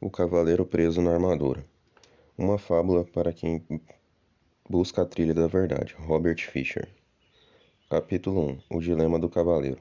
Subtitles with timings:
[0.00, 1.64] O Cavaleiro Preso na Armadura.
[2.36, 3.64] Uma fábula para quem
[4.68, 5.94] busca a trilha da verdade.
[5.98, 6.88] Robert Fisher.
[7.88, 9.80] Capítulo 1 O Dilema do Cavaleiro.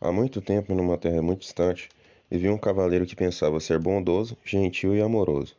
[0.00, 1.90] Há muito tempo, numa terra muito distante,
[2.30, 5.54] vivia um cavaleiro que pensava ser bondoso, gentil e amoroso.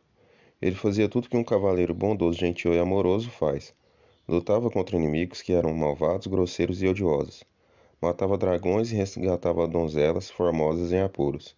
[0.60, 3.72] Ele fazia tudo que um cavaleiro bondoso, gentil e amoroso faz.
[4.26, 7.44] Lutava contra inimigos que eram malvados, grosseiros e odiosos.
[8.00, 11.57] Matava dragões e resgatava donzelas formosas em apuros.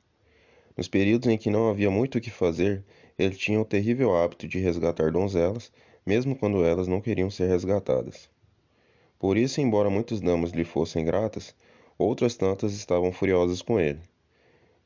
[0.80, 2.82] Nos períodos em que não havia muito o que fazer,
[3.18, 5.70] ele tinha o terrível hábito de resgatar donzelas,
[6.06, 8.30] mesmo quando elas não queriam ser resgatadas.
[9.18, 11.54] Por isso, embora muitas damas lhe fossem gratas,
[11.98, 14.00] outras tantas estavam furiosas com ele.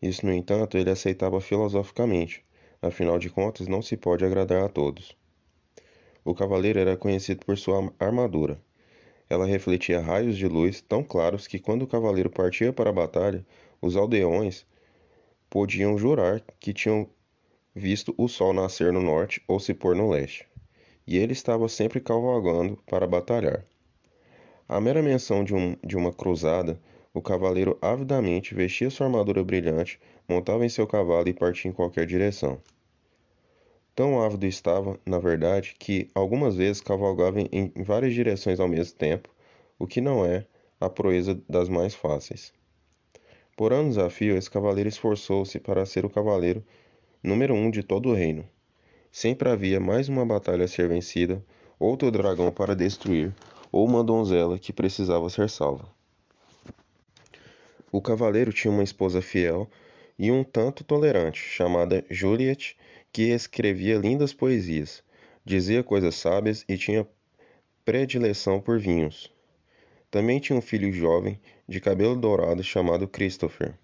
[0.03, 2.45] Isso, no entanto, ele aceitava filosoficamente,
[2.83, 5.17] afinal de contas, não se pode agradar a todos.
[6.25, 8.61] O cavaleiro era conhecido por sua armadura.
[9.31, 13.47] Ela refletia raios de luz tão claros que, quando o cavaleiro partia para a batalha,
[13.81, 14.67] os aldeões
[15.55, 17.09] podiam jurar que tinham
[17.73, 20.49] visto o sol nascer no norte ou se pôr no leste,
[21.07, 23.65] e ele estava sempre cavalgando para batalhar.
[24.69, 26.77] A mera menção de, um, de uma cruzada,
[27.13, 32.05] o cavaleiro avidamente vestia sua armadura brilhante, montava em seu cavalo e partia em qualquer
[32.05, 32.61] direção.
[33.95, 38.99] Tão ávido estava, na verdade, que algumas vezes cavalgava em, em várias direções ao mesmo
[38.99, 39.29] tempo,
[39.79, 40.49] o que não é
[40.81, 42.53] a proeza das mais fáceis.
[43.57, 46.65] Por anos a fio, esse cavaleiro esforçou-se para ser o cavaleiro
[47.23, 48.45] número um de todo o reino.
[49.13, 51.41] Sempre havia mais uma batalha a ser vencida,
[51.79, 53.33] outro dragão para destruir,
[53.71, 55.89] ou uma donzela que precisava ser salva.
[57.93, 59.71] O cavaleiro tinha uma esposa fiel
[60.19, 62.77] e um tanto tolerante, chamada Juliet,
[63.13, 65.01] que escrevia lindas poesias,
[65.45, 67.07] dizia coisas sábias e tinha
[67.85, 69.34] predileção por vinhos.
[70.15, 73.77] Também tinha um filho jovem, de cabelo dourado, chamado Christopher.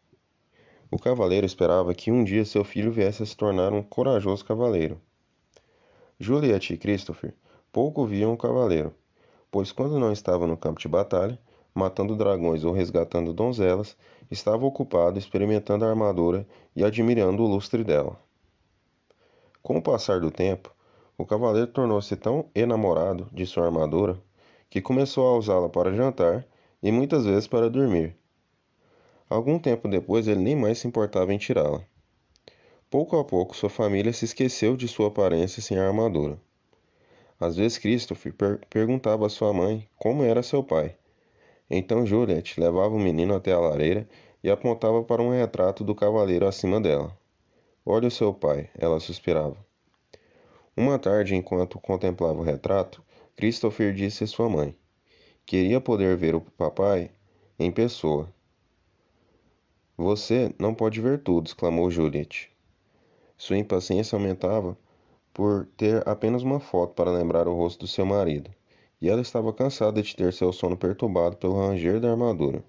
[0.88, 5.00] O cavaleiro esperava que um dia seu filho viesse a se tornar um corajoso cavaleiro.
[6.20, 7.34] Juliet e Christopher
[7.72, 8.94] pouco viam o cavaleiro,
[9.50, 11.36] pois quando não estava no campo de batalha,
[11.74, 13.96] matando dragões ou resgatando donzelas,
[14.30, 18.16] estava ocupado experimentando a armadura e admirando o lustre dela.
[19.60, 20.72] Com o passar do tempo,
[21.18, 24.16] o cavaleiro tornou-se tão enamorado de sua armadura
[24.70, 26.46] que começou a usá-la para jantar
[26.80, 28.16] e muitas vezes para dormir.
[29.28, 31.82] Algum tempo depois ele nem mais se importava em tirá-la.
[32.88, 36.38] Pouco a pouco sua família se esqueceu de sua aparência sem a armadura.
[37.38, 40.94] Às vezes Christopher per perguntava a sua mãe como era seu pai.
[41.68, 44.08] Então Juliet levava o menino até a lareira
[44.42, 47.16] e apontava para um retrato do cavaleiro acima dela.
[47.84, 49.56] Olha o seu pai, ela suspirava.
[50.76, 53.02] Uma tarde, enquanto contemplava o retrato,
[53.40, 54.76] Christopher disse a sua mãe:
[55.46, 57.10] Queria poder ver o papai
[57.58, 58.28] em pessoa.
[59.96, 62.50] Você não pode ver tudo, exclamou Juliet.
[63.38, 64.76] Sua impaciência aumentava
[65.32, 68.50] por ter apenas uma foto para lembrar o rosto do seu marido,
[69.00, 72.62] e ela estava cansada de ter seu sono perturbado pelo ranger da armadura.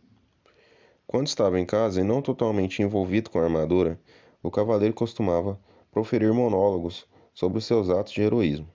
[1.05, 3.99] Quando estava em casa e não totalmente envolvido com a armadura,
[4.41, 5.59] o cavaleiro costumava
[5.91, 8.69] proferir monólogos sobre os seus atos de heroísmo.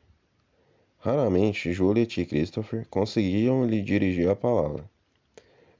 [1.06, 4.90] Raramente Juliet e Christopher conseguiam lhe dirigir a palavra.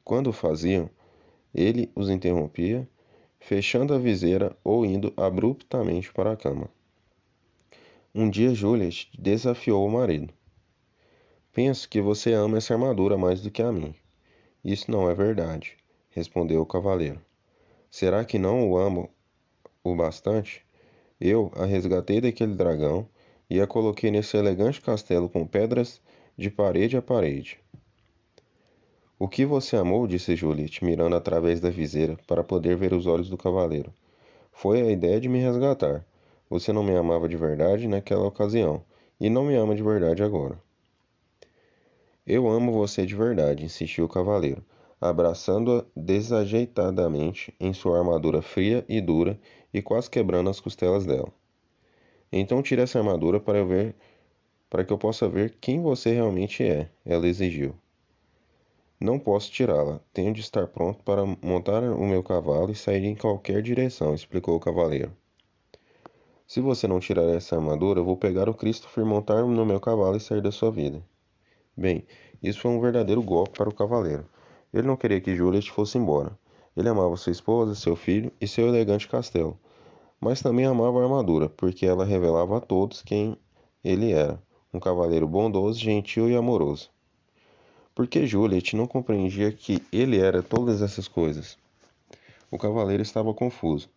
[0.05, 0.89] Quando o faziam,
[1.53, 2.89] ele os interrompia,
[3.41, 6.71] fechando a viseira ou indo abruptamente para a cama.
[8.15, 10.33] Um dia Juliet desafiou o marido.
[11.53, 13.97] Penso que você ama essa armadura mais do que a mim.
[14.65, 15.77] Isso não é verdade,
[16.11, 17.21] respondeu o cavaleiro.
[17.91, 19.11] Será que não o amo
[19.83, 20.65] o bastante?
[21.21, 23.09] Eu a resgatei daquele dragão
[23.49, 26.01] e a coloquei nesse elegante castelo com pedras
[26.37, 27.59] de parede a parede.
[29.19, 30.07] O que você amou?
[30.07, 33.91] disse Juliet, mirando através da viseira para poder ver os olhos do cavaleiro.
[34.53, 36.05] Foi a ideia de me resgatar.
[36.51, 38.83] Você não me amava de verdade naquela ocasião,
[39.19, 40.61] e não me ama de verdade agora.
[42.27, 44.63] Eu amo você de verdade, insistiu o cavaleiro,
[45.01, 49.39] abraçando-a desajeitadamente em sua armadura fria e dura
[49.73, 51.33] e quase quebrando as costelas dela.
[52.33, 53.95] Então tire essa armadura para eu ver,
[54.69, 57.75] para que eu possa ver quem você realmente é, ela exigiu.
[59.01, 60.01] Não posso tirá-la.
[60.13, 64.57] Tenho de estar pronto para montar o meu cavalo e sair em qualquer direção, explicou
[64.57, 65.13] o cavaleiro.
[66.47, 70.17] Se você não tirar essa armadura, eu vou pegar o Christopher, montar no meu cavalo
[70.17, 71.03] e sair da sua vida.
[71.77, 72.05] Bem,
[72.43, 74.25] isso foi um verdadeiro golpe para o cavaleiro.
[74.73, 76.37] Ele não queria que Juliet fosse embora.
[76.77, 79.59] Ele amava sua esposa, seu filho e seu elegante castelo
[80.21, 83.37] mas também amava a armadura, porque ela revelava a todos quem
[83.85, 84.43] ele era,
[84.73, 86.91] um cavaleiro bondoso, gentil e amoroso.
[87.95, 91.57] Porque Juliet não compreendia que ele era todas essas coisas.
[92.51, 93.89] O cavaleiro estava confuso.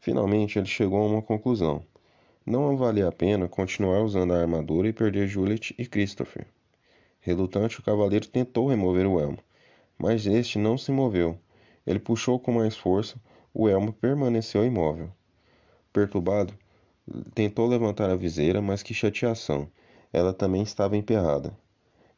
[0.00, 1.82] Finalmente ele chegou a uma conclusão.
[2.44, 6.46] Não valia a pena continuar usando a armadura e perder Juliet e Christopher.
[7.20, 9.38] Relutante, o cavaleiro tentou remover o elmo,
[9.96, 11.38] mas este não se moveu.
[11.86, 13.16] Ele puxou com mais força,
[13.54, 15.10] o elmo permaneceu imóvel.
[15.94, 16.52] Perturbado,
[17.36, 19.68] tentou levantar a viseira, mas que chateação!
[20.12, 21.56] Ela também estava emperrada.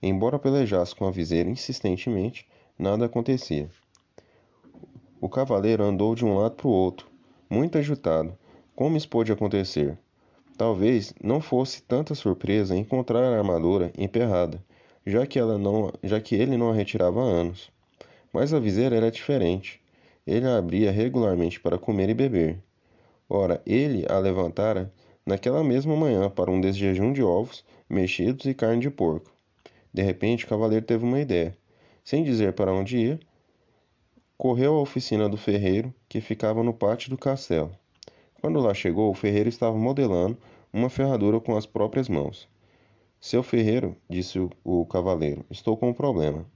[0.02, 3.68] Embora pelejasse com a viseira insistentemente, nada acontecia.
[5.20, 7.06] O cavaleiro andou de um lado para o outro,
[7.50, 8.34] muito agitado.
[8.74, 9.98] Como isso pôde acontecer?
[10.56, 14.58] Talvez não fosse tanta surpresa encontrar a armadura emperrada,
[15.04, 17.70] já que, ela não, já que ele não a retirava há anos.
[18.32, 19.82] Mas a viseira era diferente.
[20.26, 22.65] Ele a abria regularmente para comer e beber.
[23.28, 24.92] Ora, ele a levantara
[25.24, 29.32] naquela mesma manhã para um desjejum de ovos mexidos e carne de porco.
[29.92, 31.56] De repente, o cavaleiro teve uma ideia.
[32.04, 33.20] Sem dizer para onde ir,
[34.38, 37.72] correu à oficina do ferreiro, que ficava no pátio do castelo.
[38.40, 40.38] Quando lá chegou, o ferreiro estava modelando
[40.72, 42.48] uma ferradura com as próprias mãos.
[43.20, 46.46] Seu ferreiro, disse o, o cavaleiro, estou com um problema.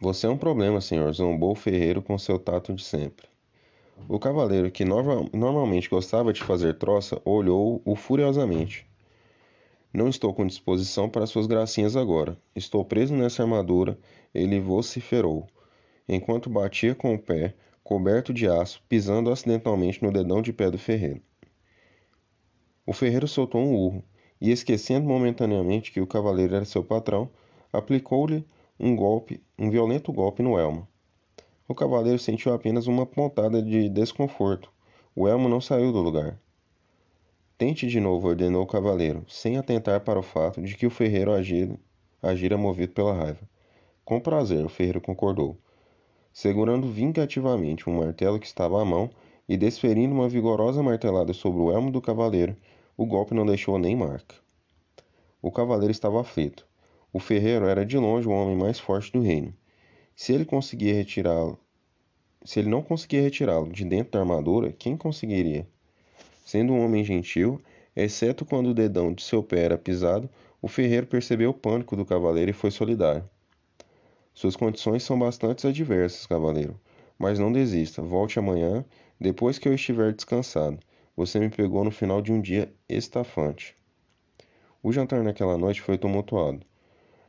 [0.00, 3.29] Você é um problema, senhor, zombou o ferreiro com seu tato de sempre.
[4.08, 8.86] O cavaleiro, que normalmente gostava de fazer troça, olhou-o furiosamente.
[9.92, 12.36] Não estou com disposição para suas gracinhas agora.
[12.54, 13.98] Estou preso nessa armadura,
[14.34, 15.46] ele vociferou,
[16.08, 20.78] enquanto batia com o pé, coberto de aço, pisando acidentalmente no dedão de pé do
[20.78, 21.20] ferreiro.
[22.86, 24.04] O ferreiro soltou um urro,
[24.40, 27.28] e esquecendo momentaneamente que o cavaleiro era seu patrão,
[27.72, 28.44] aplicou-lhe
[28.78, 30.88] um golpe, um violento golpe no elmo.
[31.70, 34.72] O cavaleiro sentiu apenas uma pontada de desconforto.
[35.14, 36.36] O elmo não saiu do lugar.
[37.56, 41.32] Tente de novo, ordenou o cavaleiro, sem atentar para o fato de que o ferreiro
[41.32, 41.78] agira,
[42.20, 43.48] agira movido pela raiva.
[44.04, 45.56] Com prazer, o ferreiro concordou.
[46.32, 49.08] Segurando vingativamente um martelo que estava à mão
[49.48, 52.56] e desferindo uma vigorosa martelada sobre o elmo do cavaleiro,
[52.96, 54.34] o golpe não deixou nem marca.
[55.40, 56.66] O cavaleiro estava aflito.
[57.12, 59.54] O ferreiro era de longe o homem mais forte do reino.
[60.20, 61.58] Se ele conseguia retirá-lo,
[62.44, 65.66] se ele não conseguia retirá-lo de dentro da armadura, quem conseguiria?
[66.44, 67.58] Sendo um homem gentil,
[67.96, 70.28] exceto quando o dedão de seu pé era pisado,
[70.60, 73.24] o ferreiro percebeu o pânico do cavaleiro e foi solidário.
[74.34, 76.78] Suas condições são bastante adversas, cavaleiro,
[77.18, 78.02] mas não desista.
[78.02, 78.84] Volte amanhã,
[79.18, 80.78] depois que eu estiver descansado.
[81.16, 83.74] Você me pegou no final de um dia estafante.
[84.82, 86.60] O jantar naquela noite foi tumultuado.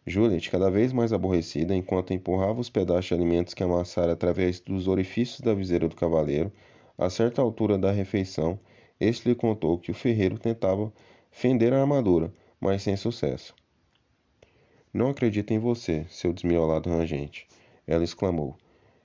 [0.06, 4.88] Juliet, cada vez mais aborrecida, enquanto empurrava os pedaços de alimentos que amassara através dos
[4.88, 6.51] orifícios da viseira do cavaleiro,
[6.98, 8.59] a certa altura da refeição,
[9.00, 10.92] este lhe contou que o ferreiro tentava
[11.30, 13.56] fender a armadura, mas sem sucesso.
[14.92, 17.47] Não acredito em você, seu desmiolado rangente,
[17.86, 18.57] ela exclamou,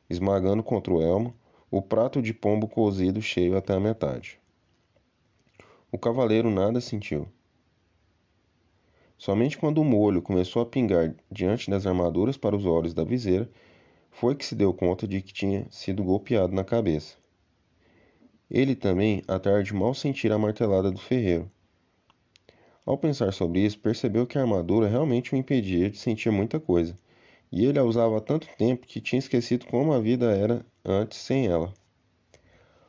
[0.09, 1.35] esmagando contra o elmo
[1.71, 4.41] o prato de pombo cozido cheio até a metade.
[5.93, 7.29] O cavaleiro nada sentiu.
[9.19, 13.49] Somente quando o molho começou a pingar diante das armaduras para os olhos da viseira,
[14.11, 17.17] foi que se deu conta de que tinha sido golpeado na cabeça.
[18.51, 21.51] Ele também, à tarde, mal sentira a martelada do ferreiro.
[22.85, 26.97] Ao pensar sobre isso, percebeu que a armadura realmente o impedia de sentir muita coisa,
[27.51, 31.19] e ele a usava há tanto tempo que tinha esquecido como a vida era antes
[31.19, 31.75] sem ela.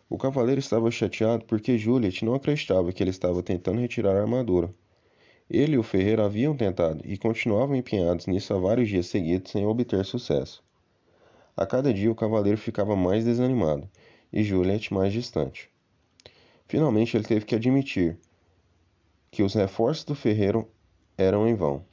[0.09, 4.73] O cavaleiro estava chateado porque Juliet não acreditava que ele estava tentando retirar a armadura.
[5.49, 9.65] Ele e o ferreiro haviam tentado e continuavam empenhados nisso há vários dias seguidos sem
[9.65, 10.61] obter sucesso.
[11.55, 13.89] A cada dia o cavaleiro ficava mais desanimado
[14.31, 15.69] e Juliet mais distante.
[16.67, 18.17] Finalmente ele teve que admitir
[19.31, 20.67] que os reforços do ferreiro
[21.17, 21.83] eram em vão.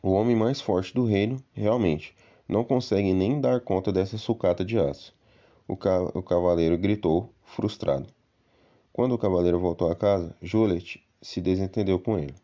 [0.00, 2.14] O homem mais forte do reino, realmente,
[2.48, 5.12] não consegue nem dar conta dessa sucata de aço.
[5.66, 8.06] O, ca o cavaleiro gritou, frustrado.
[8.92, 12.34] Quando o cavaleiro voltou a casa, Juliet se desentendeu com ele.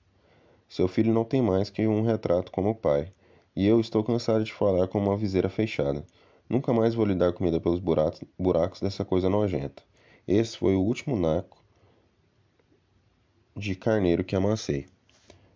[0.68, 3.12] Seu filho não tem mais que um retrato como pai,
[3.54, 6.04] e eu estou cansado de falar com uma viseira fechada.
[6.48, 9.82] Nunca mais vou lhe dar comida pelos buracos, buracos dessa coisa nojenta.
[10.26, 11.62] Esse foi o último naco
[13.56, 14.86] de carneiro que amassei.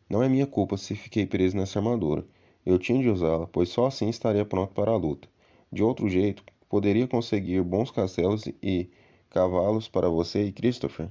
[0.08, 2.24] Não é minha culpa se fiquei preso nessa armadura.
[2.64, 5.28] Eu tinha de usá-la, pois só assim estaria pronto para a luta.
[5.70, 8.88] De outro jeito, poderia conseguir bons castelos e
[9.30, 11.08] cavalos para você e Christopher.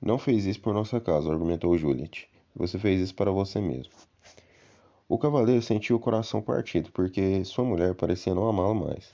[0.00, 2.28] Não fez isso por nossa causa, argumentou Juliet.
[2.54, 3.92] Você fez isso para você mesmo.
[5.08, 9.12] O cavaleiro sentiu o coração partido, porque sua mulher parecia não amá-lo mais.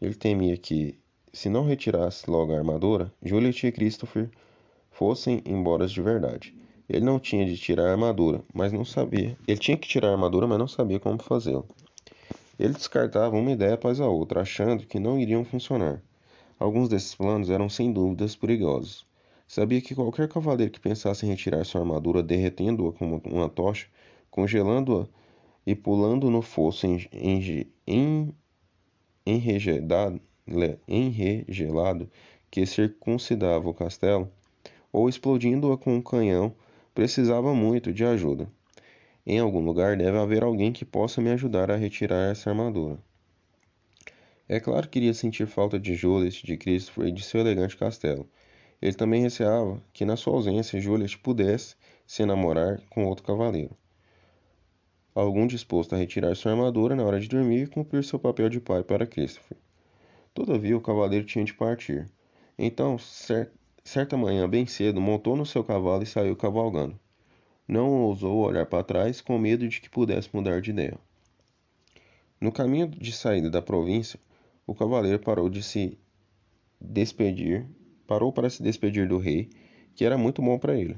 [0.00, 0.98] Ele temia que,
[1.32, 4.30] se não retirasse logo a armadura, Juliet e Christopher
[4.90, 6.54] fossem embora de verdade.
[6.88, 9.36] Ele não tinha de tirar a armadura, mas não sabia.
[9.48, 11.66] Ele tinha que tirar a armadura, mas não sabia como fazê-lo.
[12.58, 16.02] Ele descartava uma ideia após a outra, achando que não iriam funcionar.
[16.58, 19.04] Alguns desses planos eram sem dúvidas perigosos.
[19.46, 23.86] Sabia que qualquer cavaleiro que pensasse em retirar sua armadura derretendo-a como uma tocha,
[24.30, 25.06] congelando-a
[25.66, 26.86] e pulando no fosso
[29.26, 30.20] enregelado,
[30.88, 32.10] enregelado
[32.50, 34.30] que circuncidava o castelo,
[34.92, 36.54] ou explodindo-a com um canhão,
[36.94, 38.48] precisava muito de ajuda.
[39.26, 42.98] Em algum lugar deve haver alguém que possa me ajudar a retirar essa armadura.
[44.46, 48.28] É claro que iria sentir falta de Juliet, de Christopher e de seu elegante castelo.
[48.84, 51.74] Ele também receava que, na sua ausência, Juliet pudesse
[52.06, 53.74] se namorar com outro cavaleiro.
[55.14, 58.60] Algum disposto a retirar sua armadura na hora de dormir e cumprir seu papel de
[58.60, 59.56] pai para Christopher.
[60.34, 62.10] Todavia, o cavaleiro tinha de partir.
[62.58, 63.50] Então, cer
[63.82, 67.00] certa manhã, bem cedo, montou no seu cavalo e saiu cavalgando.
[67.66, 70.98] Não ousou olhar para trás com medo de que pudesse mudar de ideia.
[72.38, 74.20] No caminho de saída da província,
[74.66, 75.98] o cavaleiro parou de se
[76.78, 77.66] despedir,
[78.14, 79.50] parou para se despedir do rei,
[79.92, 80.96] que era muito bom para ele.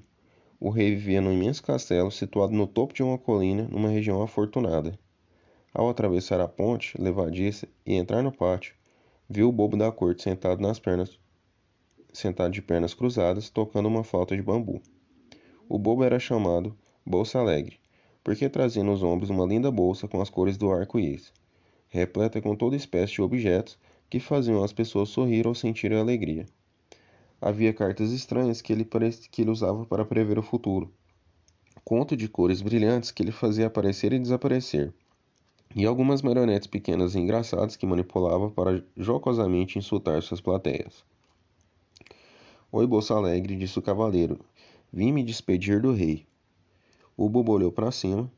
[0.61, 4.99] O rei vivia num imenso castelo situado no topo de uma colina, numa região afortunada.
[5.73, 8.75] Ao atravessar a ponte levadiça e entrar no pátio,
[9.31, 11.19] viu o bobo da corte sentado nas pernas,
[12.13, 14.83] sentado de pernas cruzadas, tocando uma flauta de bambu.
[15.67, 17.79] O bobo era chamado Bolsa Alegre,
[18.23, 21.33] porque trazia nos ombros uma linda bolsa com as cores do arco-íris
[21.89, 23.79] repleta com toda espécie de objetos
[24.11, 26.45] que faziam as pessoas sorrir ou sentir alegria.
[27.41, 28.85] Havia cartas estranhas que ele,
[29.31, 30.93] que ele usava para prever o futuro,
[31.85, 34.93] conto de cores brilhantes que ele fazia aparecer e desaparecer,
[35.75, 41.05] e algumas marionetes pequenas e engraçadas que manipulava para jocosamente insultar suas plateias.
[42.73, 44.41] Oi, Bolsa Alegre, disse o cavaleiro.
[44.93, 46.27] Vim me despedir do rei.
[47.17, 48.31] O bobo olhou para cima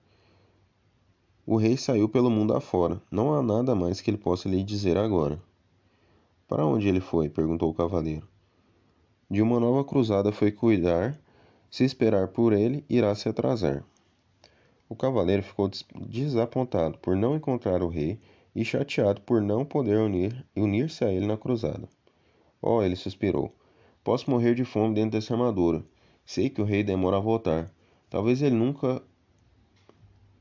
[1.50, 3.00] o rei saiu pelo mundo afora.
[3.10, 5.42] Não há nada mais que ele possa lhe dizer agora.
[6.46, 7.30] Para onde ele foi?
[7.30, 8.28] perguntou o cavaleiro.
[9.30, 11.18] De uma nova cruzada foi cuidar.
[11.70, 13.84] Se esperar por ele, irá se atrasar.
[14.88, 15.70] O cavaleiro ficou
[16.08, 18.18] desapontado por não encontrar o rei
[18.54, 21.86] e chateado por não poder unir, unir-se a ele na cruzada.
[22.62, 23.54] Oh, ele suspirou.
[24.02, 25.84] Posso morrer de fome dentro dessa armadura.
[26.24, 27.70] Sei que o rei demora a voltar.
[28.08, 29.02] Talvez ele nunca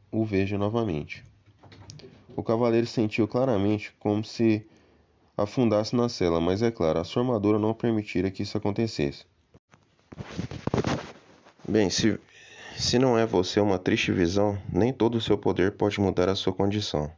[0.10, 1.26] o veja novamente.
[2.36, 4.66] O cavaleiro sentiu claramente como se
[5.38, 9.24] afundasse na cela, mas é claro, a sua armadura não permitira que isso acontecesse.
[11.68, 12.20] Bem, se,
[12.76, 16.36] se não é você uma triste visão, nem todo o seu poder pode mudar a
[16.36, 17.12] sua condição.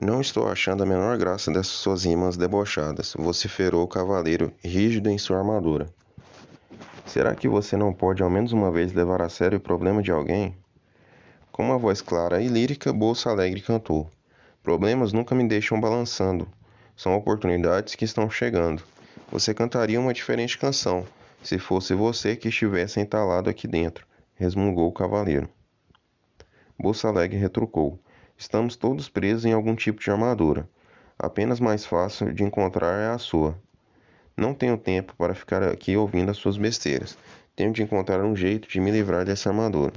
[0.00, 5.18] Não estou achando a menor graça dessas suas rimas debochadas, vociferou o cavaleiro, rígido em
[5.18, 5.92] sua armadura.
[7.04, 10.12] Será que você não pode ao menos uma vez levar a sério o problema de
[10.12, 10.56] alguém?
[11.50, 14.08] Com uma voz clara e lírica, Bolsa Alegre cantou:
[14.62, 16.46] Problemas nunca me deixam balançando.
[17.02, 18.82] São oportunidades que estão chegando.
[19.32, 21.06] Você cantaria uma diferente canção,
[21.42, 25.48] se fosse você que estivesse entalado aqui dentro, resmungou o cavaleiro.
[26.78, 27.98] Bolsa Alegre retrucou:
[28.36, 30.68] Estamos todos presos em algum tipo de armadura.
[31.18, 33.58] Apenas mais fácil de encontrar é a sua.
[34.36, 37.16] Não tenho tempo para ficar aqui ouvindo as suas besteiras.
[37.56, 39.94] Tenho de encontrar um jeito de me livrar dessa armadura.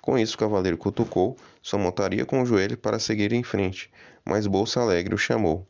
[0.00, 3.90] Com isso, o cavaleiro cutucou sua montaria com o joelho para seguir em frente,
[4.24, 5.66] mas Bolsa Alegre o chamou.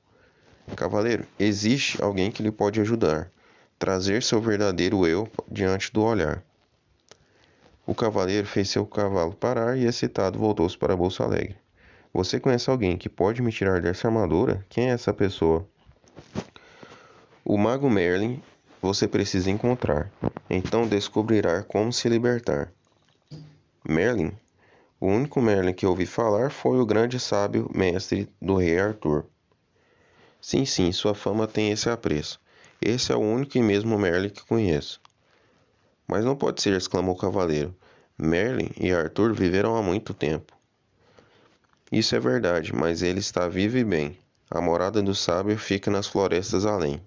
[0.76, 3.30] Cavaleiro, existe alguém que lhe pode ajudar.
[3.78, 6.42] Trazer seu verdadeiro eu diante do olhar.
[7.87, 11.56] O cavaleiro fez seu cavalo parar e, excitado, voltou-se para Bolsa Alegre.
[12.12, 14.64] Você conhece alguém que pode me tirar dessa armadura?
[14.68, 15.66] Quem é essa pessoa?
[17.44, 18.42] O mago Merlin
[18.80, 20.10] você precisa encontrar.
[20.50, 22.72] Então descobrirá como se libertar.
[23.88, 24.32] Merlin.
[25.00, 29.25] O único Merlin que ouvi falar foi o grande sábio mestre do rei Arthur.
[30.40, 32.40] Sim, sim, sua fama tem esse apreço.
[32.80, 35.00] Esse é o único e mesmo Merlin que conheço.
[36.07, 37.75] Mas não pode ser, exclamou o cavaleiro.
[38.16, 40.52] Merlin e Arthur viveram há muito tempo.
[41.90, 44.18] Isso é verdade, mas ele está vivo e bem.
[44.50, 47.02] A morada do sábio fica nas florestas além.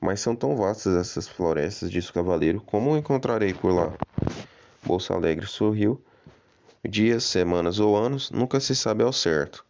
[0.00, 3.92] Mas são tão vastas essas florestas, disse o cavaleiro, como o encontrarei por lá?
[4.84, 6.00] Bolsa Alegre sorriu.
[6.88, 9.64] Dias, semanas ou anos, nunca se sabe ao certo.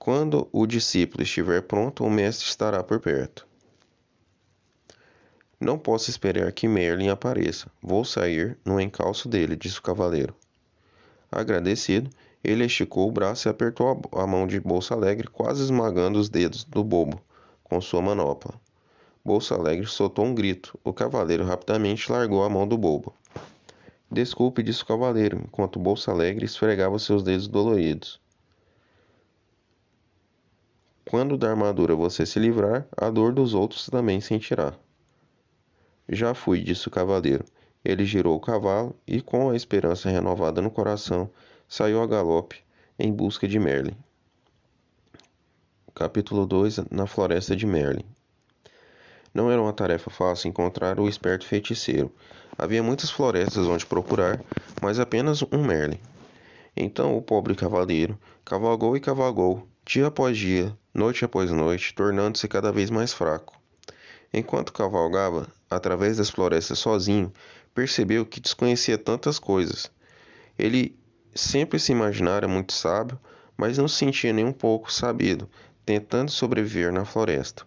[0.00, 3.46] Quando o discípulo estiver pronto, o mestre estará por perto.
[5.60, 7.70] Não posso esperar que Merlin apareça.
[7.82, 10.34] Vou sair no encalço dele, disse o cavaleiro.
[11.30, 12.08] Agradecido,
[12.42, 16.64] ele esticou o braço e apertou a mão de Bolsa Alegre, quase esmagando os dedos
[16.64, 17.20] do bobo
[17.62, 18.54] com sua manopla.
[19.22, 20.80] Bolsa Alegre soltou um grito.
[20.82, 23.12] O cavaleiro rapidamente largou a mão do bobo.
[24.10, 28.18] Desculpe, disse o cavaleiro, enquanto Bolsa Alegre esfregava seus dedos doloridos.
[31.10, 34.74] Quando da armadura você se livrar, a dor dos outros também sentirá.
[36.08, 37.44] Já fui, disse o cavaleiro.
[37.84, 41.28] Ele girou o cavalo e, com a esperança renovada no coração,
[41.68, 42.58] saiu a galope
[42.96, 43.96] em busca de Merlin.
[45.92, 48.04] Capítulo 2 Na Floresta de Merlin
[49.34, 52.14] Não era uma tarefa fácil encontrar o esperto feiticeiro.
[52.56, 54.40] Havia muitas florestas onde procurar,
[54.80, 55.98] mas apenas um Merlin.
[56.76, 62.72] Então o pobre cavaleiro cavalgou e cavalgou, dia após dia, noite após noite, tornando-se cada
[62.72, 63.58] vez mais fraco.
[64.32, 67.32] Enquanto cavalgava através das florestas sozinho,
[67.74, 69.90] percebeu que desconhecia tantas coisas.
[70.58, 70.96] Ele
[71.34, 73.18] sempre se imaginara muito sábio,
[73.56, 75.48] mas não se sentia nem um pouco sabido,
[75.84, 77.64] tentando sobreviver na floresta.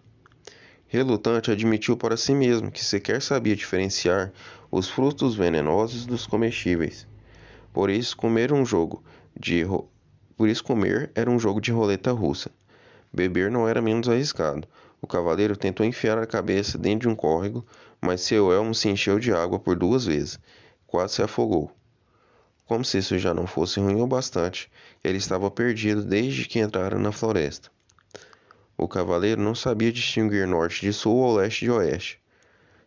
[0.86, 4.32] Relutante, admitiu para si mesmo que sequer sabia diferenciar
[4.70, 7.06] os frutos venenosos dos comestíveis.
[7.72, 9.02] Por isso, comer um jogo
[9.38, 9.64] de
[10.36, 12.50] por isso comer era um jogo de roleta russa.
[13.14, 14.66] Beber não era menos arriscado.
[15.00, 17.64] O cavaleiro tentou enfiar a cabeça dentro de um córrego,
[18.00, 20.36] mas seu elmo se encheu de água por duas vezes.
[20.84, 21.70] Quase se afogou.
[22.66, 24.68] Como se isso já não fosse ruim o bastante,
[25.04, 27.70] ele estava perdido desde que entrara na floresta.
[28.76, 32.18] O cavaleiro não sabia distinguir norte de sul ou leste de oeste.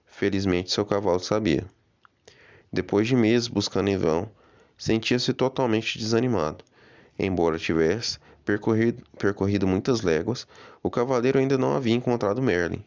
[0.06, 1.66] Felizmente seu cavalo sabia.
[2.74, 4.30] Depois de meses buscando em vão,
[4.78, 6.66] sentia-se totalmente desanimado.
[7.18, 10.48] Embora tivesse percorrido, percorrido muitas léguas,
[10.82, 12.82] o cavaleiro ainda não havia encontrado Merlin.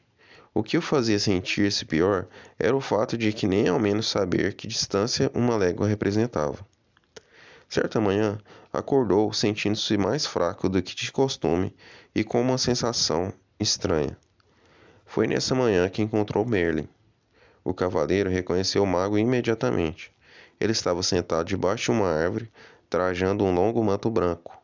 [0.55, 2.27] O que o fazia sentir-se pior
[2.59, 6.67] era o fato de que nem ao menos saber que distância uma légua representava.
[7.69, 8.39] Certa manhã,
[8.73, 11.77] acordou sentindo-se mais fraco do que de costume
[12.15, 14.17] e com uma sensação estranha.
[15.05, 16.89] Foi nessa manhã que encontrou Merlin.
[17.63, 20.11] O cavaleiro reconheceu o mago imediatamente.
[20.59, 22.51] Ele estava sentado debaixo de uma árvore,
[22.89, 24.60] trajando um longo manto branco.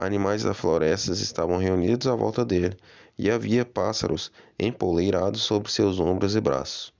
[0.00, 2.76] Animais da floresta estavam reunidos à volta dele,
[3.18, 6.92] e havia pássaros empoleirados sobre seus ombros e braços.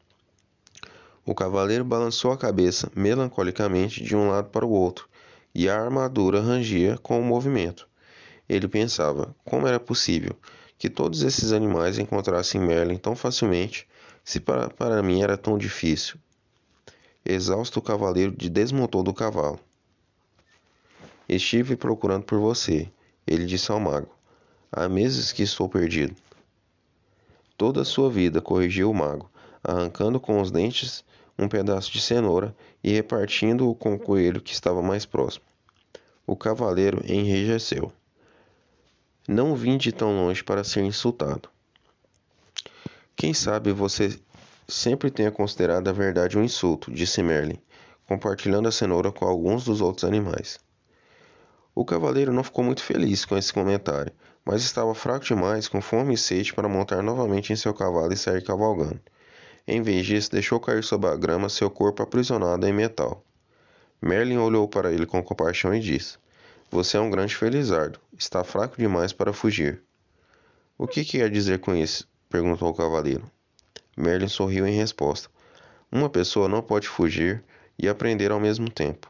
[1.25, 5.09] O cavaleiro balançou a cabeça melancolicamente de um lado para o outro,
[5.55, 7.89] e a armadura rangia com o movimento.
[8.49, 10.35] Ele pensava como era possível
[10.77, 13.87] que todos esses animais encontrassem Merlin tão facilmente,
[14.25, 16.19] se para, para mim era tão difícil.
[17.25, 19.61] Exausto, o cavaleiro desmontou do cavalo.
[21.29, 22.91] Estive procurando por você,
[23.29, 24.09] ele disse ao mago.
[24.73, 26.15] Há meses que estou perdido.
[27.57, 29.31] Toda a sua vida, corrigiu o mago,
[29.63, 31.05] arrancando com os dentes
[31.39, 35.45] um pedaço de cenoura e repartindo-o com o coelho que estava mais próximo.
[36.27, 37.93] O cavaleiro enrijeceu.
[39.27, 41.49] Não vim de tão longe para ser insultado.
[43.15, 44.19] Quem sabe você
[44.67, 47.59] sempre tenha considerado a verdade um insulto, disse Merlin,
[48.07, 50.61] compartilhando a cenoura com alguns dos outros animais.
[51.79, 54.13] O cavaleiro não ficou muito feliz com esse comentário,
[54.45, 58.17] mas estava fraco demais, com fome e sede para montar novamente em seu cavalo e
[58.17, 59.01] sair cavalgando.
[59.65, 63.25] Em vez disso, deixou cair sobre a grama seu corpo aprisionado em metal.
[64.03, 66.19] Merlin olhou para ele com compaixão e disse:
[66.69, 68.01] Você é um grande felizardo.
[68.19, 69.81] Está fraco demais para fugir.
[70.77, 72.09] O que quer dizer com isso?
[72.29, 73.31] perguntou o cavaleiro.
[73.97, 75.31] Merlin sorriu em resposta.
[75.93, 77.41] Uma pessoa não pode fugir
[77.79, 79.09] e aprender ao mesmo tempo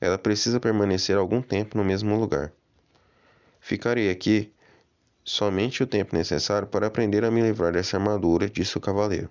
[0.00, 2.52] ela precisa permanecer algum tempo no mesmo lugar.
[3.60, 4.52] Ficarei aqui
[5.22, 9.28] somente o tempo necessário para aprender a me livrar dessa armadura, disse o cavaleiro.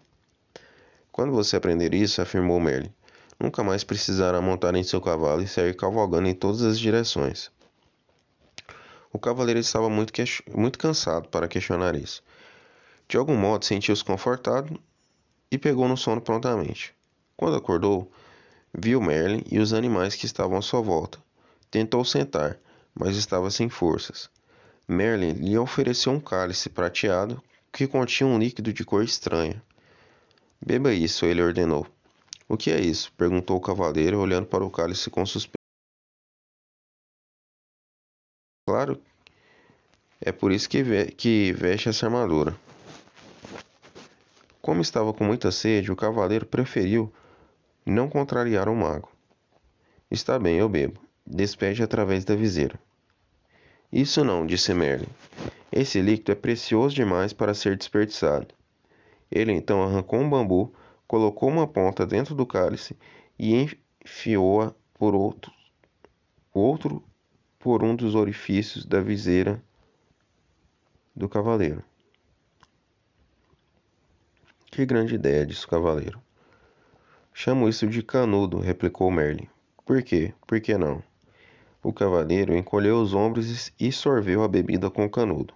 [1.11, 2.93] Quando você aprender isso, afirmou Merlin,
[3.39, 7.51] nunca mais precisará montar em seu cavalo e sair cavalgando em todas as direções.
[9.11, 10.13] O cavaleiro estava muito,
[10.55, 12.23] muito cansado para questionar isso.
[13.07, 14.79] De algum modo, sentiu-se confortado
[15.51, 16.93] e pegou no sono prontamente.
[17.35, 18.11] Quando acordou,
[18.77, 21.19] Viu Merlin e os animais que estavam à sua volta.
[21.71, 22.57] Tentou sentar,
[22.93, 24.29] mas estava sem forças.
[24.87, 29.61] Merlin lhe ofereceu um cálice prateado que continha um líquido de cor estranha.
[30.59, 31.85] Beba isso, ele ordenou.
[32.47, 33.11] O que é isso?
[33.13, 35.59] perguntou o cavaleiro, olhando para o cálice com suspeita.
[38.67, 39.01] Claro,
[40.21, 42.55] é por isso que, ve que veste essa armadura.
[44.61, 47.11] Como estava com muita sede, o cavaleiro preferiu
[47.85, 49.09] não contrariar o mago.
[50.09, 50.99] Está bem, eu bebo.
[51.25, 52.79] Despede através da viseira.
[53.91, 55.07] Isso não, disse Merlin.
[55.71, 58.47] Esse líquido é precioso demais para ser desperdiçado.
[59.31, 60.73] Ele então arrancou um bambu,
[61.07, 62.97] colocou uma ponta dentro do cálice
[63.37, 63.55] e
[64.03, 65.51] enfiou-a por outro,
[66.53, 67.03] outro
[67.59, 69.63] por um dos orifícios da viseira
[71.15, 71.83] do cavaleiro.
[74.71, 76.21] Que grande ideia, disse o cavaleiro.
[77.41, 79.47] Chamo isso de canudo, replicou Merlin.
[79.85, 80.33] Por quê?
[80.45, 81.01] Por que não?
[81.81, 85.53] O cavaleiro encolheu os ombros e sorveu a bebida com o canudo.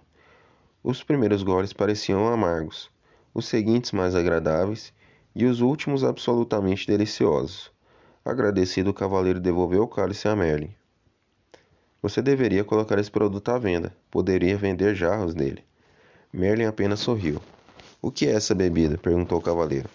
[0.82, 2.90] Os primeiros goles pareciam amargos,
[3.34, 4.94] os seguintes mais agradáveis
[5.36, 7.70] e os últimos absolutamente deliciosos.
[8.24, 10.74] Agradecido, o cavaleiro devolveu o cálice a Merlin.
[12.00, 13.94] Você deveria colocar esse produto à venda.
[14.10, 15.62] Poderia vender jarros dele.
[16.32, 17.42] Merlin apenas sorriu.
[18.00, 18.96] O que é essa bebida?
[18.96, 19.90] perguntou o cavaleiro.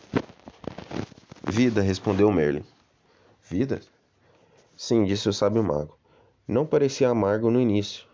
[1.51, 2.63] Vida, respondeu Merlin.
[3.41, 3.81] Vida?
[4.77, 5.97] Sim, disse o sábio mago.
[6.47, 8.05] Não parecia amargo no início.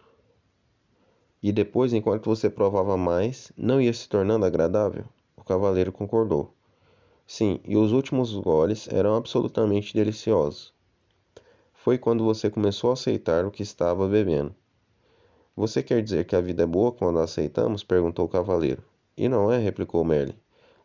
[1.43, 5.03] E depois, enquanto você provava mais, não ia se tornando agradável?
[5.35, 6.53] O cavaleiro concordou.
[7.27, 10.73] Sim, e os últimos goles eram absolutamente deliciosos.
[11.73, 14.55] Foi quando você começou a aceitar o que estava bebendo.
[15.57, 17.83] Você quer dizer que a vida é boa quando a aceitamos?
[17.83, 18.81] perguntou o cavaleiro.
[19.17, 20.35] E não é, replicou Merlin,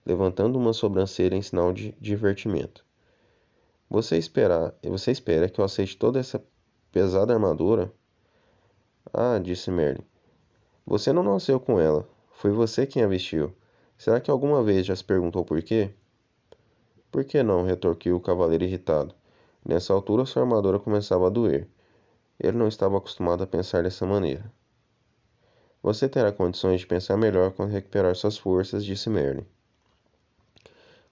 [0.05, 2.85] levantando uma sobrancelha em sinal de divertimento.
[3.89, 6.43] Você espera, você espera que eu aceite toda essa
[6.93, 7.93] pesada armadura?
[9.13, 10.05] Ah, disse Merlin.
[10.87, 12.09] Você não nasceu com ela.
[12.33, 13.53] Foi você quem a vestiu.
[13.99, 15.91] Será que alguma vez já se perguntou por quê?
[17.11, 17.65] Por que não?
[17.65, 19.15] retorquiu o cavaleiro irritado.
[19.65, 21.69] Nessa altura sua armadura começava a doer.
[22.39, 24.51] Ele não estava acostumado a pensar dessa maneira.
[25.83, 29.45] Você terá condições de pensar melhor quando recuperar suas forças, disse Merlin.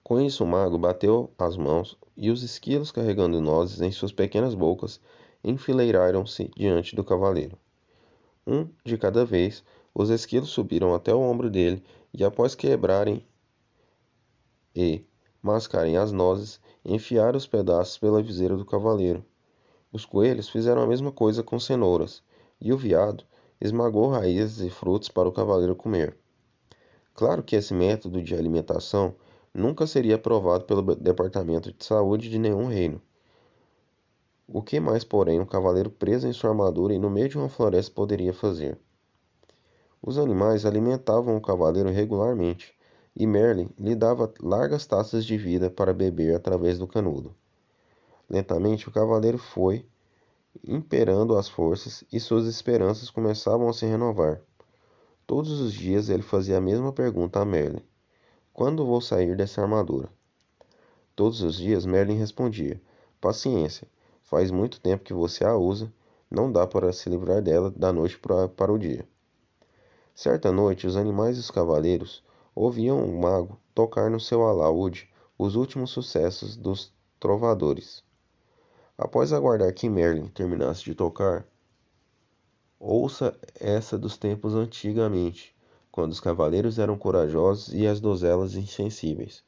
[0.03, 4.55] Com isso, o mago bateu as mãos e os esquilos carregando nozes em suas pequenas
[4.55, 4.99] bocas
[5.43, 7.57] enfileiraram-se diante do cavaleiro.
[8.45, 11.83] Um de cada vez, os esquilos subiram até o ombro dele
[12.13, 13.25] e, após quebrarem
[14.75, 15.05] e
[15.41, 19.23] mascarem as nozes, enfiaram os pedaços pela viseira do cavaleiro.
[19.91, 22.21] Os coelhos fizeram a mesma coisa com cenouras,
[22.61, 23.23] e o veado
[23.59, 26.17] esmagou raízes e frutos para o cavaleiro comer.
[27.13, 29.13] Claro que esse método de alimentação
[29.53, 33.01] nunca seria aprovado pelo Departamento de Saúde de nenhum reino.
[34.47, 37.49] O que mais, porém, um cavaleiro preso em sua armadura e no meio de uma
[37.49, 38.79] floresta poderia fazer?
[40.01, 42.73] Os animais alimentavam o cavaleiro regularmente,
[43.15, 47.35] e Merlin lhe dava largas taças de vida para beber através do canudo.
[48.29, 49.85] Lentamente o cavaleiro foi
[50.65, 54.41] imperando as forças, e suas esperanças começavam a se renovar.
[55.27, 57.83] Todos os dias ele fazia a mesma pergunta a Merlin:
[58.59, 60.09] Quando vou sair dessa armadura?
[61.15, 62.81] Todos os dias Merlin respondia:
[63.21, 63.87] Paciência,
[64.21, 65.89] faz muito tempo que você a usa,
[66.29, 69.07] não dá para se livrar dela da noite para o dia.
[70.13, 72.21] Certa noite, os animais e os cavaleiros
[72.53, 78.03] ouviam o mago tocar no seu alaúde os últimos sucessos dos trovadores.
[78.97, 81.47] Após aguardar que Merlin terminasse de tocar,
[82.77, 85.55] ouça essa dos tempos antigamente,
[85.99, 89.43] quando os cavaleiros eram corajosos e as donzelas insensíveis.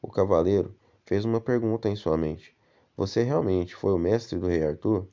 [0.00, 2.56] O cavaleiro fez uma pergunta em sua mente:
[2.96, 5.06] Você realmente foi o mestre do rei Arthur?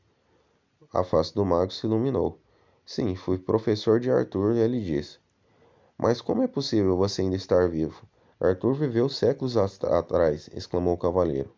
[0.93, 2.39] A face do mago se iluminou.
[2.85, 5.19] Sim, fui professor de Arthur, ele disse.
[5.97, 8.07] Mas como é possível você ainda estar vivo?
[8.39, 11.53] Arthur viveu séculos atrás, exclamou o cavaleiro.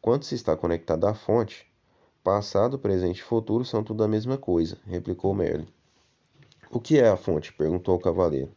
[0.00, 1.66] Quando se está conectado à fonte,
[2.22, 5.66] passado, presente e futuro são tudo a mesma coisa, replicou Merlin.
[6.74, 7.52] O que é a fonte?
[7.52, 8.50] perguntou o cavaleiro.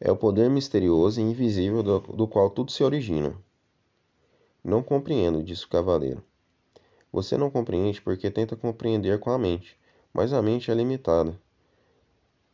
[0.00, 3.36] É o poder misterioso e invisível do, do qual tudo se origina.
[4.62, 6.22] Não compreendo, disse o cavaleiro.
[7.12, 9.76] Você não compreende porque tenta compreender com a mente,
[10.12, 11.36] mas a mente é limitada.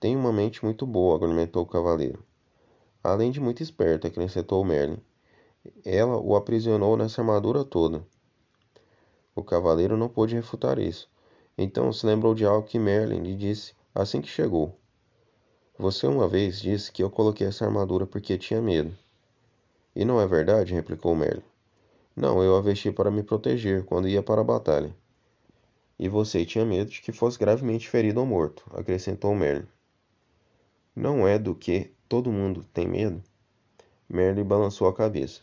[0.01, 2.25] Tem uma mente muito boa, argumentou o cavaleiro.
[3.05, 5.03] Além de muito esperta, acrescentou Merlin.
[5.85, 8.03] Ela o aprisionou nessa armadura toda.
[9.37, 11.11] O cavaleiro não pôde refutar isso.
[11.59, 14.79] Então se lembrou de algo que Merlin lhe disse assim que chegou.
[15.79, 18.97] Você uma vez disse que eu coloquei essa armadura porque tinha medo.
[19.95, 20.75] E não é verdade?
[20.75, 21.43] replicou Merlin.
[22.15, 24.95] Não, eu a vesti para me proteger quando ia para a batalha.
[25.99, 29.67] E você tinha medo de que fosse gravemente ferido ou morto, acrescentou Merlin.
[30.95, 33.23] Não é do que todo mundo tem medo?
[34.09, 35.41] Merlin balançou a cabeça.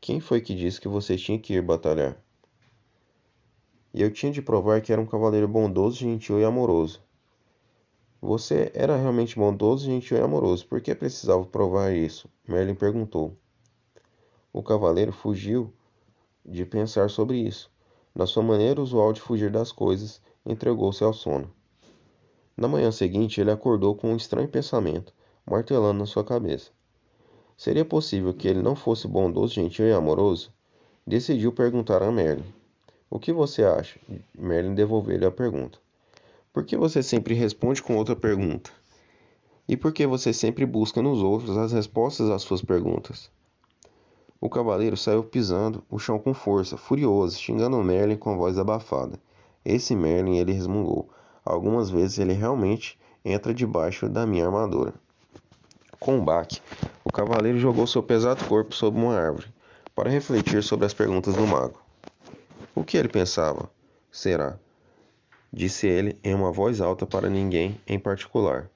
[0.00, 2.16] Quem foi que disse que você tinha que ir batalhar?
[3.92, 7.02] E eu tinha de provar que era um cavaleiro bondoso, gentil e amoroso.
[8.26, 10.66] Você era realmente bondoso, gentil e amoroso.
[10.66, 12.26] Por que precisava provar isso?
[12.48, 13.36] Merlin perguntou.
[14.50, 15.70] O cavaleiro fugiu
[16.42, 17.70] de pensar sobre isso.
[18.14, 21.52] Na sua maneira usual de fugir das coisas, entregou-se ao sono.
[22.56, 25.12] Na manhã seguinte, ele acordou com um estranho pensamento,
[25.44, 26.70] martelando na sua cabeça.
[27.58, 30.50] Seria possível que ele não fosse bondoso, gentil e amoroso?
[31.06, 32.54] Decidiu perguntar a Merlin.
[33.10, 34.00] O que você acha?
[34.34, 35.83] Merlin devolveu-lhe a pergunta.
[36.54, 38.70] Por que você sempre responde com outra pergunta?
[39.68, 43.28] E por que você sempre busca nos outros as respostas às suas perguntas?
[44.40, 49.18] O cavaleiro saiu pisando o chão com força, furioso, xingando Merlin com a voz abafada.
[49.64, 51.10] Esse Merlin ele resmungou.
[51.44, 54.94] Algumas vezes ele realmente entra debaixo da minha armadura.
[55.98, 56.60] Com um baque,
[57.02, 59.48] o cavaleiro jogou seu pesado corpo sob uma árvore
[59.92, 61.80] para refletir sobre as perguntas do mago.
[62.76, 63.68] O que ele pensava?
[64.12, 64.56] Será?
[65.56, 68.68] Disse ele em uma voz alta para ninguém em particular.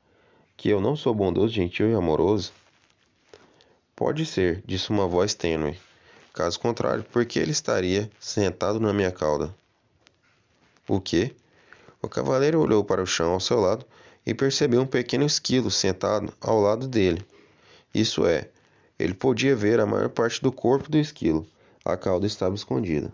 [0.56, 2.52] Que eu não sou bondoso, gentil e amoroso?
[3.96, 5.76] Pode ser, disse uma voz tênue.
[6.32, 9.52] Caso contrário, por que ele estaria sentado na minha cauda?
[10.86, 11.34] O que?
[12.00, 13.84] O cavaleiro olhou para o chão ao seu lado
[14.24, 17.26] e percebeu um pequeno esquilo sentado ao lado dele.
[17.92, 18.50] Isso é,
[18.96, 21.44] ele podia ver a maior parte do corpo do esquilo.
[21.84, 23.12] A cauda estava escondida.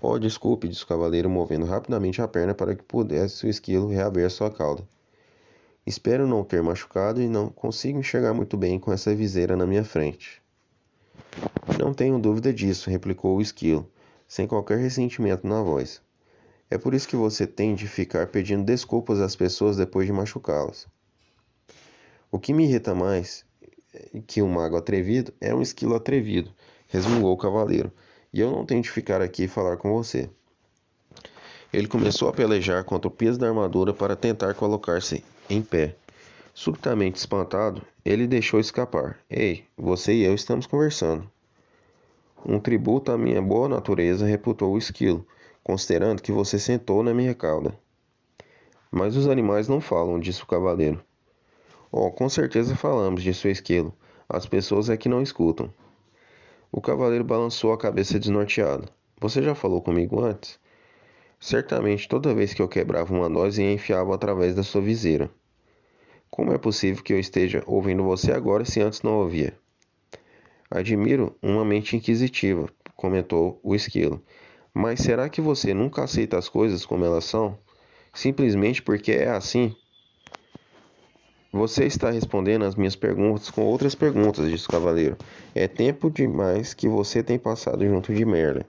[0.00, 4.28] Oh, desculpe, disse o cavaleiro, movendo rapidamente a perna para que pudesse o esquilo reaver
[4.30, 4.86] sua cauda.
[5.86, 9.84] Espero não ter machucado e não consigo enxergar muito bem com essa viseira na minha
[9.84, 10.42] frente.
[11.78, 13.90] Não tenho dúvida disso, replicou o esquilo,
[14.28, 16.00] sem qualquer ressentimento na voz.
[16.70, 20.86] É por isso que você tem de ficar pedindo desculpas às pessoas depois de machucá-las.
[22.30, 23.44] O que me irrita mais
[24.26, 26.50] que um mago atrevido é um esquilo atrevido,
[26.88, 27.92] resmungou o cavaleiro,
[28.32, 30.28] e eu não tenho de ficar aqui e falar com você.
[31.72, 35.96] Ele começou a pelejar contra o peso da armadura para tentar colocar-se em pé.
[36.54, 39.18] Subitamente espantado, ele deixou escapar.
[39.30, 41.30] Ei, você e eu estamos conversando.
[42.44, 45.26] Um tributo à minha boa natureza, reputou o esquilo,
[45.62, 47.74] considerando que você sentou na minha cauda.
[48.90, 51.02] Mas os animais não falam, disse o cavaleiro.
[51.90, 53.94] Oh, com certeza falamos, disse o esquilo.
[54.28, 55.72] As pessoas é que não escutam.
[56.74, 58.88] O cavaleiro balançou a cabeça desnorteado.
[59.20, 60.58] Você já falou comigo antes?
[61.38, 65.30] Certamente toda vez que eu quebrava uma noz e enfiava através da sua viseira.
[66.30, 69.54] Como é possível que eu esteja ouvindo você agora se antes não ouvia?
[70.70, 74.22] Admiro uma mente inquisitiva, comentou o esquilo.
[74.72, 77.58] Mas será que você nunca aceita as coisas como elas são?
[78.14, 79.76] Simplesmente porque é assim?
[81.52, 85.18] Você está respondendo as minhas perguntas com outras perguntas, disse o cavaleiro.
[85.54, 88.64] É tempo demais que você tem passado junto de Merlin.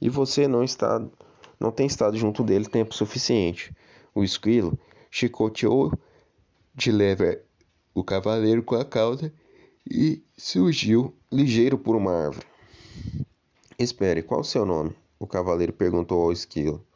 [0.00, 1.04] E você não está
[1.58, 3.74] não tem estado junto dele tempo suficiente.
[4.14, 4.78] O esquilo
[5.10, 5.92] chicoteou
[6.72, 7.40] de leve
[7.92, 9.34] o cavaleiro com a cauda
[9.90, 12.46] e surgiu ligeiro por uma árvore.
[13.76, 14.94] Espere, qual o seu nome?
[15.18, 16.86] O cavaleiro perguntou ao esquilo.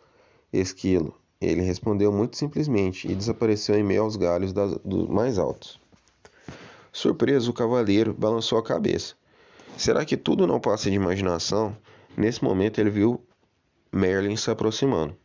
[0.53, 1.21] Esquilo.
[1.43, 5.81] Ele respondeu muito simplesmente e desapareceu em meio aos galhos das, dos mais altos.
[6.93, 9.15] Surpreso, o cavaleiro balançou a cabeça.
[9.77, 11.77] Será que tudo não passa de imaginação?
[12.17, 13.21] Nesse momento ele viu
[13.91, 15.17] Merlin se aproximando.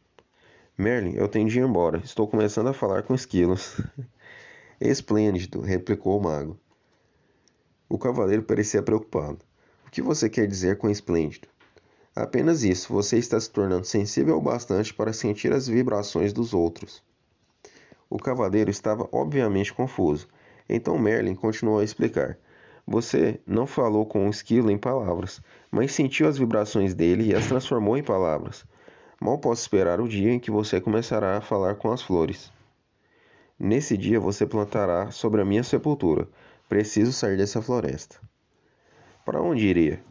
[0.75, 2.01] Merlin, eu tenho de ir embora.
[2.03, 3.80] Estou começando a falar com esquilos.
[4.82, 6.58] Esplêndido, replicou o mago.
[7.88, 9.39] O cavaleiro parecia preocupado.
[9.86, 11.47] O que você quer dizer com esplêndido?
[12.19, 17.03] Apenas isso, você está se tornando sensível o bastante para sentir as vibrações dos outros.
[18.10, 20.27] O cavaleiro estava obviamente confuso.
[20.67, 22.36] Então Merlin continuou a explicar.
[22.88, 27.45] Você não falou com o esquilo em palavras, mas sentiu as vibrações dele e as
[27.45, 28.65] transformou em palavras.
[29.21, 32.51] Mal posso esperar o dia em que você começará a falar com as flores.
[33.60, 36.27] Nesse dia você plantará sobre a minha sepultura.
[36.67, 38.19] Preciso sair dessa floresta.
[39.23, 40.01] Para onde iria?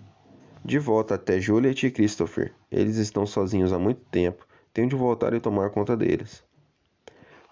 [0.67, 2.53] De volta até Juliet e Christopher.
[2.73, 4.45] Eles estão sozinhos há muito tempo.
[4.75, 6.43] Tenho de voltar e tomar conta deles.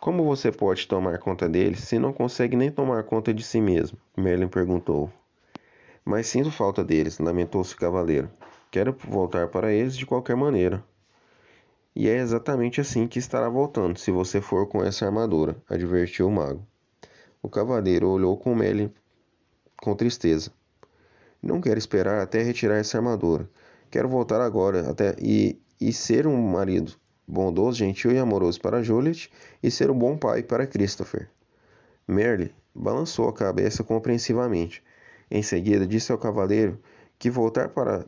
[0.01, 3.97] Como você pode tomar conta deles se não consegue nem tomar conta de si mesmo?
[4.17, 5.13] Merlin perguntou.
[6.05, 8.29] Mas sinto falta deles, lamentou-se o cavaleiro.
[8.69, 10.83] Quero voltar para eles de qualquer maneira.
[11.95, 16.33] E é exatamente assim que estará voltando, se você for com essa armadura, advertiu o
[16.33, 16.67] mago.
[17.41, 18.93] O cavaleiro olhou com Merlin
[19.81, 20.51] com tristeza.
[21.45, 23.47] Não quero esperar até retirar essa armadura.
[23.91, 26.95] Quero voltar agora até e, e ser um marido
[27.29, 29.31] bondoso, gentil e amoroso para Juliet
[29.63, 31.29] e ser um bom pai para Christopher.
[32.09, 34.83] Merle balançou a cabeça compreensivamente.
[35.31, 36.81] Em seguida, disse ao cavaleiro
[37.19, 38.07] que voltar para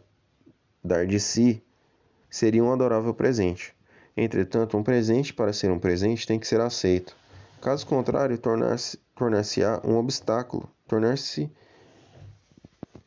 [0.83, 1.63] dar de si
[2.31, 3.77] seria um adorável presente.
[4.17, 7.15] Entretanto, um presente para ser um presente tem que ser aceito.
[7.61, 11.51] Caso contrário, tornar-se-á tornar um obstáculo, tornar-se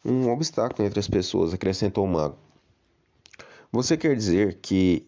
[0.03, 2.37] um obstáculo entre as pessoas, acrescentou o mago.
[3.71, 5.07] Você quer dizer que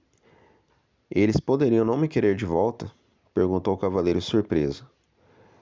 [1.09, 2.91] eles poderiam não me querer de volta?
[3.33, 4.85] perguntou o cavaleiro surpreso.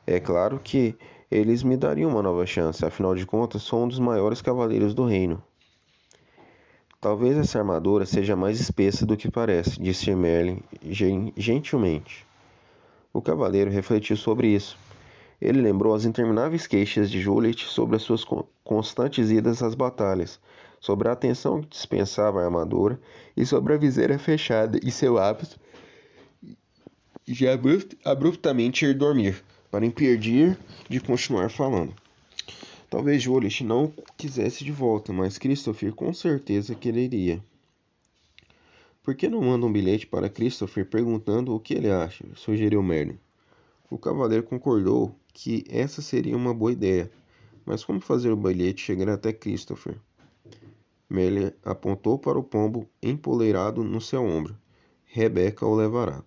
[0.06, 0.96] É claro que
[1.30, 5.06] eles me dariam uma nova chance, afinal de contas, sou um dos maiores cavaleiros do
[5.06, 5.42] reino.
[7.00, 10.62] Talvez essa armadura seja mais espessa do que parece, disse Merlin
[11.38, 12.28] gentilmente.
[13.14, 14.78] O cavaleiro refletiu sobre isso.
[15.42, 18.26] Ele lembrou as intermináveis queixas de Juliet sobre as suas
[18.64, 20.40] constantes idas às batalhas,
[20.80, 23.00] sobre a atenção que dispensava a armadura
[23.36, 25.60] e sobre a viseira fechada e seu hábito
[27.26, 27.46] de
[28.04, 30.58] abruptamente ir dormir, para impedir
[30.90, 31.94] de continuar falando.
[32.90, 37.40] Talvez Juliet não quisesse de volta, mas Christopher com certeza quereria.
[39.04, 42.26] Por que não manda um bilhete para Christopher perguntando o que ele acha?
[42.36, 43.20] sugeriu Merlin.
[43.92, 47.10] O cavaleiro concordou que essa seria uma boa ideia,
[47.66, 49.98] mas como fazer o bilhete chegar até Christopher?
[51.10, 54.58] Merlin apontou para o pombo empoleirado no seu ombro.
[55.06, 56.22] Rebeca o levará.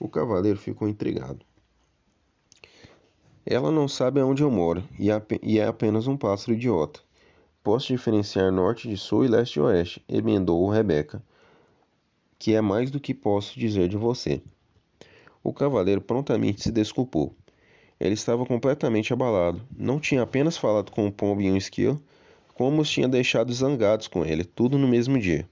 [0.00, 1.44] O cavaleiro ficou intrigado.
[3.44, 7.00] Ela não sabe aonde eu moro e é apenas um pássaro idiota.
[7.62, 11.22] Posso diferenciar norte de sul e leste de oeste, emendou Rebeca,
[12.38, 14.42] que é mais do que posso dizer de você.
[15.44, 17.36] O cavaleiro prontamente se desculpou.
[18.02, 19.62] Ele estava completamente abalado.
[19.78, 22.02] Não tinha apenas falado com o pombo em um esquilo,
[22.52, 25.48] como os tinha deixado zangados com ele, tudo no mesmo dia.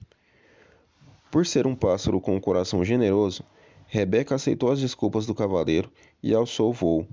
[1.31, 3.41] Por ser um pássaro com um coração generoso,
[3.87, 5.89] Rebeca aceitou as desculpas do cavaleiro
[6.21, 7.07] e alçou o voo,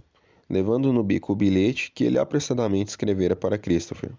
[0.51, 4.11] levando no bico o bilhete que ele apressadamente escrevera para Christopher.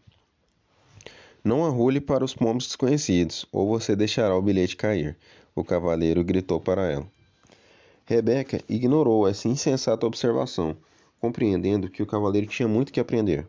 [1.44, 5.18] Não arrule para os pombos desconhecidos, ou você deixará o bilhete cair,
[5.54, 7.08] o cavaleiro gritou para ela.
[8.06, 10.78] Rebeca ignorou essa insensata observação,
[11.20, 13.48] compreendendo que o cavaleiro tinha muito que aprender.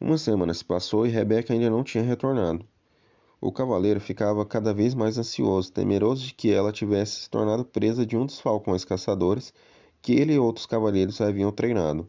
[0.00, 2.66] Uma semana se passou e Rebeca ainda não tinha retornado.
[3.40, 8.06] O cavaleiro ficava cada vez mais ansioso, temeroso de que ela tivesse se tornado presa
[8.06, 9.52] de um dos falcões caçadores
[10.00, 12.06] que ele e outros cavaleiros haviam treinado.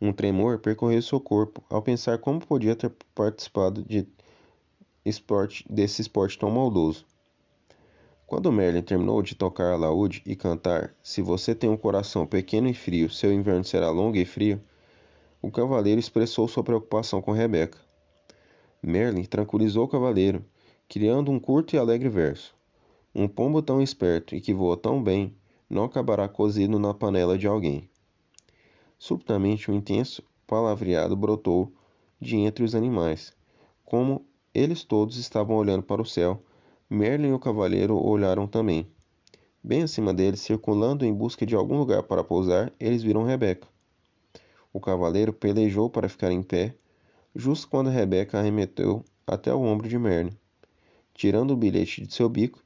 [0.00, 4.06] Um tremor percorreu seu corpo ao pensar como podia ter participado de
[5.04, 7.04] esporte, desse esporte tão maldoso.
[8.30, 12.68] Quando Merlin terminou de tocar a laúde e cantar Se você tem um coração pequeno
[12.68, 14.62] e frio, seu inverno será longo e frio,
[15.42, 17.76] o cavaleiro expressou sua preocupação com Rebeca.
[18.80, 20.44] Merlin tranquilizou o cavaleiro,
[20.88, 22.54] criando um curto e alegre verso.
[23.12, 25.34] Um pombo tão esperto e que voa tão bem
[25.68, 27.90] não acabará cozido na panela de alguém.
[28.96, 31.72] Subitamente um intenso palavreado brotou
[32.20, 33.32] de entre os animais.
[33.84, 36.40] Como eles todos estavam olhando para o céu,
[36.92, 38.84] Merlin e o cavaleiro olharam também.
[39.62, 43.68] Bem acima deles, circulando em busca de algum lugar para pousar, eles viram Rebeca.
[44.72, 46.74] O cavaleiro pelejou para ficar em pé,
[47.32, 50.36] justo quando Rebeca arremeteu até o ombro de Merlin.
[51.14, 52.60] Tirando o bilhete de seu bico,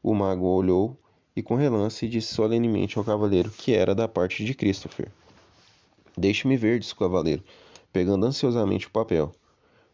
[0.00, 0.96] o mago olhou
[1.34, 5.10] e com relance disse solenemente ao cavaleiro que era da parte de Christopher.
[6.16, 7.42] Deixe-me ver, disse o cavaleiro,
[7.92, 9.32] pegando ansiosamente o papel.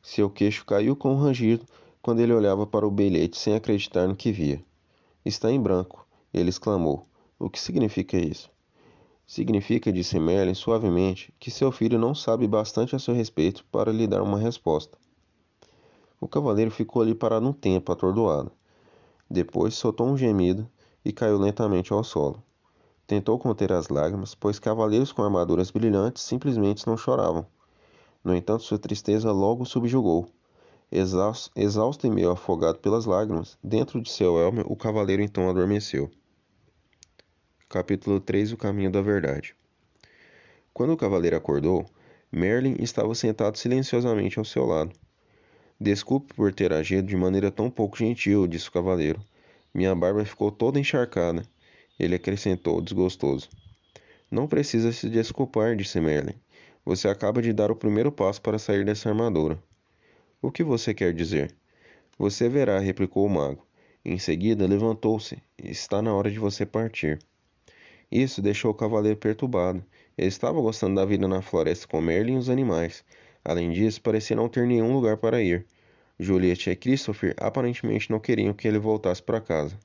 [0.03, 1.64] Seu queixo caiu com um rangido
[2.03, 4.65] quando ele olhava para o bilhete sem acreditar no que via.
[5.25, 7.07] Está em branco, ele exclamou.
[7.39, 8.51] O que significa isso?
[9.27, 14.07] Significa, disse Merlin suavemente, que seu filho não sabe bastante a seu respeito para lhe
[14.07, 14.99] dar uma resposta.
[16.21, 18.51] O cavaleiro ficou ali parado um tempo, atordoado.
[19.31, 20.69] Depois soltou um gemido
[21.05, 22.43] e caiu lentamente ao solo.
[23.07, 27.47] Tentou conter as lágrimas, pois cavaleiros com armaduras brilhantes simplesmente não choravam.
[28.23, 30.29] No entanto, sua tristeza logo subjugou.
[30.92, 36.11] Exausto, e meio afogado pelas lágrimas, dentro de seu elmo, o cavaleiro então adormeceu.
[37.68, 39.55] Capítulo 3 O Caminho da Verdade
[40.74, 41.87] Quando o cavaleiro acordou,
[42.33, 44.90] Merlin estava sentado silenciosamente ao seu lado.
[45.81, 49.24] Desculpe por ter agido de maneira tão pouco gentil, disse o cavaleiro.
[49.72, 51.44] Minha barba ficou toda encharcada.
[52.00, 53.48] Ele acrescentou, desgostoso.
[54.29, 56.35] Não precisa se desculpar, disse Merlin.
[56.85, 59.57] Você acaba de dar o primeiro passo para sair dessa armadura.
[60.42, 61.55] O que você quer dizer?
[62.18, 63.66] Você verá, replicou o mago.
[64.05, 65.42] Em seguida, levantou-se.
[65.59, 67.18] Está na hora de você partir.
[68.11, 69.85] Isso deixou o cavaleiro perturbado.
[70.16, 73.05] Ele estava gostando da vida na floresta com Merlin e os animais.
[73.44, 75.66] Além disso, parecia não ter nenhum lugar para ir.
[76.18, 79.79] Juliet e Christopher aparentemente não queriam que ele voltasse para casa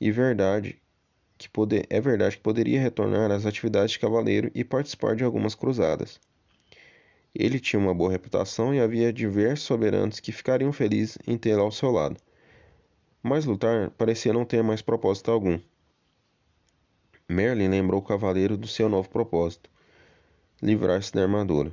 [0.00, 0.80] e verdade
[1.38, 5.54] que poder, é verdade que poderia retornar às atividades de cavaleiro e participar de algumas
[5.54, 6.20] cruzadas.
[7.38, 11.70] Ele tinha uma boa reputação e havia diversos soberanos que ficariam felizes em tê-lo ao
[11.70, 12.16] seu lado.
[13.22, 15.58] Mas lutar parecia não ter mais propósito algum.
[17.28, 19.68] Merlin lembrou o cavaleiro do seu novo propósito:
[20.62, 21.72] livrar-se da armadura.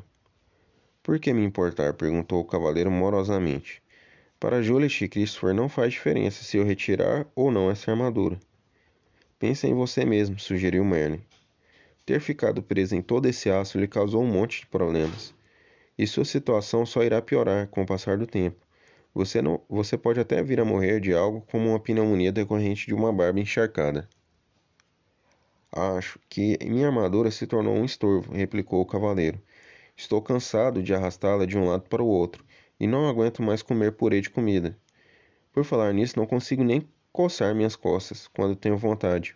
[1.02, 1.94] Por que me importar?
[1.94, 3.82] perguntou o cavaleiro morosamente.
[4.40, 8.38] Para Juliet e Christopher não faz diferença se eu retirar ou não essa armadura.
[9.40, 11.22] Pense em você mesmo, sugeriu Merlin.
[12.06, 15.34] Ter ficado preso em todo esse aço lhe causou um monte de problemas.
[15.98, 18.66] E sua situação só irá piorar com o passar do tempo.
[19.14, 22.96] Você, não, você pode até vir a morrer de algo como uma pneumonia decorrente de
[22.96, 24.10] uma barba encharcada.
[25.72, 29.40] Acho que minha armadura se tornou um estorvo, replicou o cavaleiro.
[29.96, 32.44] Estou cansado de arrastá-la de um lado para o outro
[32.80, 34.78] e não aguento mais comer purê de comida.
[35.52, 39.36] Por falar nisso, não consigo nem coçar minhas costas quando tenho vontade.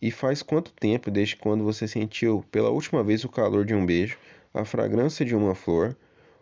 [0.00, 3.84] E faz quanto tempo desde quando você sentiu pela última vez o calor de um
[3.84, 4.18] beijo,
[4.54, 5.96] a fragrância de uma flor,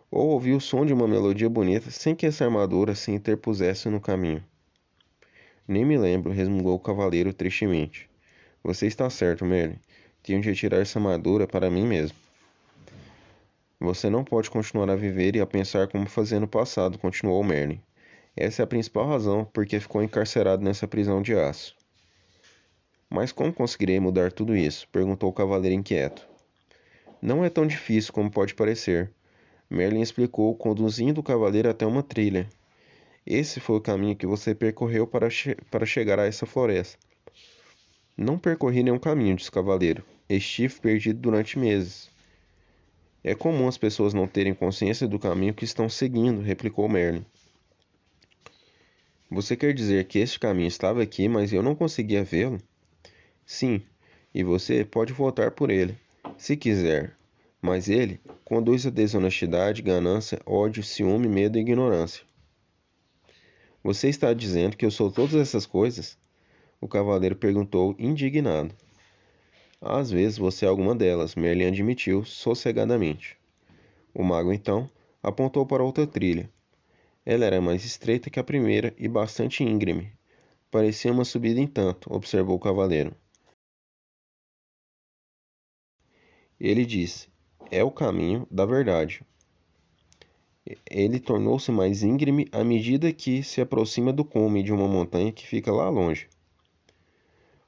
[0.09, 4.01] ou ouviu o som de uma melodia bonita sem que essa armadura se interpusesse no
[4.01, 4.43] caminho?
[5.67, 8.09] Nem me lembro, resmungou o cavaleiro tristemente.
[8.63, 9.79] Você está certo, Merlin.
[10.21, 12.17] Tenho de retirar essa armadura para mim mesmo.
[13.79, 17.81] Você não pode continuar a viver e a pensar como fazia no passado, continuou Merlin.
[18.35, 21.75] Essa é a principal razão por que ficou encarcerado nessa prisão de aço.
[23.09, 24.87] Mas como conseguirei mudar tudo isso?
[24.89, 26.30] perguntou o cavaleiro inquieto.
[27.21, 29.11] Não é tão difícil como pode parecer.
[29.69, 32.49] Merlin explicou, conduzindo o cavaleiro até uma trilha.
[33.25, 36.97] Esse foi o caminho que você percorreu para, che para chegar a essa floresta.
[38.17, 40.03] Não percorri nenhum caminho, disse o cavaleiro.
[40.27, 42.09] Estive perdido durante meses.
[43.23, 47.23] É comum as pessoas não terem consciência do caminho que estão seguindo, replicou Merlin.
[49.29, 52.59] Você quer dizer que este caminho estava aqui, mas eu não conseguia vê-lo?
[53.45, 53.81] Sim,
[54.33, 55.95] e você pode voltar por ele,
[56.37, 57.15] se quiser.
[57.61, 62.23] Mas ele conduz a desonestidade, ganância, ódio, ciúme, medo e ignorância.
[63.83, 66.17] Você está dizendo que eu sou todas essas coisas?
[66.79, 68.73] O cavaleiro perguntou, indignado.
[69.79, 73.37] Às vezes você é alguma delas, Merlin admitiu sossegadamente.
[74.13, 74.89] O mago então
[75.23, 76.49] apontou para outra trilha.
[77.25, 80.11] Ela era mais estreita que a primeira e bastante íngreme.
[80.69, 83.15] Parecia uma subida em tanto, observou o cavaleiro.
[86.63, 87.27] Ele disse:
[87.71, 89.23] É o caminho da verdade.
[90.87, 95.47] Ele tornou-se mais íngreme à medida que se aproxima do cume de uma montanha que
[95.47, 96.29] fica lá longe.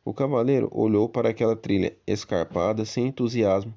[0.06, 3.74] O cavaleiro olhou para aquela trilha escarpada sem entusiasmo.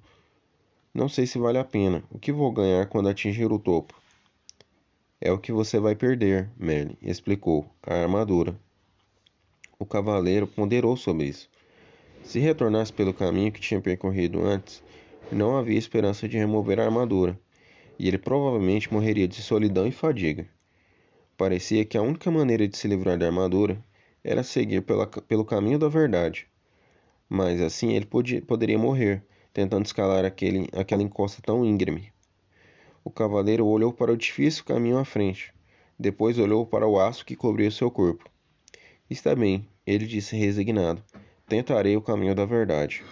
[0.93, 2.05] Não sei se vale a pena.
[2.11, 3.95] O que vou ganhar quando atingir o topo?
[5.19, 7.67] É o que você vai perder, Merlin explicou.
[7.83, 8.55] A armadura.
[9.79, 11.49] O cavaleiro ponderou sobre isso.
[12.23, 14.83] Se retornasse pelo caminho que tinha percorrido antes,
[15.33, 17.39] não havia esperança de remover a armadura,
[17.99, 20.47] e ele provavelmente morreria de solidão e fadiga.
[21.37, 23.83] Parecia que a única maneira de se livrar da armadura
[24.22, 26.47] era seguir pela, pelo caminho da verdade.
[27.29, 29.22] Mas assim ele podia, poderia morrer,
[29.53, 32.12] tentando escalar aquele, aquela encosta tão íngreme.
[33.05, 35.53] O cavaleiro olhou para o difícil caminho à frente.
[35.99, 38.29] Depois olhou para o aço que cobria seu corpo.
[39.09, 41.03] Está bem, ele disse resignado.
[41.49, 43.05] Tentarei o caminho da verdade.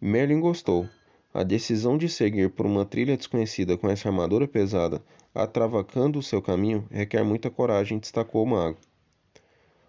[0.00, 0.86] Merlin gostou.
[1.32, 5.02] A decisão de seguir por uma trilha desconhecida com essa armadura pesada,
[5.34, 8.76] atravacando o seu caminho, requer muita coragem, destacou o mago.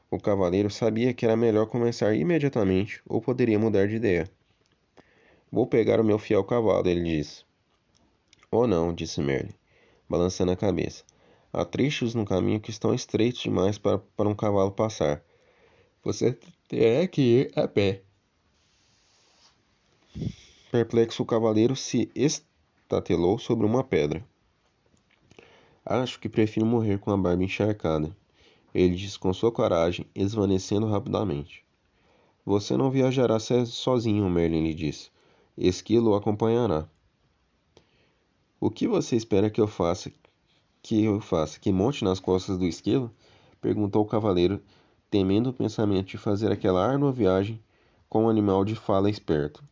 [0.09, 4.29] O cavaleiro sabia que era melhor começar imediatamente ou poderia mudar de ideia.
[5.51, 7.43] Vou pegar o meu fiel cavalo, ele disse.
[8.49, 9.53] Oh não, disse Merlin,
[10.09, 11.03] balançando a cabeça.
[11.51, 15.21] Há trechos no caminho que estão estreitos demais para, para um cavalo passar.
[16.01, 16.37] Você
[16.69, 18.06] terá que ir a pé.
[20.71, 24.23] Perplexo, o cavaleiro se estatelou sobre uma pedra.
[25.85, 28.15] Acho que prefiro morrer com a barba encharcada
[28.77, 31.63] ele disse com sua coragem, esvanecendo rapidamente.
[32.45, 35.09] Você não viajará sozinho, Merlin lhe disse.
[35.57, 36.87] Esquilo o acompanhará.
[38.59, 40.11] O que você espera que eu faça?
[40.83, 41.59] Que eu faça?
[41.59, 43.11] Que monte nas costas do esquilo?
[43.59, 44.61] Perguntou o cavaleiro,
[45.09, 47.59] temendo o pensamento de fazer aquela árdua viagem
[48.07, 49.63] com um animal de fala esperto.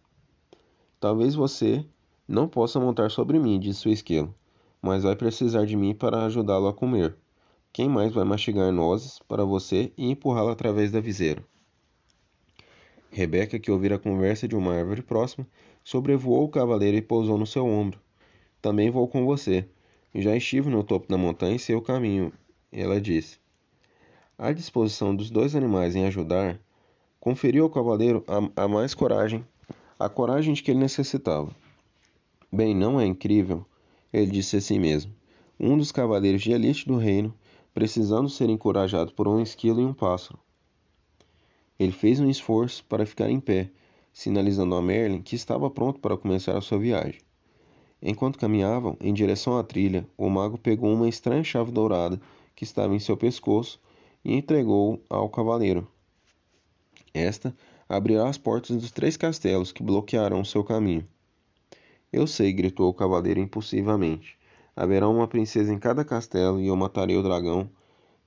[1.06, 1.86] Talvez você
[2.28, 4.34] não possa montar sobre mim, disse o esquilo,
[4.82, 7.16] mas vai precisar de mim para ajudá-lo a comer.
[7.72, 11.46] Quem mais vai mastigar nozes para você e empurrá-la através da viseira?
[13.12, 15.46] Rebeca, que ouvira a conversa de uma árvore próxima,
[15.84, 18.00] sobrevoou o cavaleiro e pousou no seu ombro.
[18.60, 19.70] Também vou com você.
[20.12, 22.34] Já estive no topo da montanha e sei o caminho,
[22.72, 23.38] ela disse.
[24.36, 26.60] A disposição dos dois animais em ajudar
[27.20, 29.46] conferiu ao cavaleiro a, a mais coragem,
[29.98, 31.56] a coragem de que ele necessitava.
[32.52, 33.66] Bem, não é incrível,
[34.12, 35.14] ele disse a si mesmo.
[35.60, 37.34] Um dos cavaleiros de elite do reino
[37.74, 40.40] precisando ser encorajado por um esquilo e um pássaro.
[41.78, 43.70] Ele fez um esforço para ficar em pé,
[44.14, 47.20] sinalizando a Merlin que estava pronto para começar a sua viagem.
[48.02, 52.22] Enquanto caminhavam em direção à trilha, o mago pegou uma estranha chave dourada
[52.56, 53.80] que estava em seu pescoço
[54.24, 55.88] e entregou ao cavaleiro.
[57.14, 57.56] Esta
[57.88, 61.08] abrirá as portas dos três castelos que bloquearão seu caminho.
[62.12, 64.38] Eu sei, gritou o cavaleiro impulsivamente.
[64.76, 67.70] Haverá uma princesa em cada castelo, e eu matarei o dragão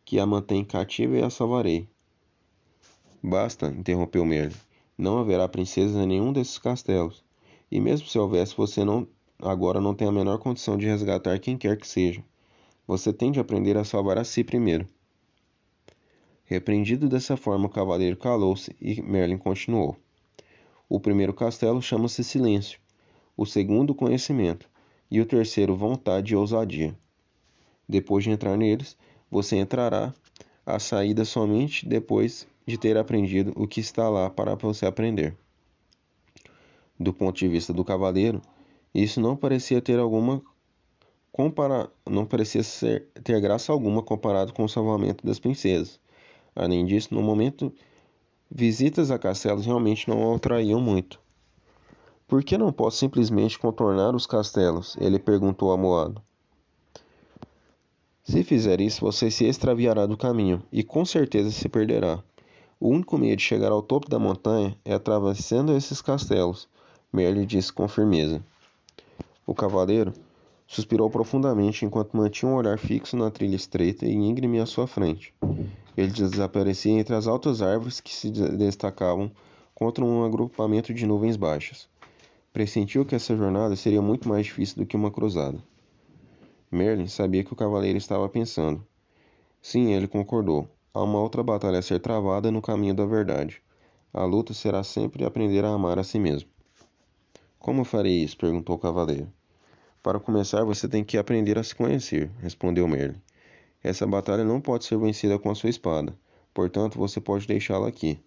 [0.04, 1.88] que a mantém cativa e a salvarei.
[3.22, 4.54] Basta, interrompeu Merlin.
[4.96, 7.24] Não haverá princesas em nenhum desses castelos.
[7.70, 9.06] E mesmo se houvesse, você não
[9.40, 12.24] agora não tem a menor condição de resgatar quem quer que seja.
[12.86, 14.86] Você tem de aprender a salvar a si primeiro.
[16.48, 19.94] Repreendido dessa forma, o cavaleiro calou-se e Merlin continuou.
[20.88, 22.80] O primeiro castelo chama-se Silêncio,
[23.36, 24.66] o segundo, Conhecimento,
[25.10, 26.96] e o terceiro, Vontade e Ousadia.
[27.86, 28.96] Depois de entrar neles,
[29.30, 30.14] você entrará
[30.64, 35.36] à saída somente depois de ter aprendido o que está lá para você aprender.
[36.98, 38.40] Do ponto de vista do cavaleiro,
[38.94, 40.42] isso não parecia ter alguma
[41.30, 41.90] compara...
[42.08, 43.06] não parecia ser...
[43.22, 46.00] ter graça alguma comparado com o salvamento das princesas.
[46.54, 47.72] Além disso, no momento,
[48.50, 51.20] visitas a castelos realmente não o atraíam muito.
[52.26, 54.96] Por que não posso simplesmente contornar os castelos?
[55.00, 56.20] Ele perguntou amoado.
[58.22, 62.22] Se fizer isso, você se extraviará do caminho e com certeza se perderá.
[62.78, 66.68] O único meio de chegar ao topo da montanha é atravessando esses castelos,
[67.12, 68.42] Merlin disse com firmeza.
[69.46, 70.12] O cavaleiro
[70.68, 75.34] suspirou profundamente enquanto mantinha um olhar fixo na trilha estreita e íngreme à sua frente.
[75.96, 79.32] Ele desaparecia entre as altas árvores que se destacavam
[79.74, 81.88] contra um agrupamento de nuvens baixas.
[82.52, 85.58] Pressentiu que essa jornada seria muito mais difícil do que uma cruzada.
[86.70, 88.86] Merlin sabia que o cavaleiro estava pensando.
[89.62, 90.68] Sim, ele concordou.
[90.92, 93.62] Há uma outra batalha a ser travada no caminho da verdade.
[94.12, 96.50] A luta será sempre aprender a amar a si mesmo.
[97.58, 98.36] Como farei isso?
[98.36, 99.32] perguntou o cavaleiro.
[100.02, 103.20] Para começar, você tem que aprender a se conhecer, respondeu Merlin.
[103.82, 106.16] Essa batalha não pode ser vencida com a sua espada,
[106.54, 108.18] portanto você pode deixá-la aqui.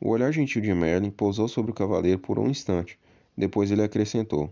[0.00, 2.98] O olhar gentil de Merlin pousou sobre o cavaleiro por um instante,
[3.36, 4.50] depois ele acrescentou: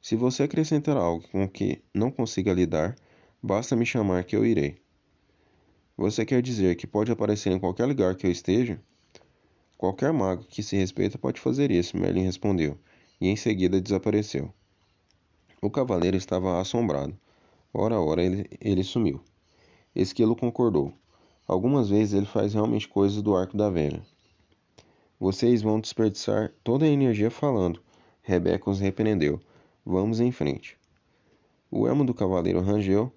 [0.00, 2.94] Se você acrescentar algo com que não consiga lidar,
[3.42, 4.76] basta me chamar que eu irei.
[5.96, 8.78] Você quer dizer que pode aparecer em qualquer lugar que eu esteja?
[9.78, 12.78] Qualquer mago que se respeita pode fazer isso, Merlin respondeu,
[13.18, 14.52] e em seguida desapareceu.
[15.62, 17.14] O cavaleiro estava assombrado.
[17.72, 19.20] Ora, ora, ele, ele sumiu.
[19.94, 20.92] Esquilo concordou.
[21.46, 24.02] Algumas vezes ele faz realmente coisas do arco da velha.
[25.18, 27.82] Vocês vão desperdiçar toda a energia falando.
[28.22, 29.38] Rebeca os repreendeu.
[29.84, 30.78] Vamos em frente.
[31.70, 33.12] O elmo do cavaleiro rangeu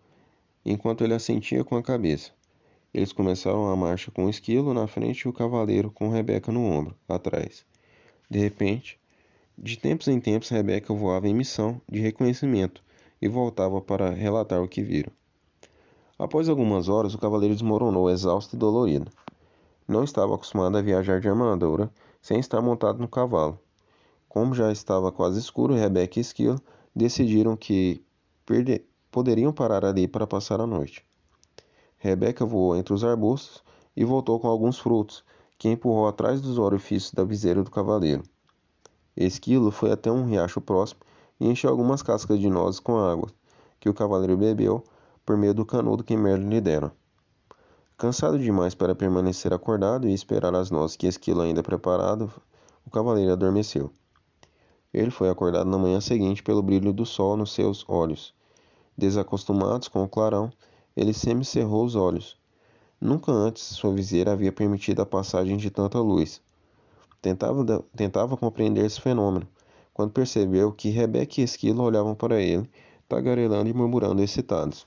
[0.66, 2.32] enquanto ele assentia com a cabeça.
[2.94, 6.66] Eles começaram a marcha com o esquilo na frente e o cavaleiro com Rebeca no
[6.66, 7.66] ombro, atrás.
[8.30, 9.00] De repente,
[9.58, 12.84] de tempos em tempos, Rebeca voava em missão de reconhecimento
[13.22, 15.12] e voltava para relatar o que viram.
[16.18, 19.12] Após algumas horas, o cavaleiro desmoronou, exausto e dolorido.
[19.88, 21.92] Não estava acostumado a viajar de armadura
[22.22, 23.60] sem estar montado no cavalo.
[24.30, 26.60] Como já estava quase escuro, Rebeca e Esquilo
[26.96, 28.04] decidiram que
[29.12, 31.06] poderiam parar ali para passar a noite.
[31.98, 33.64] Rebeca voou entre os arbustos
[33.96, 35.24] e voltou com alguns frutos,
[35.58, 38.24] que empurrou atrás dos orifícios da viseira do cavaleiro.
[39.16, 41.02] Esquilo foi até um riacho próximo
[41.40, 43.30] e encheu algumas cascas de nozes com água,
[43.80, 44.84] que o cavaleiro bebeu
[45.26, 46.92] por meio do canudo que Merlin lhe dera.
[47.98, 52.32] Cansado demais para permanecer acordado e esperar as nozes que Esquilo ainda preparado,
[52.86, 53.92] o cavaleiro adormeceu.
[54.94, 58.34] Ele foi acordado na manhã seguinte pelo brilho do sol nos seus olhos.
[58.98, 60.52] Desacostumados com o clarão,
[60.96, 62.38] ele semicerrou os olhos.
[63.00, 66.42] Nunca antes sua viseira havia permitido a passagem de tanta luz.
[67.24, 69.48] Tentava, tentava compreender esse fenômeno,
[69.94, 72.70] quando percebeu que Rebeca e Esquilo olhavam para ele,
[73.08, 74.86] tagarelando e murmurando excitados.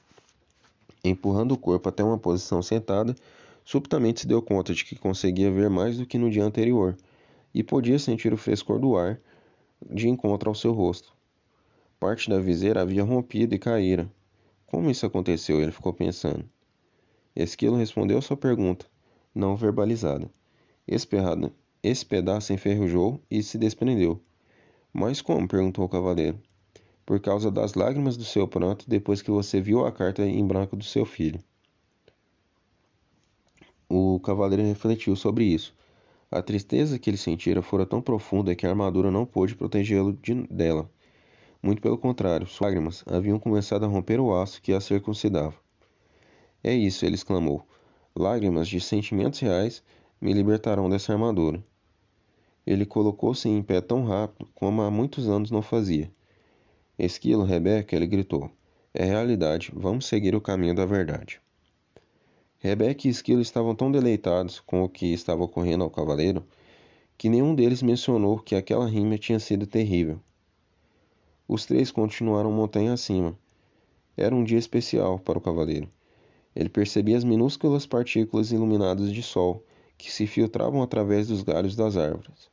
[1.03, 3.17] Empurrando o corpo até uma posição sentada,
[3.65, 6.95] subitamente se deu conta de que conseguia ver mais do que no dia anterior
[7.55, 9.19] e podia sentir o frescor do ar
[9.91, 11.15] de encontro ao seu rosto.
[11.99, 14.13] Parte da viseira havia rompido e caíra.
[14.67, 15.59] Como isso aconteceu?
[15.59, 16.45] Ele ficou pensando.
[17.35, 18.85] Esquilo respondeu a sua pergunta,
[19.35, 20.31] não verbalizada.
[21.89, 24.21] Esse pedaço enferrujou e se desprendeu.
[24.93, 25.47] Mas como?
[25.47, 26.37] perguntou o cavaleiro.
[27.07, 30.75] Por causa das lágrimas do seu pranto depois que você viu a carta em branco
[30.75, 31.39] do seu filho.
[33.89, 35.73] O cavaleiro refletiu sobre isso.
[36.29, 40.35] A tristeza que ele sentira fora tão profunda que a armadura não pôde protegê-lo de
[40.51, 40.91] dela.
[41.63, 45.55] Muito pelo contrário, suas lágrimas haviam começado a romper o aço que a circuncidava.
[46.65, 47.65] É isso, ele exclamou.
[48.13, 49.85] Lágrimas de sentimentos reais
[50.21, 51.63] me libertarão dessa armadura.
[52.67, 56.11] Ele colocou-se em pé tão rápido como há muitos anos não fazia.
[56.99, 58.51] Esquilo, Rebeca, ele gritou.
[58.93, 61.41] É realidade, vamos seguir o caminho da verdade.
[62.59, 66.45] Rebeca e Esquilo estavam tão deleitados com o que estava ocorrendo ao cavaleiro
[67.17, 70.21] que nenhum deles mencionou que aquela rima tinha sido terrível.
[71.49, 73.39] Os três continuaram montanha acima.
[74.17, 75.89] Era um dia especial para o cavaleiro.
[76.55, 79.65] Ele percebia as minúsculas partículas iluminadas de sol
[79.97, 82.51] que se filtravam através dos galhos das árvores.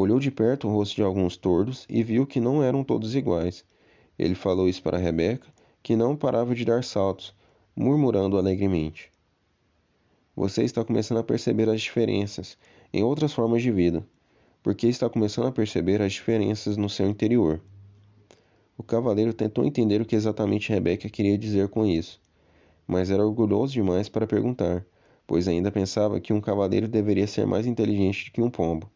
[0.00, 3.64] Olhou de perto o rosto de alguns tordos e viu que não eram todos iguais.
[4.16, 5.48] Ele falou isso para Rebeca,
[5.82, 7.34] que não parava de dar saltos,
[7.74, 9.10] murmurando alegremente.
[10.36, 12.56] Você está começando a perceber as diferenças
[12.92, 14.06] em outras formas de vida,
[14.62, 17.60] porque está começando a perceber as diferenças no seu interior.
[18.76, 22.20] O cavaleiro tentou entender o que exatamente Rebeca queria dizer com isso,
[22.86, 24.86] mas era orgulhoso demais para perguntar,
[25.26, 28.88] pois ainda pensava que um cavaleiro deveria ser mais inteligente que um pombo.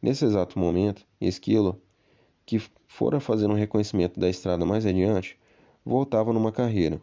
[0.00, 1.80] Nesse exato momento, Esquilo,
[2.46, 5.38] que fora fazer um reconhecimento da estrada mais adiante,
[5.84, 7.00] voltava numa carreira.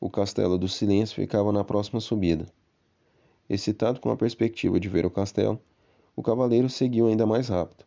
[0.00, 2.46] O castelo do silêncio ficava na próxima subida.
[3.48, 5.60] Excitado com a perspectiva de ver o castelo,
[6.16, 7.84] o cavaleiro seguiu ainda mais rápido.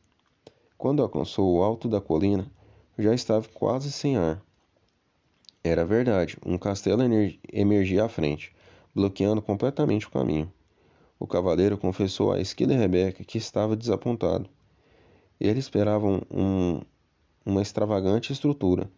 [0.78, 2.46] Quando alcançou o alto da colina,
[2.98, 4.42] já estava quase sem ar.
[5.64, 7.02] Era verdade, um castelo
[7.52, 8.56] emergia à frente,
[8.94, 10.52] bloqueando completamente o caminho.
[11.20, 14.50] O cavaleiro confessou a Esquila e Rebeca que estava desapontado.
[15.40, 16.82] Ele esperava um,
[17.46, 18.90] uma extravagante estrutura.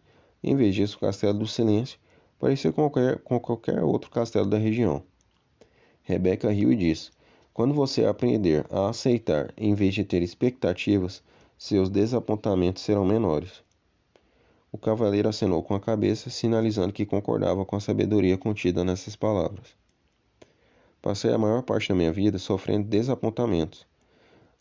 [0.42, 1.98] Em vez disso, o Castelo do Silêncio
[2.38, 5.02] parecia com qualquer, com qualquer outro castelo da região.
[6.02, 7.10] Rebeca riu e disse:
[7.54, 11.22] Quando você aprender a aceitar em vez de ter expectativas,
[11.56, 13.62] seus desapontamentos serão menores.
[14.72, 19.79] O cavaleiro acenou com a cabeça, sinalizando que concordava com a sabedoria contida nessas palavras.
[21.02, 23.86] Passei a maior parte da minha vida sofrendo desapontamentos.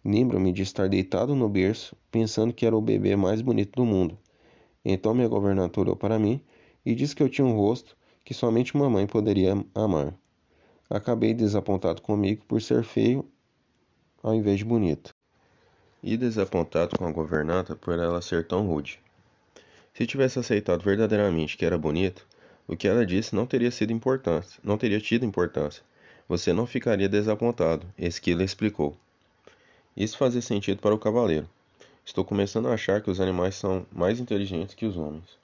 [0.04, 4.18] Lembro-me de estar deitado no berço, pensando que era o bebê mais bonito do mundo.
[4.84, 6.42] Então minha governanta olhou para mim
[6.86, 10.14] e disse que eu tinha um rosto que somente uma mãe poderia amar.
[10.90, 13.26] Acabei desapontado comigo por ser feio
[14.24, 15.14] ao invés de bonito.
[16.02, 19.02] E desapontado com a governanta por ela ser tão rude.
[19.94, 22.26] Se tivesse aceitado verdadeiramente que era bonito,
[22.66, 25.84] o que ela disse não teria sido importante, não teria tido importância.
[26.30, 28.96] Você não ficaria desapontado, Esquila explicou.
[29.98, 31.50] Isso fazia sentido para o cavaleiro.
[32.06, 35.40] Estou começando a achar que os animais são mais inteligentes que os homens.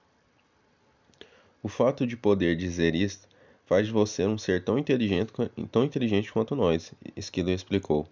[1.64, 3.28] O fato de poder dizer isto
[3.66, 5.34] faz de você um ser tão inteligente,
[5.72, 8.08] tão inteligente quanto nós, Esquilo explicou.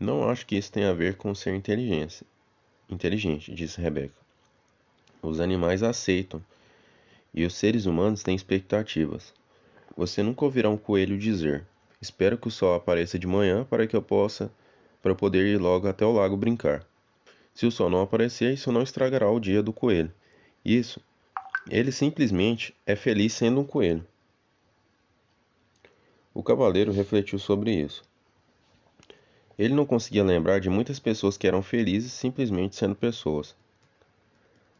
[0.00, 2.26] Não acho que isso tenha a ver com ser inteligente,
[2.90, 4.20] inteligente, disse Rebeca.
[5.22, 6.44] Os animais aceitam
[7.32, 9.32] e os seres humanos têm expectativas.
[9.96, 11.64] Você nunca ouvirá um coelho dizer:
[12.00, 14.50] Espero que o sol apareça de manhã para que eu possa
[15.00, 16.84] para poder ir logo até o lago brincar.
[17.54, 20.12] Se o sol não aparecer, isso não estragará o dia do coelho.
[20.64, 21.00] Isso,
[21.70, 24.04] ele simplesmente é feliz sendo um coelho.
[26.32, 28.02] O cavaleiro refletiu sobre isso.
[29.56, 33.54] Ele não conseguia lembrar de muitas pessoas que eram felizes simplesmente sendo pessoas.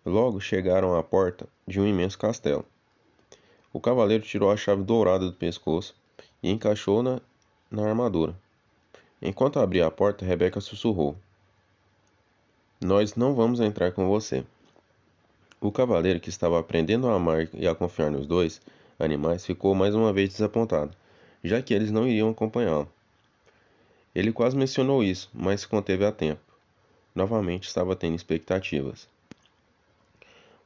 [0.04, 2.66] Logo chegaram à porta de um imenso castelo.
[3.74, 5.96] O cavaleiro tirou a chave dourada do pescoço
[6.40, 7.20] e encaixou-na
[7.68, 8.32] na armadura.
[9.20, 11.16] Enquanto abria a porta, Rebeca sussurrou:
[12.80, 14.44] Nós não vamos entrar com você.
[15.60, 18.62] O cavaleiro, que estava aprendendo a amar e a confiar nos dois
[18.96, 20.96] animais, ficou mais uma vez desapontado,
[21.42, 22.88] já que eles não iriam acompanhá-lo.
[24.14, 26.40] Ele quase mencionou isso, mas se conteve a tempo.
[27.12, 29.08] Novamente estava tendo expectativas.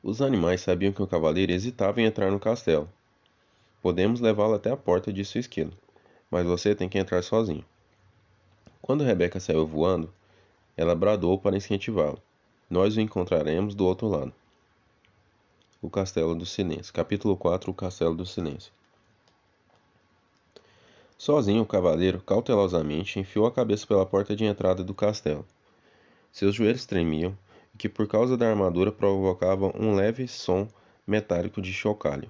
[0.02, 2.88] Os animais sabiam que o cavaleiro hesitava em entrar no castelo,
[3.80, 5.72] Podemos levá-lo até a porta, disse o esquilo,
[6.30, 7.64] mas você tem que entrar sozinho.
[8.82, 10.12] Quando Rebeca saiu voando,
[10.76, 12.20] ela bradou para incentivá-lo.
[12.68, 14.32] Nós o encontraremos do outro lado.
[15.80, 16.92] O Castelo do Silêncio.
[16.92, 18.72] Capítulo 4 O Castelo do Silêncio.
[21.16, 25.44] Sozinho, o cavaleiro cautelosamente enfiou a cabeça pela porta de entrada do castelo.
[26.30, 27.36] Seus joelhos tremiam,
[27.76, 30.68] que por causa da armadura provocavam um leve som
[31.06, 32.28] metálico de chocalho.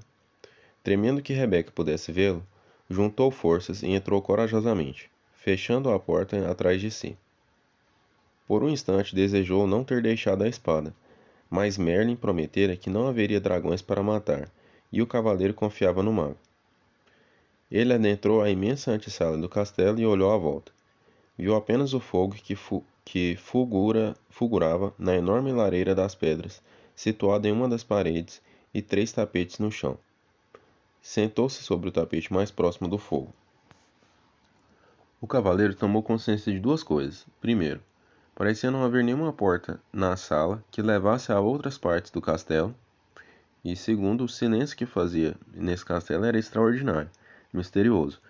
[0.82, 2.44] Tremendo que Rebeca pudesse vê-lo,
[2.88, 7.16] juntou forças e entrou corajosamente, fechando a porta atrás de si.
[8.46, 10.94] Por um instante desejou não ter deixado a espada,
[11.50, 14.50] mas Merlin prometera que não haveria dragões para matar,
[14.92, 16.38] e o cavaleiro confiava no mago.
[17.70, 20.72] Ele adentrou a imensa antessala do castelo e olhou à volta.
[21.36, 26.62] Viu apenas o fogo que, fu que fulgura, fulgurava na enorme lareira das pedras,
[26.96, 28.40] situada em uma das paredes,
[28.72, 29.98] e três tapetes no chão.
[31.00, 33.32] Sentou-se sobre o tapete mais próximo do fogo.
[35.20, 37.26] O cavaleiro tomou consciência de duas coisas.
[37.40, 37.80] Primeiro,
[38.34, 42.74] parecia não haver nenhuma porta na sala que levasse a outras partes do castelo.
[43.64, 47.10] E segundo, o silêncio que fazia nesse castelo era extraordinário,
[47.52, 48.20] misterioso.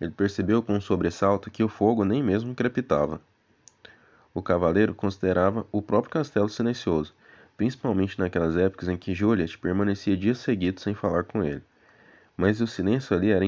[0.00, 3.20] Ele percebeu com um sobressalto que o fogo nem mesmo crepitava.
[4.32, 7.14] O cavaleiro considerava o próprio castelo silencioso,
[7.56, 11.62] principalmente naquelas épocas em que Juliet permanecia dias seguidos sem falar com ele
[12.36, 13.44] mas o silêncio ali era,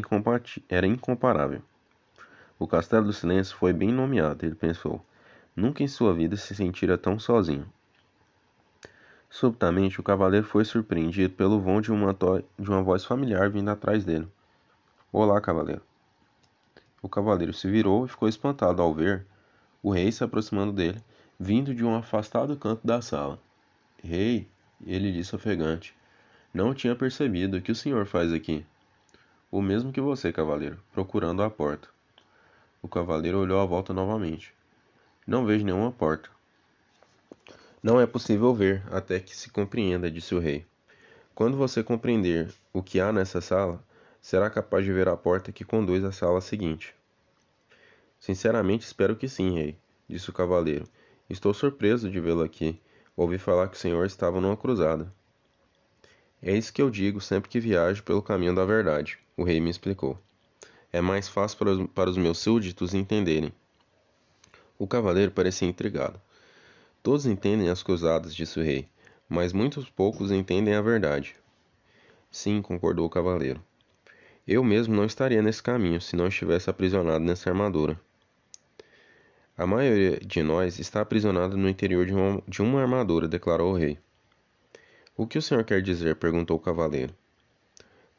[0.68, 1.62] era incomparável.
[2.58, 5.04] O Castelo do Silêncio foi bem nomeado, ele pensou.
[5.54, 7.66] Nunca em sua vida se sentira tão sozinho.
[9.28, 12.14] Subitamente, o cavaleiro foi surpreendido pelo vão de uma,
[12.58, 14.26] de uma voz familiar vindo atrás dele.
[15.12, 15.82] Olá, cavaleiro.
[17.02, 19.26] O cavaleiro se virou e ficou espantado ao ver
[19.82, 21.02] o rei se aproximando dele,
[21.38, 23.38] vindo de um afastado canto da sala.
[24.02, 24.48] Rei,
[24.84, 25.94] ele disse ofegante,
[26.52, 27.58] não tinha percebido.
[27.58, 28.64] O que o senhor faz aqui?
[29.56, 31.88] O mesmo que você, cavaleiro, procurando a porta.
[32.82, 34.52] O cavaleiro olhou à volta novamente.
[35.26, 36.28] Não vejo nenhuma porta.
[37.82, 40.66] Não é possível ver até que se compreenda, disse o rei.
[41.34, 43.82] Quando você compreender o que há nessa sala,
[44.20, 46.94] será capaz de ver a porta que conduz à sala seguinte.
[48.20, 50.86] Sinceramente, espero que sim, rei, disse o cavaleiro.
[51.30, 52.78] Estou surpreso de vê-lo aqui.
[53.16, 55.10] Ouvi falar que o senhor estava numa cruzada.
[56.42, 59.70] É isso que eu digo sempre que viajo pelo caminho da verdade, o rei me
[59.70, 60.18] explicou.
[60.92, 63.52] É mais fácil para os, para os meus súditos entenderem.
[64.78, 66.20] O cavaleiro parecia intrigado.
[67.02, 68.88] Todos entendem as cruzadas, disse o rei,
[69.28, 71.36] mas muitos poucos entendem a verdade.
[72.30, 73.62] Sim, concordou o cavaleiro.
[74.46, 78.00] Eu mesmo não estaria nesse caminho se não estivesse aprisionado nessa armadura.
[79.58, 83.76] A maioria de nós está aprisionada no interior de uma, de uma armadura, declarou o
[83.76, 83.98] rei.
[85.16, 86.16] O que o senhor quer dizer?
[86.16, 87.14] perguntou o cavaleiro.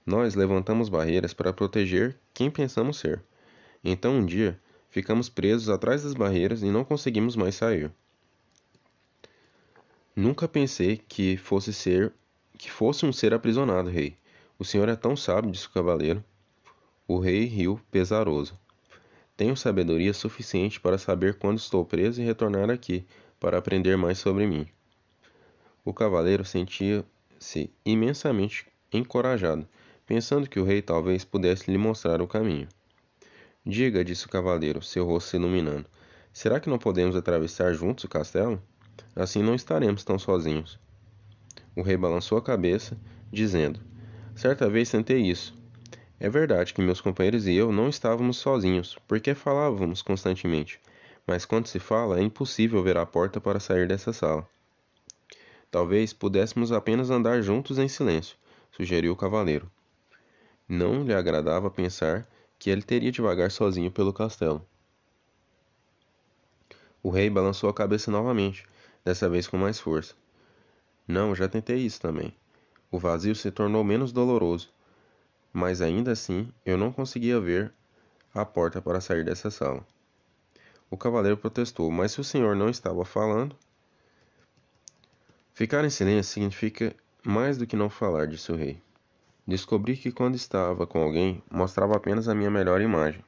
[0.08, 3.22] Nós levantamos barreiras para proteger quem pensamos ser.
[3.84, 4.58] Então um dia
[4.89, 7.91] ficamos presos atrás das barreiras e não conseguimos mais sair.
[10.16, 12.14] Nunca pensei que fosse ser
[12.58, 14.16] que fosse um ser aprisionado, rei.
[14.58, 16.24] O senhor é tão sábio, disse o cavaleiro.
[17.05, 18.58] O rei riu pesaroso.
[19.36, 23.05] Tenho sabedoria suficiente para saber quando estou preso e retornar aqui,
[23.41, 24.66] para aprender mais sobre mim.
[25.84, 29.68] O cavaleiro sentia-se imensamente encorajado,
[30.08, 32.68] pensando que o rei talvez pudesse lhe mostrar o caminho.
[33.64, 35.86] Diga, disse o cavaleiro, seu rosto se iluminando,
[36.34, 38.60] será que não podemos atravessar juntos o castelo?
[39.16, 40.80] Assim não estaremos tão sozinhos.
[41.76, 42.97] O rei balançou a cabeça,
[43.32, 43.80] dizendo:
[44.36, 45.53] Certa vez tentei isso,
[46.20, 50.80] é verdade que meus companheiros e eu não estávamos sozinhos, porque falávamos constantemente,
[51.28, 54.47] mas quando se fala é impossível ver a porta para sair dessa sala.
[55.70, 58.36] Talvez pudéssemos apenas andar juntos em silêncio,
[58.72, 59.70] sugeriu o cavaleiro.
[60.68, 62.28] Não lhe agradava pensar
[62.59, 64.65] que ele teria de vagar sozinho pelo castelo.
[67.01, 68.65] O rei balançou a cabeça novamente,
[69.05, 70.15] dessa vez com mais força.
[71.07, 72.34] Não, já tentei isso também.
[72.91, 74.70] O vazio se tornou menos doloroso
[75.57, 77.74] mas ainda assim eu não conseguia ver
[78.32, 79.84] a porta para sair dessa sala.
[80.88, 83.55] O cavaleiro protestou, mas se o senhor não estava falando.
[85.55, 88.80] Ficar em silêncio significa mais do que não falar, disse o rei.
[89.47, 93.23] Descobri que quando estava com alguém, mostrava apenas a minha melhor imagem.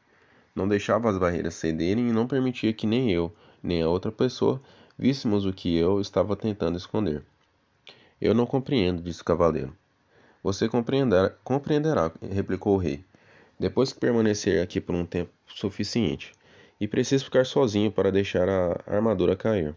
[0.53, 4.61] Não deixava as barreiras cederem e não permitia que nem eu, nem a outra pessoa
[4.97, 7.23] víssemos o que eu estava tentando esconder.
[8.19, 9.73] Eu não compreendo, disse o cavaleiro.
[10.43, 13.01] Você compreenderá, compreenderá, replicou o rei,
[13.57, 16.33] depois que permanecer aqui por um tempo suficiente.
[16.81, 19.73] E preciso ficar sozinho para deixar a armadura cair.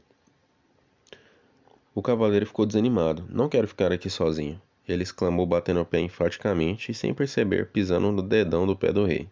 [1.94, 3.24] O cavaleiro ficou desanimado.
[3.28, 4.60] Não quero ficar aqui sozinho.
[4.88, 9.04] Ele exclamou, batendo o pé enfaticamente e, sem perceber, pisando no dedão do pé do
[9.04, 9.28] rei.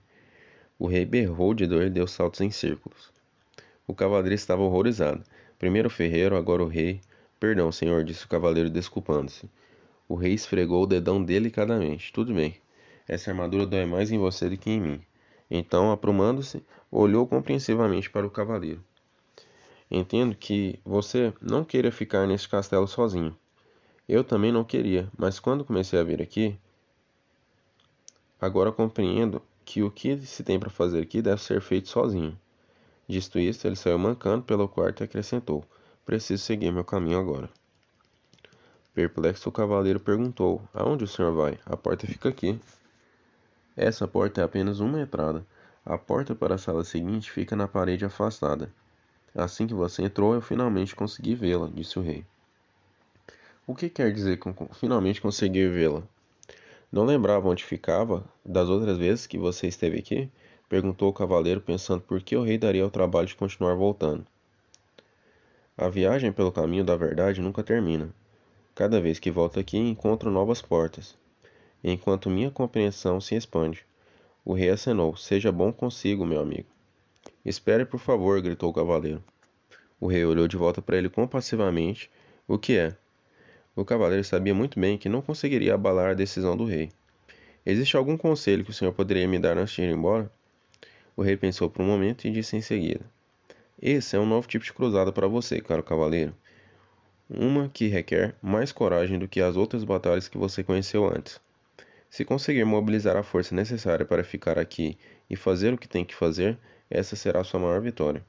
[0.79, 3.13] O rei berrou de dor e deu saltos em círculos.
[3.87, 5.23] O cavaleiro estava horrorizado.
[5.59, 7.01] Primeiro o ferreiro, agora o rei.
[7.39, 9.51] Perdão, senhor, disse o cavaleiro, desculpando-se.
[10.09, 12.13] O rei esfregou o dedão delicadamente.
[12.13, 12.57] Tudo bem.
[13.07, 15.01] Essa armadura dói mais em você do que em mim.
[15.51, 18.83] Então, aprumando-se, olhou compreensivamente para o cavaleiro.
[19.91, 23.37] Entendo que você não queira ficar neste castelo sozinho.
[24.13, 26.59] Eu também não queria, mas quando comecei a vir aqui,
[28.41, 32.37] agora compreendo que o que se tem para fazer aqui deve ser feito sozinho.
[33.07, 35.63] Dito isto, ele saiu mancando pelo quarto e acrescentou:
[36.05, 37.49] Preciso seguir meu caminho agora.
[38.93, 41.61] Perplexo, o cavaleiro perguntou: Aonde o senhor vai?
[41.65, 42.59] A porta fica aqui.
[43.77, 45.47] Essa porta é apenas uma entrada.
[45.87, 48.73] A porta para a sala seguinte fica na parede afastada.
[49.33, 52.27] Assim que você entrou, eu finalmente consegui vê-la, disse o rei.
[53.71, 56.03] O que quer dizer com finalmente consegui vê-la?
[56.91, 60.29] Não lembrava onde ficava das outras vezes que você esteve aqui?
[60.69, 64.27] Perguntou o cavaleiro, pensando por que o rei daria o trabalho de continuar voltando.
[65.79, 68.13] A viagem pelo caminho da verdade nunca termina.
[68.75, 71.17] Cada vez que volto aqui, encontro novas portas,
[71.85, 73.87] enquanto minha compreensão se expande.
[74.45, 75.17] O rei acenou.
[75.17, 76.67] Seja bom consigo, meu amigo.
[77.45, 79.23] Espere, por favor, gritou o cavaleiro.
[80.01, 82.11] O rei olhou de volta para ele compassivamente.
[82.49, 82.97] O que é?
[83.77, 86.91] O cavaleiro sabia muito bem que não conseguiria abalar a decisão do rei.
[87.65, 90.31] Existe algum conselho que o senhor poderia me dar antes de ir embora?
[91.17, 93.05] O rei pensou por um momento e disse em seguida:
[93.81, 96.35] Esse é um novo tipo de cruzada para você, caro cavaleiro
[97.33, 101.41] uma que requer mais coragem do que as outras batalhas que você conheceu antes.
[102.11, 104.99] Se conseguir mobilizar a força necessária para ficar aqui
[105.29, 106.59] e fazer o que tem que fazer,
[106.91, 108.25] essa será sua maior vitória.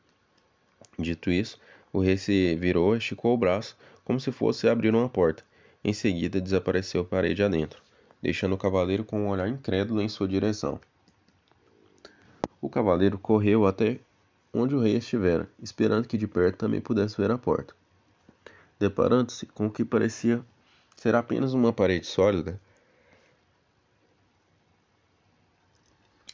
[1.00, 1.60] Dito isso,
[1.92, 3.76] o rei se virou esticou o braço,
[4.12, 5.42] como se fosse abrir uma porta.
[5.82, 7.82] Em seguida, desapareceu parede adentro,
[8.22, 10.82] deixando o cavaleiro com um olhar incrédulo em sua direção.
[12.60, 14.02] O cavaleiro correu até
[14.54, 17.74] onde o rei estivera, esperando que de perto também pudesse ver a porta.
[18.78, 20.44] Deparando-se com o que parecia
[20.98, 22.60] ser apenas uma parede sólida,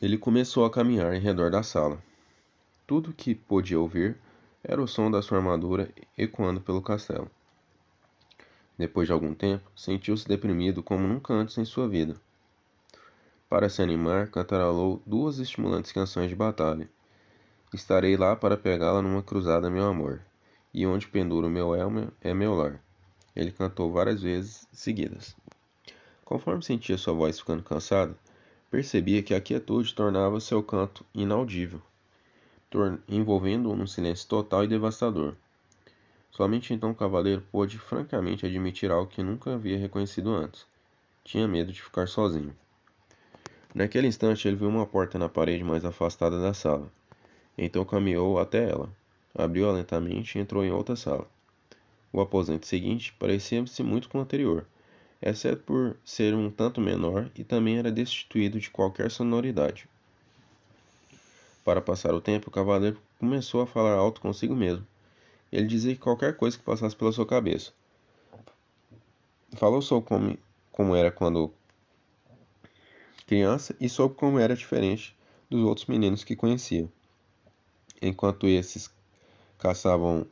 [0.01, 2.01] ele começou a caminhar em redor da sala.
[2.87, 4.17] Tudo o que podia ouvir
[4.63, 7.29] era o som da sua armadura ecoando pelo castelo.
[8.77, 12.15] Depois de algum tempo, sentiu-se deprimido como nunca antes em sua vida.
[13.49, 16.89] Para se animar, cantarolou duas estimulantes canções de batalha.
[17.73, 20.21] Estarei lá para pegá-la numa cruzada, meu amor,
[20.73, 22.79] e onde penduro meu elmo é meu lar.
[23.35, 25.35] Ele cantou várias vezes seguidas.
[26.23, 28.17] Conforme sentia sua voz ficando cansada,
[28.69, 31.81] percebia que a quietude tornava seu canto inaudível,
[33.07, 35.35] envolvendo-o num silêncio total e devastador.
[36.37, 40.67] Somente então o cavaleiro pôde francamente admitir algo que nunca havia reconhecido antes.
[41.23, 42.55] Tinha medo de ficar sozinho.
[43.73, 46.91] Naquele instante ele viu uma porta na parede mais afastada da sala.
[47.57, 48.87] Então caminhou até ela,
[49.33, 51.27] abriu-a lentamente e entrou em outra sala.
[52.13, 54.63] O aposento seguinte parecia-se muito com o anterior,
[55.19, 59.89] exceto por ser um tanto menor e também era destituído de qualquer sonoridade.
[61.65, 64.85] Para passar o tempo, o cavaleiro começou a falar alto consigo mesmo
[65.51, 67.71] ele dizia que qualquer coisa que passasse pela sua cabeça.
[69.55, 70.37] Falou sobre como,
[70.71, 71.51] como era quando
[73.25, 75.15] criança e sobre como era diferente
[75.49, 76.87] dos outros meninos que conhecia.
[78.01, 78.89] Enquanto esses
[79.57, 80.27] caçavam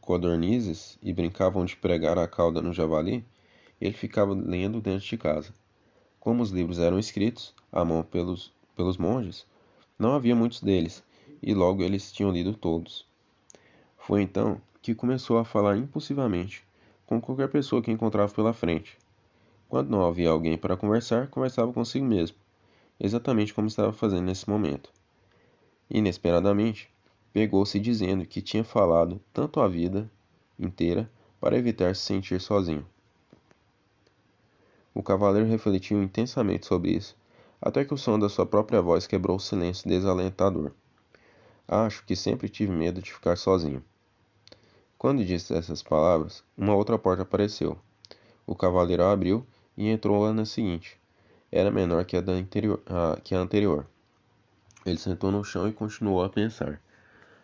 [0.00, 3.24] codornizes e brincavam de pregar a cauda no javali,
[3.80, 5.52] ele ficava lendo dentro de casa.
[6.20, 9.44] Como os livros eram escritos à mão pelos, pelos monges,
[9.98, 11.02] não havia muitos deles,
[11.42, 13.04] e logo eles tinham lido todos.
[14.04, 16.64] Foi então que começou a falar impulsivamente
[17.06, 18.98] com qualquer pessoa que encontrava pela frente.
[19.68, 22.36] Quando não havia alguém para conversar, conversava consigo mesmo,
[22.98, 24.90] exatamente como estava fazendo nesse momento.
[25.88, 26.90] Inesperadamente,
[27.32, 30.10] pegou-se dizendo que tinha falado tanto a vida
[30.58, 31.08] inteira
[31.40, 32.84] para evitar se sentir sozinho.
[34.92, 37.16] O cavaleiro refletiu intensamente sobre isso,
[37.60, 40.72] até que o som da sua própria voz quebrou o silêncio desalentador.
[41.68, 43.82] Acho que sempre tive medo de ficar sozinho.
[45.02, 47.76] Quando disse essas palavras, uma outra porta apareceu.
[48.46, 49.44] O cavaleiro a abriu
[49.76, 50.96] e entrou lá na seguinte.
[51.50, 53.84] Era menor que a, da interior, a, que a anterior.
[54.86, 56.80] Ele sentou no chão e continuou a pensar.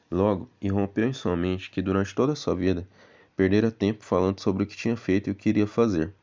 [0.09, 2.87] Logo, irrompeu em sua mente que durante toda a sua vida
[3.37, 6.15] perdera tempo falando sobre o que tinha feito e o que iria fazer.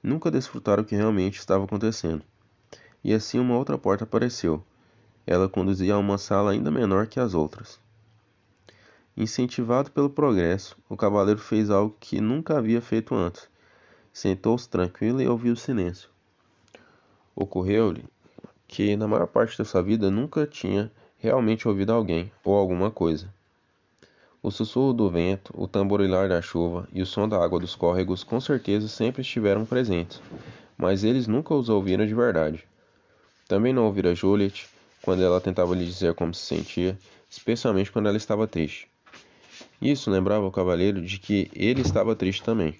[0.00, 2.22] Nunca desfrutara o que realmente estava acontecendo.
[3.02, 4.62] E assim uma outra porta apareceu.
[5.26, 7.80] Ela conduzia a uma sala ainda menor que as outras.
[9.20, 13.48] Incentivado pelo progresso, o cavaleiro fez algo que nunca havia feito antes.
[14.12, 16.08] Sentou-se tranquilo e ouviu o silêncio.
[17.34, 18.04] Ocorreu-lhe
[18.68, 20.88] que, na maior parte da sua vida, nunca tinha
[21.18, 23.28] realmente ouvido alguém ou alguma coisa.
[24.40, 28.22] O sussurro do vento, o tamborilar da chuva e o som da água dos córregos
[28.22, 30.22] com certeza sempre estiveram presentes,
[30.76, 32.64] mas eles nunca os ouviram de verdade.
[33.48, 34.68] Também não ouvira Juliet
[35.02, 36.96] quando ela tentava lhe dizer como se sentia,
[37.28, 38.88] especialmente quando ela estava triste.
[39.80, 42.76] Isso lembrava o cavaleiro de que ele estava triste também.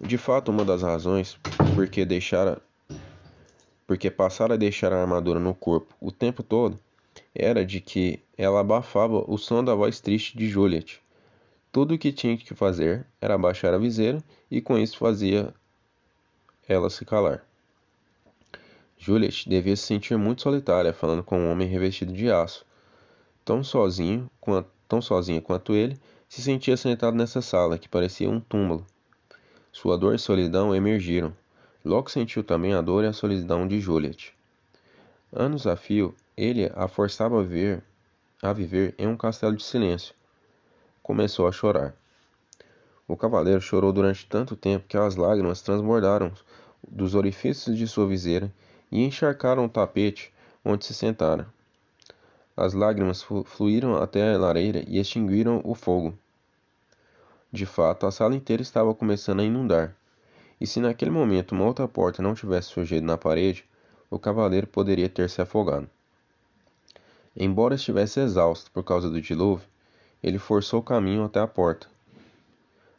[0.00, 1.38] De fato, uma das razões
[1.74, 2.60] porque deixara
[3.86, 6.78] porque passara a deixar a armadura no corpo o tempo todo
[7.34, 11.00] era de que ela abafava o som da voz triste de Juliet.
[11.70, 15.54] Tudo o que tinha que fazer era abaixar a viseira e com isso fazia
[16.68, 17.44] ela se calar.
[18.98, 22.64] Juliet devia se sentir muito solitária falando com um homem revestido de aço,
[23.44, 28.38] tão sozinho quanto tão sozinha quanto ele, se sentia sentado nessa sala, que parecia um
[28.38, 28.84] túmulo.
[29.72, 31.34] Sua dor e solidão emergiram.
[31.82, 34.34] Logo sentiu também a dor e a solidão de Juliet.
[35.32, 37.82] Anos a fio, ele a forçava a viver,
[38.42, 40.14] a viver em um castelo de silêncio.
[41.02, 41.94] Começou a chorar.
[43.08, 46.30] O cavaleiro chorou durante tanto tempo que as lágrimas transbordaram
[46.86, 48.52] dos orifícios de sua viseira
[48.90, 50.30] e encharcaram o tapete
[50.62, 51.48] onde se sentara.
[52.56, 56.14] As lágrimas fluíram até a lareira e extinguiram o fogo.
[57.50, 59.94] De fato, a sala inteira estava começando a inundar,
[60.60, 63.64] e se naquele momento uma outra porta não tivesse surgido na parede,
[64.10, 65.88] o cavaleiro poderia ter se afogado.
[67.36, 69.66] Embora estivesse exausto por causa do dilúvio,
[70.22, 71.86] ele forçou o caminho até a porta.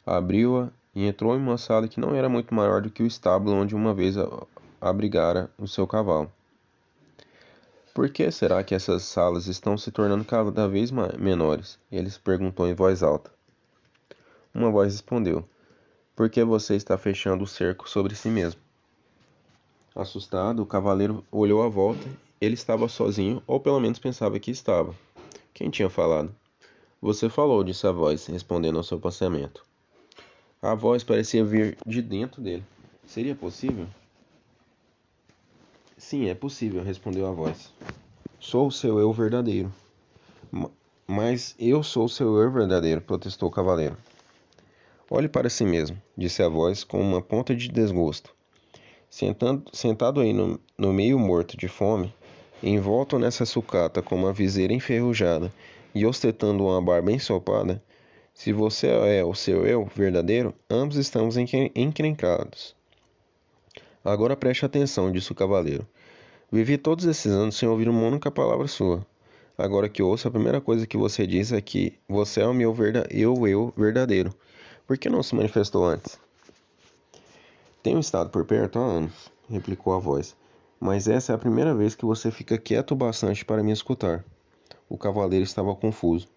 [0.04, 3.56] Abriu-a e entrou em uma sala que não era muito maior do que o estábulo
[3.56, 4.16] onde uma vez
[4.80, 6.30] abrigara o seu cavalo.
[7.94, 11.78] Por que será que essas salas estão se tornando cada vez menores?
[11.92, 13.30] Ele perguntou em voz alta.
[14.52, 15.48] Uma voz respondeu:
[16.16, 18.60] Porque você está fechando o cerco sobre si mesmo.
[19.94, 22.04] Assustado, o cavaleiro olhou à volta.
[22.40, 24.92] Ele estava sozinho, ou pelo menos pensava que estava.
[25.54, 26.34] Quem tinha falado?
[27.00, 29.64] Você falou, disse a voz, respondendo ao seu pensamento.
[30.60, 32.64] A voz parecia vir de dentro dele.
[33.06, 33.86] Seria possível?
[36.04, 37.72] Sim, é possível, respondeu a voz.
[38.38, 39.72] Sou o seu eu verdadeiro.
[41.06, 43.96] Mas eu sou o seu eu verdadeiro, protestou o cavaleiro.
[45.10, 48.34] Olhe para si mesmo, disse a voz com uma ponta de desgosto.
[49.08, 52.14] Sentando, sentado aí no, no meio morto de fome,
[52.62, 55.50] envolto nessa sucata com uma viseira enferrujada
[55.94, 57.82] e ostentando uma barba ensopada,
[58.34, 62.76] se você é o seu eu verdadeiro, ambos estamos encrencados.
[64.04, 65.88] Agora preste atenção, disse o cavaleiro.
[66.54, 69.04] Vivi todos esses anos sem ouvir uma única palavra sua.
[69.58, 72.72] Agora que ouço, a primeira coisa que você diz é que você é o meu
[72.72, 74.32] verda eu, eu verdadeiro.
[74.86, 76.16] Por que não se manifestou antes?
[77.82, 80.36] Tenho estado por perto há anos, replicou a voz,
[80.78, 84.24] mas essa é a primeira vez que você fica quieto o bastante para me escutar.
[84.88, 86.28] O cavaleiro estava confuso.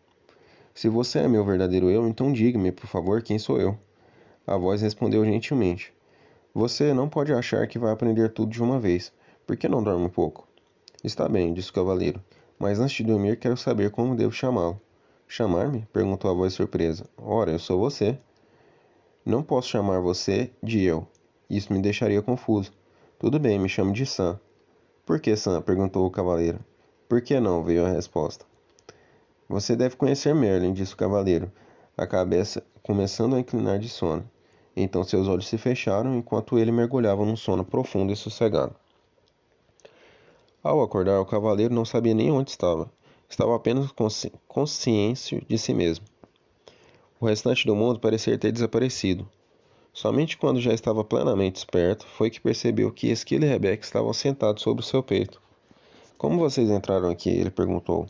[0.73, 3.77] Se você é meu verdadeiro eu, então diga-me, por favor, quem sou eu.
[4.47, 5.93] A voz respondeu gentilmente.
[6.55, 9.13] Você não pode achar que vai aprender tudo de uma vez.
[9.47, 10.45] Por que não dorme um pouco?
[11.01, 12.21] Está bem, disse o cavaleiro,
[12.59, 14.77] mas antes de dormir quero saber como devo chamá-lo.
[15.25, 15.87] Chamar-me?
[15.93, 17.05] perguntou a voz surpresa.
[17.17, 18.17] Ora, eu sou você.
[19.25, 21.07] Não posso chamar você de eu.
[21.49, 22.73] Isso me deixaria confuso.
[23.17, 24.37] Tudo bem, me chame de Sam.
[25.05, 25.61] Por que Sam?
[25.61, 26.59] perguntou o cavaleiro.
[27.07, 27.63] Por que não?
[27.63, 28.45] veio a resposta.
[29.47, 31.49] Você deve conhecer Merlin, disse o cavaleiro,
[31.97, 34.29] a cabeça começando a inclinar de sono.
[34.75, 38.75] Então seus olhos se fecharam enquanto ele mergulhava num sono profundo e sossegado.
[40.67, 42.91] Ao acordar, o cavaleiro não sabia nem onde estava.
[43.29, 46.03] Estava apenas consci consciência de si mesmo.
[47.21, 49.25] O restante do mundo parecia ter desaparecido.
[49.93, 54.61] Somente quando já estava plenamente esperto foi que percebeu que Esquilo e Rebeca estavam sentados
[54.61, 55.41] sobre o seu peito.
[56.17, 57.29] Como vocês entraram aqui?
[57.29, 58.05] ele perguntou.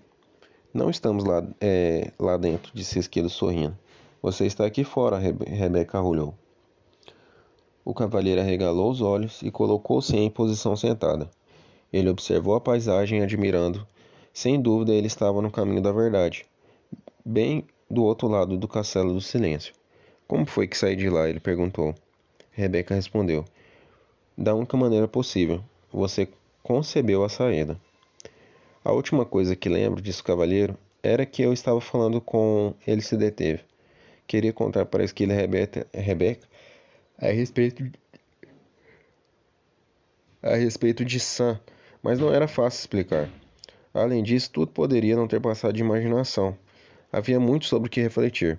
[0.73, 3.77] Não estamos lá, é, lá dentro, disse Esquilo sorrindo.
[4.19, 6.33] Você está aqui fora, Rebe Rebeca arrulhou.
[7.85, 11.29] O cavalheiro arregalou os olhos e colocou-se em posição sentada.
[11.91, 13.87] Ele observou a paisagem admirando.
[14.33, 16.45] Sem dúvida, ele estava no caminho da verdade.
[17.25, 19.73] Bem do outro lado do castelo do silêncio.
[20.27, 21.29] Como foi que saí de lá?
[21.29, 21.95] ele perguntou.
[22.51, 23.45] Rebeca respondeu:
[24.37, 25.63] Da única maneira possível.
[25.91, 26.27] Você
[26.61, 27.79] concebeu a saída.
[28.83, 32.73] A última coisa que lembro, disse o cavalheiro, era que eu estava falando com.
[32.85, 33.61] Ele se deteve.
[34.27, 36.47] Queria contar para a esquila Rebeca, Rebeca
[37.17, 37.99] a respeito de...
[40.41, 41.59] a respeito de Sam,
[42.07, 43.29] mas não era fácil explicar.
[43.93, 46.57] Além disso, tudo poderia não ter passado de imaginação.
[47.11, 48.57] Havia muito sobre o que refletir.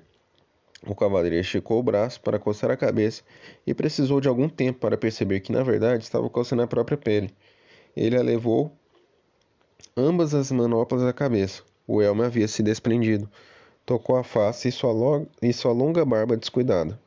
[0.86, 3.22] O cavaleiro esticou o braço para coçar a cabeça
[3.66, 7.30] e precisou de algum tempo para perceber que, na verdade, estava coçando a própria pele.
[7.96, 8.70] Ele a levou
[9.96, 11.62] ambas as manoplas à cabeça.
[11.86, 13.30] O elmo havia se desprendido.
[13.86, 17.00] Tocou a face e sua, e sua longa barba descuidada.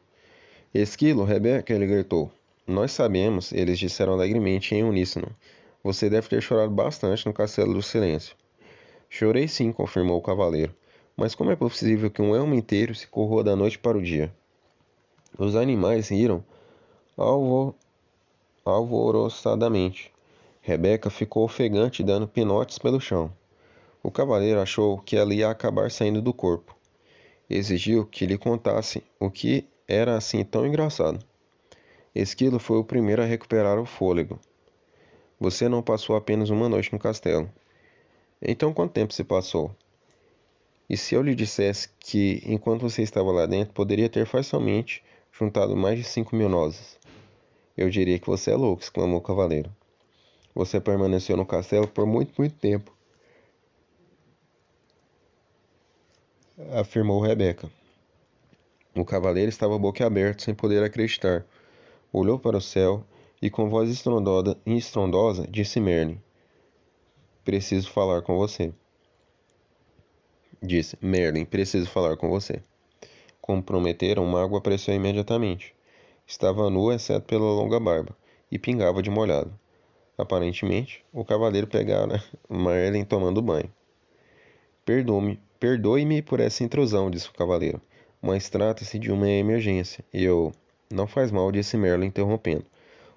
[0.74, 2.32] Esquilo, Rebeca, ele gritou.
[2.66, 5.28] Nós sabemos, eles disseram alegremente em uníssono.
[5.84, 8.36] Você deve ter chorado bastante no castelo do silêncio.
[9.10, 10.76] Chorei sim, confirmou o cavaleiro.
[11.18, 14.32] Mas como é possível que um elmo inteiro se corroa da noite para o dia?
[15.38, 16.44] Os animais riram
[17.18, 17.76] alvo
[18.64, 20.12] alvoroçadamente.
[20.62, 23.32] Rebeca ficou ofegante dando pinotes pelo chão.
[24.04, 26.76] O cavaleiro achou que ela ia acabar saindo do corpo.
[27.50, 31.20] Exigiu que lhe contasse o que era assim tão engraçado.
[32.14, 34.40] Esquilo foi o primeiro a recuperar o fôlego.
[35.42, 37.52] Você não passou apenas uma noite no castelo.
[38.40, 39.76] Então quanto tempo se passou?
[40.88, 45.76] E se eu lhe dissesse que, enquanto você estava lá dentro, poderia ter facilmente juntado
[45.76, 46.96] mais de cinco mil nozes?
[47.76, 49.76] Eu diria que você é louco, exclamou o cavaleiro.
[50.54, 52.96] Você permaneceu no castelo por muito, muito tempo.
[56.72, 57.68] Afirmou Rebeca.
[58.94, 61.44] O cavaleiro estava boquiaberto, sem poder acreditar.
[62.14, 63.04] Olhou para o céu
[63.42, 66.22] e, com voz estrondosa, estrondosa disse Merlin:
[67.44, 68.72] Preciso falar com você.
[70.62, 72.62] Disse: Merlin, preciso falar com você.
[73.42, 75.74] Como prometeram, o mago apareceu imediatamente.
[76.28, 78.16] Estava nu, exceto pela longa barba,
[78.52, 79.52] e pingava de molhado.
[80.16, 83.74] Aparentemente, o cavaleiro pegara Merlin tomando banho.
[84.86, 87.82] Perdoe-me perdoe por essa intrusão, disse o cavaleiro,
[88.22, 90.06] mas trata-se de uma emergência.
[90.14, 90.52] E eu.
[90.92, 92.66] Não faz mal, disse Merlin, interrompendo.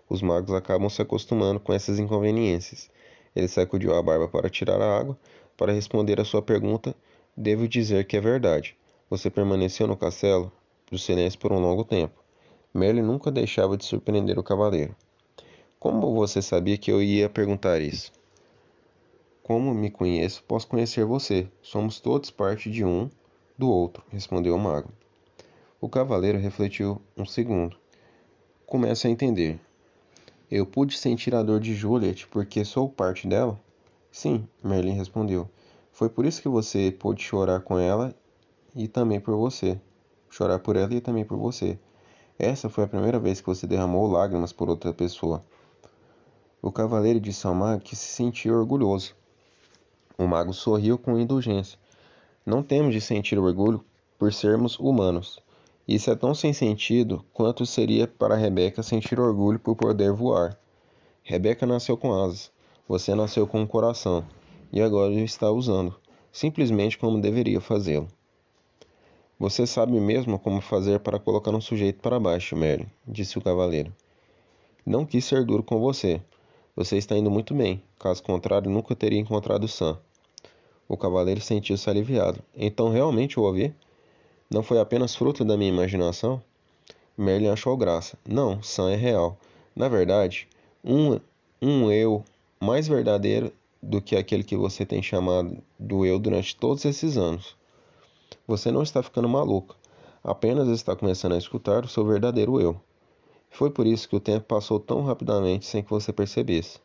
[0.08, 2.90] Os magos acabam se acostumando com essas inconveniências.
[3.34, 5.18] Ele sacudiu a barba para tirar a água.
[5.56, 6.94] Para responder a sua pergunta,
[7.36, 8.76] devo dizer que é verdade.
[9.08, 10.52] Você permaneceu no castelo
[10.90, 12.22] do silêncio por um longo tempo.
[12.72, 14.94] Merlin nunca deixava de surpreender o cavaleiro.
[15.78, 18.10] Como você sabia que eu ia perguntar isso?
[19.42, 21.46] Como me conheço, posso conhecer você.
[21.60, 23.10] Somos todos parte de um
[23.58, 24.90] do outro, respondeu o mago.
[25.80, 27.76] O cavaleiro refletiu um segundo.
[28.66, 29.60] Começa a entender.
[30.50, 33.58] Eu pude sentir a dor de Juliet porque sou parte dela?
[34.12, 35.48] Sim, Merlin respondeu.
[35.90, 38.14] Foi por isso que você pôde chorar com ela
[38.74, 39.80] e também por você.
[40.28, 41.78] Chorar por ela e também por você.
[42.38, 45.42] Essa foi a primeira vez que você derramou lágrimas por outra pessoa.
[46.60, 49.14] O cavaleiro disse ao mago que se sentia orgulhoso.
[50.18, 51.78] O mago sorriu com indulgência.
[52.44, 53.84] Não temos de sentir orgulho
[54.18, 55.43] por sermos humanos.
[55.86, 60.58] Isso é tão sem sentido quanto seria para Rebeca sentir orgulho por poder voar.
[61.22, 62.50] Rebeca nasceu com asas,
[62.88, 64.24] você nasceu com um coração,
[64.72, 65.94] e agora está usando,
[66.32, 68.08] simplesmente como deveria fazê-lo.
[69.38, 73.92] Você sabe mesmo como fazer para colocar um sujeito para baixo, Merlin, disse o cavaleiro.
[74.86, 76.20] Não quis ser duro com você.
[76.76, 79.98] Você está indo muito bem, caso contrário nunca teria encontrado Sam.
[80.88, 82.40] O cavaleiro sentiu-se aliviado.
[82.54, 83.74] Então realmente o ouvi?
[84.54, 86.40] Não foi apenas fruto da minha imaginação?
[87.18, 88.16] Merlin achou graça.
[88.24, 89.36] Não, Sam é real.
[89.74, 90.46] Na verdade,
[90.84, 91.18] um,
[91.60, 92.22] um eu
[92.60, 93.52] mais verdadeiro
[93.82, 97.56] do que aquele que você tem chamado do eu durante todos esses anos.
[98.46, 99.74] Você não está ficando maluco,
[100.22, 102.80] apenas está começando a escutar o seu verdadeiro eu.
[103.50, 106.78] Foi por isso que o tempo passou tão rapidamente sem que você percebesse.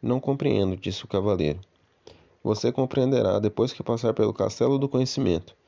[0.00, 1.58] Não compreendo, disse o cavaleiro.
[2.44, 5.58] Você compreenderá depois que passar pelo castelo do conhecimento.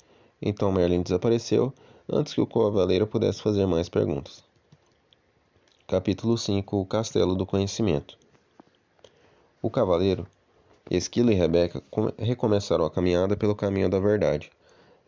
[0.44, 1.72] Então Merlin desapareceu
[2.08, 4.42] antes que o cavaleiro pudesse fazer mais perguntas.
[5.86, 8.18] Capítulo 5 O Castelo do Conhecimento
[9.62, 10.26] O cavaleiro,
[10.90, 11.80] Esquilo e Rebeca
[12.18, 14.50] recomeçaram a caminhada pelo caminho da verdade,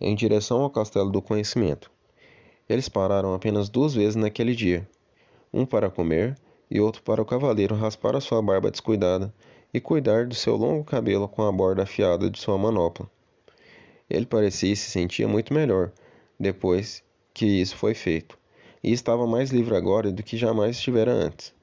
[0.01, 1.91] em direção ao Castelo do Conhecimento.
[2.68, 4.89] Eles pararam apenas duas vezes naquele dia,
[5.53, 6.39] um para comer
[6.70, 9.35] e outro para o cavaleiro raspar a sua barba descuidada
[9.72, 13.11] e cuidar do seu longo cabelo com a borda afiada de sua manopla.
[14.09, 15.92] Ele parecia e se sentia muito melhor
[16.38, 17.02] depois
[17.32, 18.38] que isso foi feito,
[18.82, 21.55] e estava mais livre agora do que jamais estivera antes.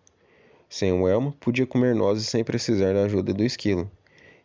[0.70, 3.90] Sem o elmo, podia comer nozes sem precisar da ajuda do esquilo.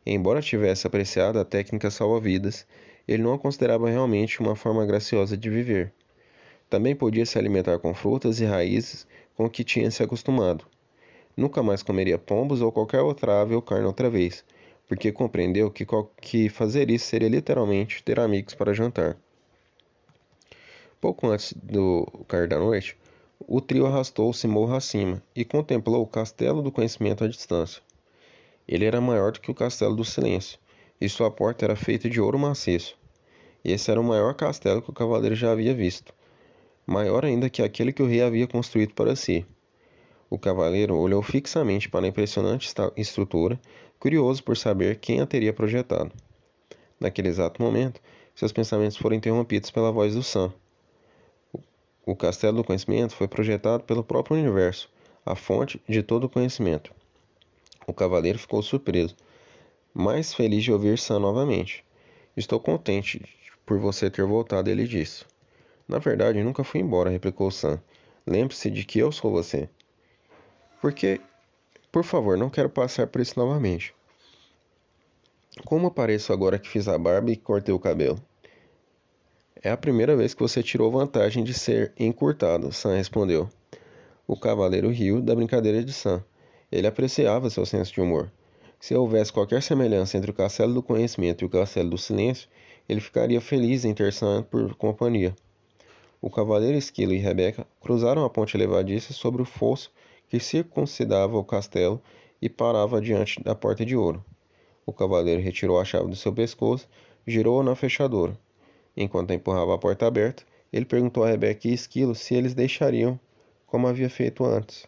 [0.05, 2.66] Embora tivesse apreciado a técnica salva-vidas,
[3.07, 5.92] ele não a considerava realmente uma forma graciosa de viver.
[6.68, 10.66] Também podia se alimentar com frutas e raízes com que tinha se acostumado,
[11.36, 14.42] Nunca mais comeria pombos ou qualquer outra ave ou carne outra vez,
[14.89, 15.87] porque compreendeu que,
[16.20, 19.16] que fazer isso seria literalmente ter amigos para jantar.
[21.01, 22.97] Pouco antes do cair da noite,
[23.39, 27.82] o trio arrastou-se morro acima e contemplou o castelo do conhecimento à distância.
[28.66, 30.59] Ele era maior do que o castelo do silêncio,
[31.01, 32.97] e sua porta era feita de ouro maciço.
[33.64, 36.14] Esse era o maior castelo que o cavaleiro já havia visto,
[36.87, 39.45] maior ainda que aquele que o rei havia construído para si.
[40.30, 43.61] O cavaleiro olhou fixamente para a impressionante estrutura,
[43.99, 46.12] curioso por saber quem a teria projetado.
[46.99, 48.01] Naquele exato momento,
[48.34, 50.53] seus pensamentos foram interrompidos pela voz do Sam.
[52.05, 54.89] O castelo do conhecimento foi projetado pelo próprio universo,
[55.24, 56.94] a fonte de todo o conhecimento.
[57.86, 59.16] O cavaleiro ficou surpreso,
[59.93, 61.85] mais feliz de ouvir Sam novamente.
[62.36, 63.23] Estou contente
[63.64, 65.24] por você ter voltado, ele disse.
[65.89, 67.81] Na verdade, nunca fui embora, replicou Sam.
[68.27, 69.68] Lembre-se de que eu sou você.
[70.81, 71.20] Porque,
[71.97, 73.94] por favor, não quero passar por isso novamente.
[75.64, 78.20] Como apareço agora que fiz a barba e cortei o cabelo?
[79.62, 83.48] É a primeira vez que você tirou vantagem de ser encurtado, Sam respondeu.
[84.27, 86.23] O cavaleiro riu da brincadeira de Sam.
[86.70, 88.31] Ele apreciava seu senso de humor.
[88.78, 92.47] Se houvesse qualquer semelhança entre o castelo do conhecimento e o castelo do silêncio,
[92.86, 95.35] ele ficaria feliz em ter Sam por companhia.
[96.20, 99.90] O cavaleiro Esquilo e Rebeca cruzaram a ponte levadiça sobre o fosso
[100.28, 102.03] que circuncidava o castelo
[102.40, 104.24] e parava diante da porta de ouro.
[104.85, 106.89] O cavaleiro retirou a chave do seu pescoço,
[107.27, 108.39] girou-a na fechadura.
[108.97, 113.19] Enquanto empurrava a porta aberta, ele perguntou a Rebeca e Esquilo se eles deixariam
[113.66, 114.86] como havia feito antes.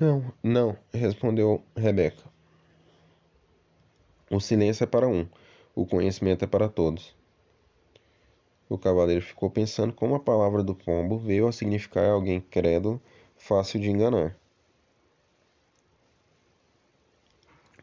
[0.00, 2.22] Não, não, respondeu Rebeca.
[4.30, 5.26] O silêncio é para um,
[5.74, 7.14] o conhecimento é para todos.
[8.74, 13.00] O cavaleiro ficou pensando como a palavra do pombo veio a significar alguém crédulo,
[13.36, 14.36] fácil de enganar.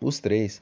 [0.01, 0.61] Os três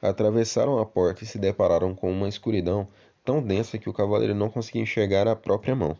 [0.00, 2.88] atravessaram a porta e se depararam com uma escuridão
[3.22, 5.98] tão densa que o cavaleiro não conseguia enxergar a própria mão.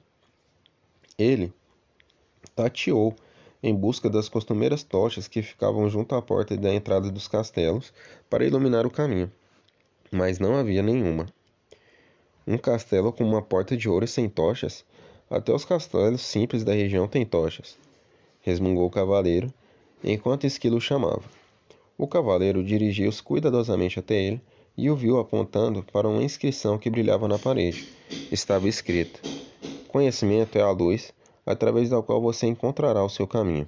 [1.19, 1.53] Ele
[2.57, 3.15] tateou
[3.63, 7.93] em busca das costumeiras tochas que ficavam junto à porta da entrada dos castelos
[8.31, 9.31] para iluminar o caminho,
[10.11, 11.27] mas não havia nenhuma.
[12.51, 14.83] Um castelo com uma porta de ouro e sem tochas?
[15.29, 17.77] Até os castelos simples da região têm tochas,
[18.41, 19.53] resmungou o cavaleiro,
[20.03, 21.21] enquanto Esquilo chamava.
[21.99, 24.41] O cavaleiro dirigiu-se cuidadosamente até ele
[24.79, 27.87] e o viu apontando para uma inscrição que brilhava na parede.
[28.33, 29.21] Estava escrito:
[29.87, 31.13] Conhecimento é a luz
[31.45, 33.67] através da qual você encontrará o seu caminho.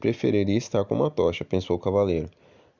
[0.00, 2.30] Preferiria estar com uma tocha, pensou o cavaleiro,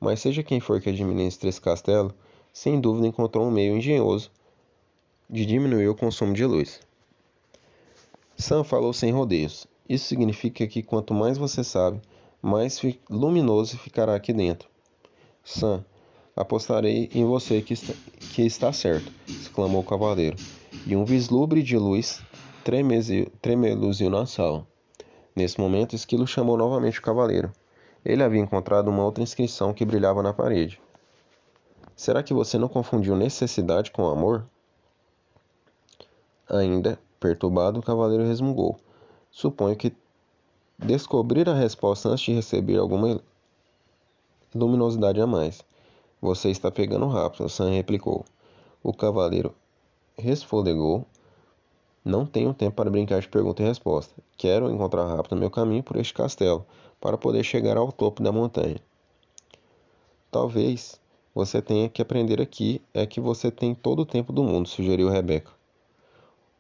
[0.01, 2.15] mas seja quem for que administre esse castelo,
[2.51, 4.31] sem dúvida encontrou um meio engenhoso
[5.29, 6.81] de diminuir o consumo de luz.
[8.37, 9.67] Sam falou sem rodeios.
[9.89, 12.01] Isso significa que quanto mais você sabe,
[12.41, 12.81] mais
[13.11, 14.69] luminoso ficará aqui dentro.
[15.43, 15.85] Sam,
[16.37, 20.37] apostarei em você que que está certo, exclamou o cavaleiro,
[20.87, 22.23] e um vislumbre de luz
[23.41, 24.67] tremeluziu na sala.
[25.35, 27.53] Nesse momento, Esquilo chamou novamente o cavaleiro.
[28.05, 30.81] Ele havia encontrado uma outra inscrição que brilhava na parede.
[31.97, 34.47] Será que você não confundiu necessidade com amor?
[36.49, 38.79] Ainda perturbado, o cavaleiro resmungou.
[39.31, 39.93] Suponho que
[40.79, 43.21] descobrir a resposta antes de receber alguma
[44.55, 45.63] luminosidade a mais.
[46.21, 48.25] Você está pegando rápido, Sam replicou.
[48.83, 49.55] O cavaleiro
[50.17, 51.05] resfolegou
[52.05, 54.15] não tenho tempo para brincar de pergunta e resposta.
[54.37, 56.65] Quero encontrar rápido meu caminho por este castelo,
[57.01, 58.81] para poder chegar ao topo da montanha.
[60.31, 60.99] Talvez
[61.35, 65.11] você tenha que aprender aqui é que você tem todo o tempo do mundo, sugeriu
[65.11, 65.58] Rebeca.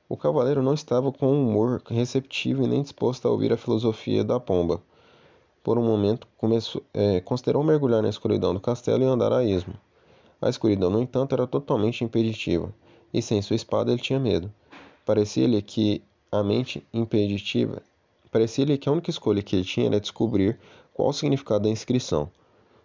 [0.08, 4.24] O cavaleiro não estava com um humor receptivo e nem disposto a ouvir a filosofia
[4.24, 4.80] da pomba.
[5.62, 9.74] Por um momento, começou, é, considerou mergulhar na escuridão do castelo e andar a esmo.
[10.40, 12.72] A escuridão, no entanto, era totalmente impeditiva,
[13.12, 14.50] e sem sua espada ele tinha medo.
[15.04, 16.02] Parecia-lhe que
[16.32, 17.82] a mente impeditiva,
[18.32, 20.58] parecia-lhe que a única escolha que ele tinha era descobrir
[20.94, 22.30] qual o significado da inscrição.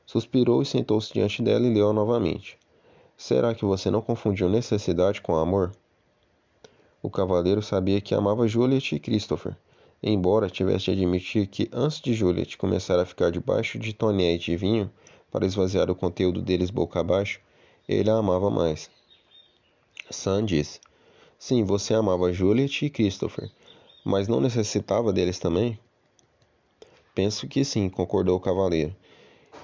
[0.06, 2.58] Suspirou e sentou-se diante dela e leu novamente.
[3.16, 5.72] Será que você não confundiu necessidade com amor?
[7.04, 9.58] O cavaleiro sabia que amava Juliet e Christopher,
[10.02, 14.56] embora tivesse de admitir que antes de Juliet começar a ficar debaixo de tonete de
[14.56, 14.90] vinho
[15.30, 17.42] para esvaziar o conteúdo deles boca abaixo,
[17.90, 18.90] ele a amava mais.
[20.10, 20.80] Sam disse:
[21.38, 23.52] Sim, você amava Juliet e Christopher,
[24.06, 25.78] mas não necessitava deles também?
[27.14, 28.96] Penso que sim, concordou o cavaleiro.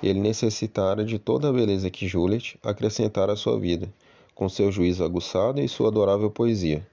[0.04, 3.90] Ele necessitara de toda a beleza que Juliet acrescentara à sua vida,
[4.36, 6.86] com seu juízo aguçado e sua adorável poesia.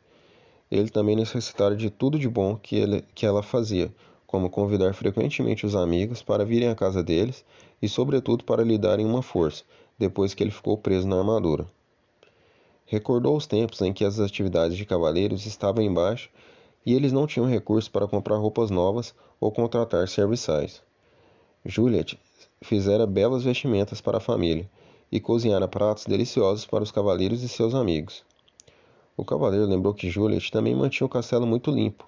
[0.71, 3.93] Ele também necessitara de tudo de bom que, ele, que ela fazia,
[4.27, 7.45] como convidar frequentemente os amigos para virem à casa deles
[7.81, 9.65] e, sobretudo, para lhe darem uma força,
[9.99, 11.67] depois que ele ficou preso na armadura.
[12.85, 16.31] Recordou os tempos em que as atividades de cavaleiros estavam embaixo
[16.85, 20.83] e eles não tinham recursos para comprar roupas novas ou contratar serviçais.
[21.65, 22.17] Juliet
[22.63, 24.69] fizera belas vestimentas para a família
[25.11, 28.25] e cozinhara pratos deliciosos para os cavaleiros e seus amigos.
[29.17, 32.07] O cavaleiro lembrou que Juliet também mantinha o castelo muito limpo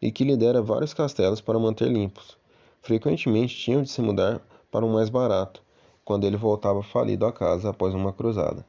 [0.00, 2.38] e que lhe dera vários castelos para manter limpos.
[2.80, 5.62] Frequentemente tinham de se mudar para um mais barato,
[6.04, 8.64] quando ele voltava falido à casa após uma cruzada.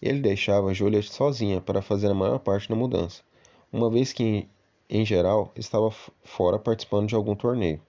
[0.00, 3.22] Ele deixava Juliet sozinha para fazer a maior parte da mudança,
[3.70, 4.48] uma vez que,
[4.88, 5.90] em geral, estava
[6.24, 7.80] fora participando de algum torneio.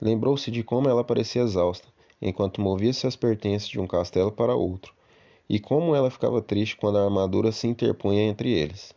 [0.00, 1.88] Lembrou-se de como ela parecia exausta,
[2.22, 4.94] enquanto movia seus pertences de um castelo para outro,
[5.50, 8.94] e como ela ficava triste quando a armadura se interpunha entre eles.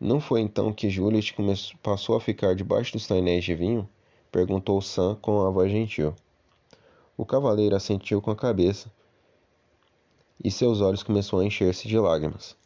[0.00, 1.32] Não foi então que Juliet
[1.80, 3.88] passou a ficar debaixo dos painéis de vinho?
[4.32, 6.12] perguntou Sam com a voz gentil.
[7.16, 8.90] O cavaleiro assentiu com a cabeça,
[10.42, 12.56] e seus olhos começou a encher-se de lágrimas.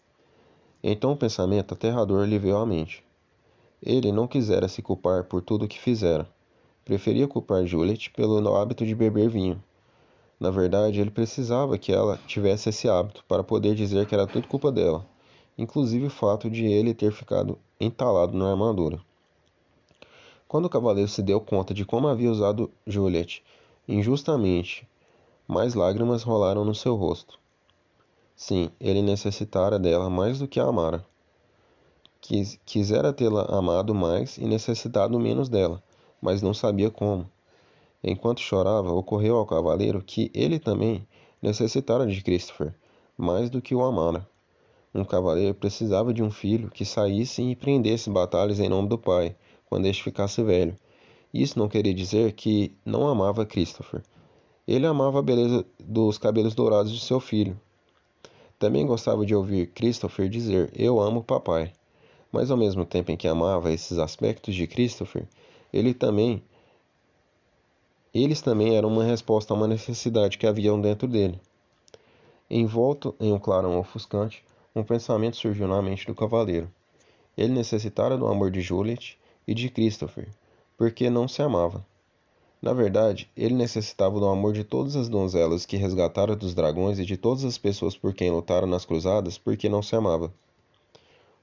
[0.83, 3.05] Então um pensamento aterrador lhe veio à mente.
[3.83, 6.27] Ele não quisera se culpar por tudo o que fizera.
[6.87, 9.63] Preferia culpar Juliet pelo hábito de beber vinho.
[10.43, 14.49] Na verdade, ele precisava que ela tivesse esse hábito para poder dizer que era tudo
[14.49, 15.07] culpa dela,
[15.57, 18.99] inclusive o fato de ele ter ficado entalado na armadura.
[20.49, 23.41] Quando o cavaleiro se deu conta de como havia usado Juliet
[23.87, 24.85] injustamente,
[25.47, 27.39] mais lágrimas rolaram no seu rosto.
[28.35, 31.07] Sim, ele necessitara dela mais do que a amara.
[32.21, 35.81] Quis, quisera tê-la amado mais e necessitado menos dela,
[36.21, 37.31] mas não sabia como.
[38.03, 41.07] Enquanto chorava, ocorreu ao cavaleiro que ele também
[41.41, 42.75] necessitara de Christopher,
[43.17, 44.29] mais do que o amara.
[44.95, 49.37] Um cavaleiro precisava de um filho que saísse e prendesse batalhas em nome do pai,
[49.67, 50.77] quando este ficasse velho.
[51.33, 54.03] Isso não queria dizer que não amava Christopher.
[54.67, 57.59] Ele amava a beleza dos cabelos dourados de seu filho,
[58.63, 61.73] também gostava de ouvir Christopher dizer: Eu amo papai.
[62.31, 65.27] Mas ao mesmo tempo em que amava esses aspectos de Christopher,
[65.73, 66.41] ele também
[68.15, 71.41] eles também eram uma resposta a uma necessidade que havia dentro dele.
[72.51, 74.45] Envolto em um clarão ofuscante,
[74.75, 76.71] um pensamento surgiu na mente do cavaleiro.
[77.37, 80.29] Ele necessitara do amor de Juliet e de Christopher,
[80.77, 81.85] porque não se amava.
[82.61, 87.05] Na verdade, ele necessitava do amor de todas as donzelas que resgatara dos dragões e
[87.05, 90.33] de todas as pessoas por quem lutara nas cruzadas, porque não se amava.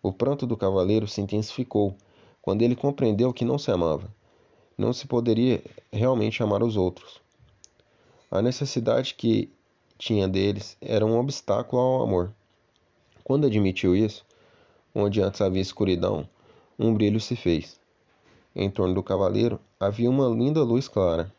[0.01, 1.93] O pranto do cavaleiro se intensificou
[2.41, 4.09] quando ele compreendeu que não se amava.
[4.79, 5.61] Não se poderia
[5.91, 7.19] realmente amar os outros.
[8.31, 9.51] A necessidade que
[9.97, 12.33] tinha deles era um obstáculo ao amor.
[13.21, 14.25] Quando admitiu isso,
[14.95, 16.25] onde antes havia escuridão,
[16.79, 17.77] um brilho se fez.
[18.55, 21.29] Em torno do cavaleiro havia uma linda luz clara.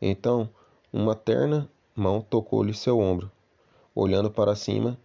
[0.00, 0.48] Então,
[0.90, 3.30] uma terna mão tocou-lhe seu ombro.
[3.94, 4.98] Olhando para cima,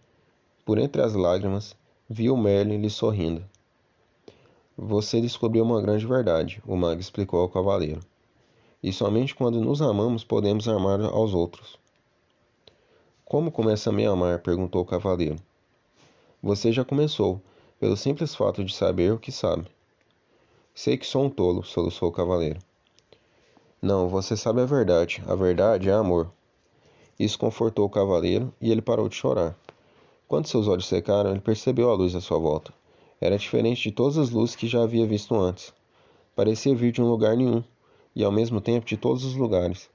[0.64, 1.76] por entre as lágrimas,
[2.08, 3.44] viu Merlin lhe sorrindo.
[4.80, 7.98] Você descobriu uma grande verdade, o mago explicou ao cavaleiro.
[8.80, 11.76] E somente quando nos amamos podemos amar aos outros.
[13.24, 14.38] Como começa a me amar?
[14.38, 15.34] perguntou o cavaleiro.
[16.40, 17.42] Você já começou,
[17.80, 19.66] pelo simples fato de saber o que sabe.
[20.72, 22.60] Sei que sou um tolo, soluçou o cavaleiro.
[23.82, 25.20] Não, você sabe a verdade.
[25.26, 26.30] A verdade é amor.
[27.18, 29.58] Isso confortou o cavaleiro e ele parou de chorar.
[30.28, 32.77] Quando seus olhos secaram, ele percebeu a luz à sua volta.
[33.20, 35.72] Era diferente de todas as luzes que já havia visto antes.
[36.36, 37.64] Parecia vir de um lugar nenhum,
[38.14, 39.90] e ao mesmo tempo de todos os lugares.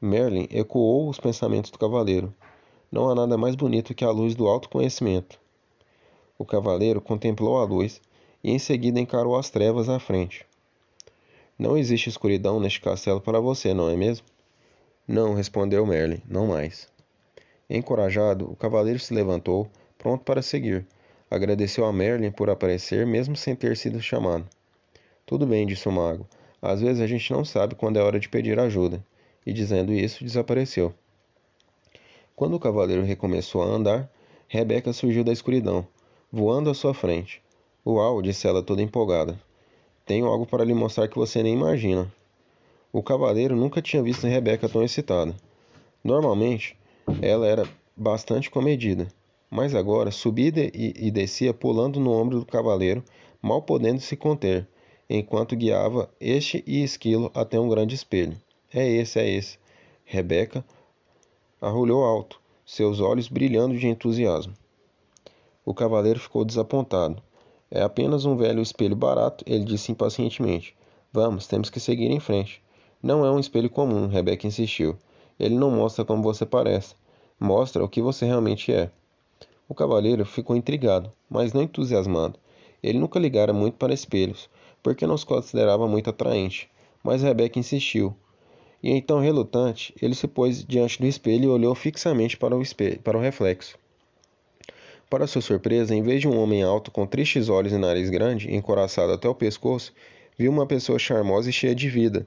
[0.00, 2.34] Merlin ecoou os pensamentos do cavaleiro.
[2.90, 5.38] Não há nada mais bonito que a luz do autoconhecimento.
[6.38, 8.00] O cavaleiro contemplou a luz
[8.42, 10.46] e em seguida encarou as trevas à frente.
[11.58, 14.26] Não existe escuridão neste castelo para você, não é mesmo?
[15.06, 16.88] Não, respondeu Merlin, não mais.
[17.70, 20.86] Encorajado, o cavaleiro se levantou, pronto para seguir.
[21.30, 24.46] Agradeceu a Merlin por aparecer, mesmo sem ter sido chamado.
[25.26, 26.28] Tudo bem, disse o mago.
[26.60, 29.04] Às vezes a gente não sabe quando é hora de pedir ajuda.
[29.46, 30.94] E dizendo isso, desapareceu.
[32.36, 34.10] Quando o cavaleiro recomeçou a andar,
[34.48, 35.86] Rebeca surgiu da escuridão,
[36.32, 37.42] voando à sua frente.
[37.86, 39.38] Uau, disse ela toda empolgada.
[40.06, 42.12] Tenho algo para lhe mostrar que você nem imagina.
[42.92, 45.34] O cavaleiro nunca tinha visto Rebeca tão excitada.
[46.02, 46.76] Normalmente,
[47.20, 49.08] ela era bastante comedida,
[49.54, 53.04] mas agora subia e descia pulando no ombro do cavaleiro,
[53.40, 54.66] mal podendo se conter,
[55.08, 58.36] enquanto guiava este e Esquilo até um grande espelho.
[58.72, 59.56] É esse, é esse.
[60.04, 60.64] Rebeca
[61.60, 64.52] arrulhou alto, seus olhos brilhando de entusiasmo.
[65.64, 67.22] O cavaleiro ficou desapontado.
[67.70, 70.74] É apenas um velho espelho barato, ele disse impacientemente.
[71.12, 72.60] Vamos, temos que seguir em frente.
[73.00, 74.98] Não é um espelho comum, Rebeca insistiu.
[75.38, 76.96] Ele não mostra como você parece.
[77.38, 78.90] Mostra o que você realmente é.
[79.68, 82.38] O cavaleiro ficou intrigado, mas não entusiasmado.
[82.82, 84.48] Ele nunca ligara muito para espelhos,
[84.82, 86.70] porque não os considerava muito atraente.
[87.02, 88.14] Mas Rebeca insistiu.
[88.82, 93.00] E então, relutante, ele se pôs diante do espelho e olhou fixamente para o, espelho,
[93.00, 93.78] para o reflexo.
[95.08, 98.54] Para sua surpresa, em vez de um homem alto com tristes olhos e nariz grande,
[98.54, 99.92] encoraçado até o pescoço,
[100.36, 102.26] viu uma pessoa charmosa e cheia de vida,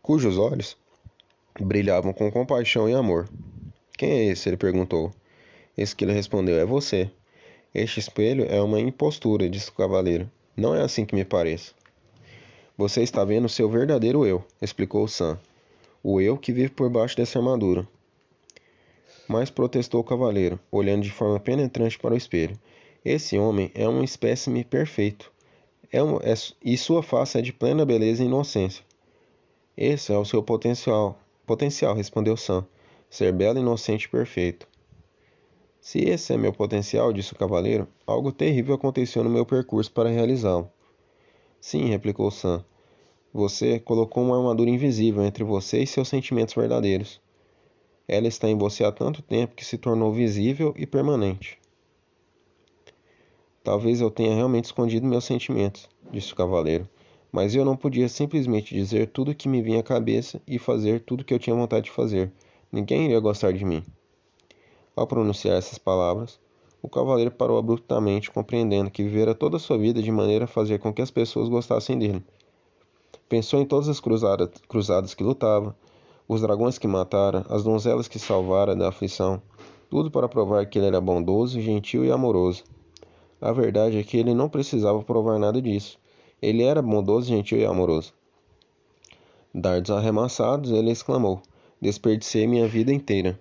[0.00, 0.76] cujos olhos
[1.60, 3.28] brilhavam com compaixão e amor.
[3.96, 4.48] Quem é esse?
[4.48, 5.12] ele perguntou.
[5.82, 7.10] Esquilo respondeu: É você.
[7.74, 10.30] Este espelho é uma impostura, disse o cavaleiro.
[10.54, 11.72] Não é assim que me parece.
[12.76, 15.40] Você está vendo seu verdadeiro eu, explicou Sam.
[16.02, 17.88] O eu que vive por baixo dessa armadura.
[19.26, 22.58] Mas protestou o cavaleiro, olhando de forma penetrante para o espelho.
[23.02, 25.32] Esse homem é um espécime perfeito.
[25.90, 28.84] É um, é, e sua face é de plena beleza e inocência.
[29.74, 31.18] Esse é o seu potencial.
[31.46, 32.66] Potencial, respondeu Sam.
[33.08, 34.68] Ser belo, inocente e perfeito.
[35.80, 40.10] Se esse é meu potencial, disse o cavaleiro, algo terrível aconteceu no meu percurso para
[40.10, 40.70] realizá-lo.
[41.58, 42.62] Sim, replicou Sam.
[43.32, 47.20] Você colocou uma armadura invisível entre você e seus sentimentos verdadeiros.
[48.06, 51.58] Ela está em você há tanto tempo que se tornou visível e permanente.
[53.62, 56.88] Talvez eu tenha realmente escondido meus sentimentos, disse o cavaleiro,
[57.30, 61.00] mas eu não podia simplesmente dizer tudo o que me vinha à cabeça e fazer
[61.00, 62.32] tudo o que eu tinha vontade de fazer.
[62.72, 63.84] Ninguém iria gostar de mim.
[65.00, 66.38] Ao pronunciar essas palavras,
[66.82, 70.78] o cavaleiro parou abruptamente, compreendendo que vivera toda a sua vida de maneira a fazer
[70.78, 72.22] com que as pessoas gostassem dele.
[73.26, 75.74] Pensou em todas as cruzadas, cruzadas que lutava,
[76.28, 79.40] os dragões que matara, as donzelas que salvara da aflição,
[79.88, 82.62] tudo para provar que ele era bondoso, gentil e amoroso.
[83.40, 85.98] A verdade é que ele não precisava provar nada disso.
[86.42, 88.12] Ele era bondoso, gentil e amoroso.
[89.54, 91.40] Dardos arremassados, ele exclamou:
[91.80, 93.40] Desperdicei minha vida inteira.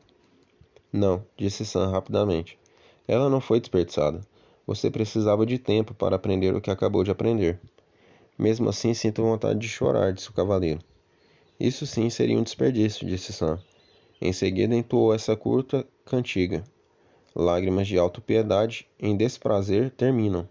[0.92, 2.58] Não, disse Sam rapidamente.
[3.08, 4.22] Ela não foi desperdiçada.
[4.66, 7.60] Você precisava de tempo para aprender o que acabou de aprender.
[8.38, 10.80] Mesmo assim, sinto vontade de chorar, disse o cavaleiro.
[11.60, 13.60] Isso sim seria um desperdício, disse Sam.
[14.22, 16.64] Em seguida entoou essa curta cantiga.
[17.36, 20.48] Lágrimas de autopiedade em desprazer terminam.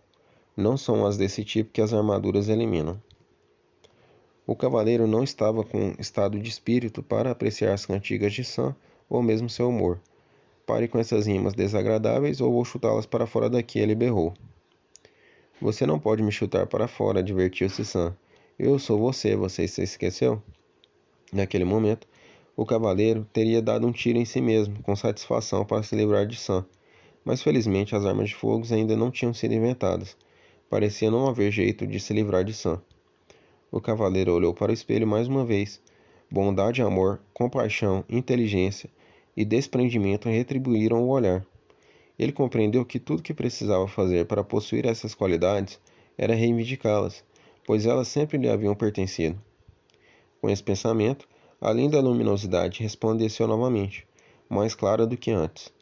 [0.56, 3.00] Não são as desse tipo que as armaduras eliminam.
[4.46, 8.74] O cavaleiro não estava com estado de espírito para apreciar as cantigas de Sam
[9.08, 10.00] ou mesmo seu humor.
[10.68, 14.34] Pare com essas rimas desagradáveis ou vou chutá-las para fora daqui, ele berrou.
[15.62, 18.14] Você não pode me chutar para fora, advertiu-se Sam.
[18.58, 20.42] Eu sou você, você se esqueceu?
[21.32, 22.06] Naquele momento,
[22.54, 26.36] o cavaleiro teria dado um tiro em si mesmo, com satisfação para se livrar de
[26.36, 26.66] Sam.
[27.24, 30.18] Mas felizmente as armas de fogo ainda não tinham sido inventadas.
[30.68, 32.78] Parecia não haver jeito de se livrar de Sam.
[33.72, 35.80] O cavaleiro olhou para o espelho mais uma vez.
[36.30, 38.90] Bondade, amor, compaixão, inteligência
[39.38, 41.46] e desprendimento retribuíram o olhar.
[42.18, 45.78] Ele compreendeu que tudo que precisava fazer para possuir essas qualidades
[46.18, 47.22] era reivindicá-las,
[47.64, 49.40] pois elas sempre lhe haviam pertencido.
[50.40, 51.28] Com esse pensamento,
[51.60, 54.04] a linda luminosidade resplandeceu novamente,
[54.48, 55.72] mais clara do que antes.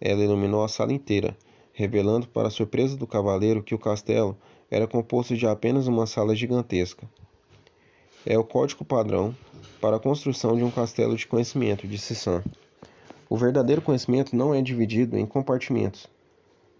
[0.00, 1.36] Ela iluminou a sala inteira,
[1.72, 4.38] revelando para a surpresa do cavaleiro que o castelo
[4.70, 7.10] era composto de apenas uma sala gigantesca.
[8.24, 9.34] É o código padrão
[9.80, 12.44] para a construção de um castelo de conhecimento, disse Sam.
[13.32, 16.06] O verdadeiro conhecimento não é dividido em compartimentos,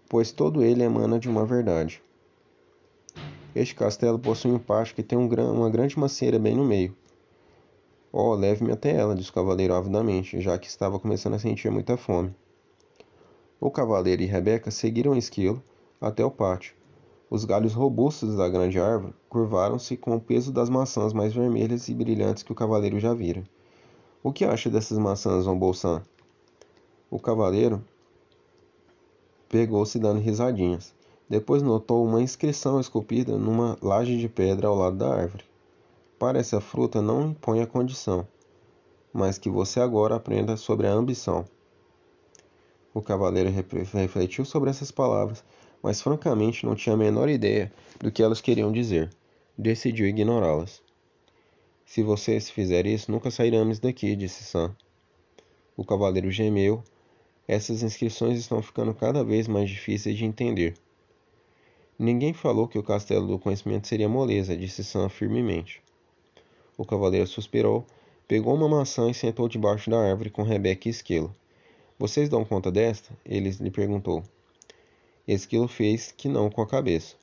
[0.07, 1.99] pois todo ele emana de uma verdade.
[3.55, 6.95] Este castelo possui um pátio que tem um, uma grande macieira bem no meio.
[8.11, 11.97] Oh, leve-me até ela, disse o cavaleiro avidamente, já que estava começando a sentir muita
[11.97, 12.35] fome.
[13.59, 15.59] O cavaleiro e Rebeca seguiram o esquilo
[15.99, 16.75] até o pátio.
[17.31, 21.95] Os galhos robustos da grande árvore curvaram-se com o peso das maçãs mais vermelhas e
[21.95, 23.43] brilhantes que o cavaleiro já vira.
[24.21, 26.03] O que acha dessas maçãs, Von Bolsan?
[27.13, 27.79] O cavaleiro
[29.47, 30.95] pegou-se dando risadinhas.
[31.29, 35.43] Depois notou uma inscrição esculpida numa laje de pedra ao lado da árvore.
[36.17, 38.27] Para essa fruta não impõe a condição,
[39.13, 41.45] mas que você agora aprenda sobre a ambição.
[42.95, 43.51] O cavaleiro
[43.93, 45.43] refletiu sobre essas palavras,
[45.83, 49.11] mas francamente não tinha a menor ideia do que elas queriam dizer.
[49.55, 50.81] Decidiu ignorá-las.
[51.85, 54.75] Se você se fizer isso, nunca sairemos daqui, disse Sam.
[55.77, 56.83] O cavaleiro gemeu.
[57.47, 60.75] Essas inscrições estão ficando cada vez mais difíceis de entender.
[61.99, 65.81] Ninguém falou que o castelo do conhecimento seria moleza, disse Sam firmemente.
[66.77, 67.85] O cavaleiro suspirou,
[68.27, 71.35] pegou uma maçã e sentou debaixo da árvore com Rebeca e Esquilo.
[71.99, 73.15] Vocês dão conta desta?
[73.25, 74.23] Ele lhe perguntou.
[75.27, 77.15] Esquilo fez que não com a cabeça.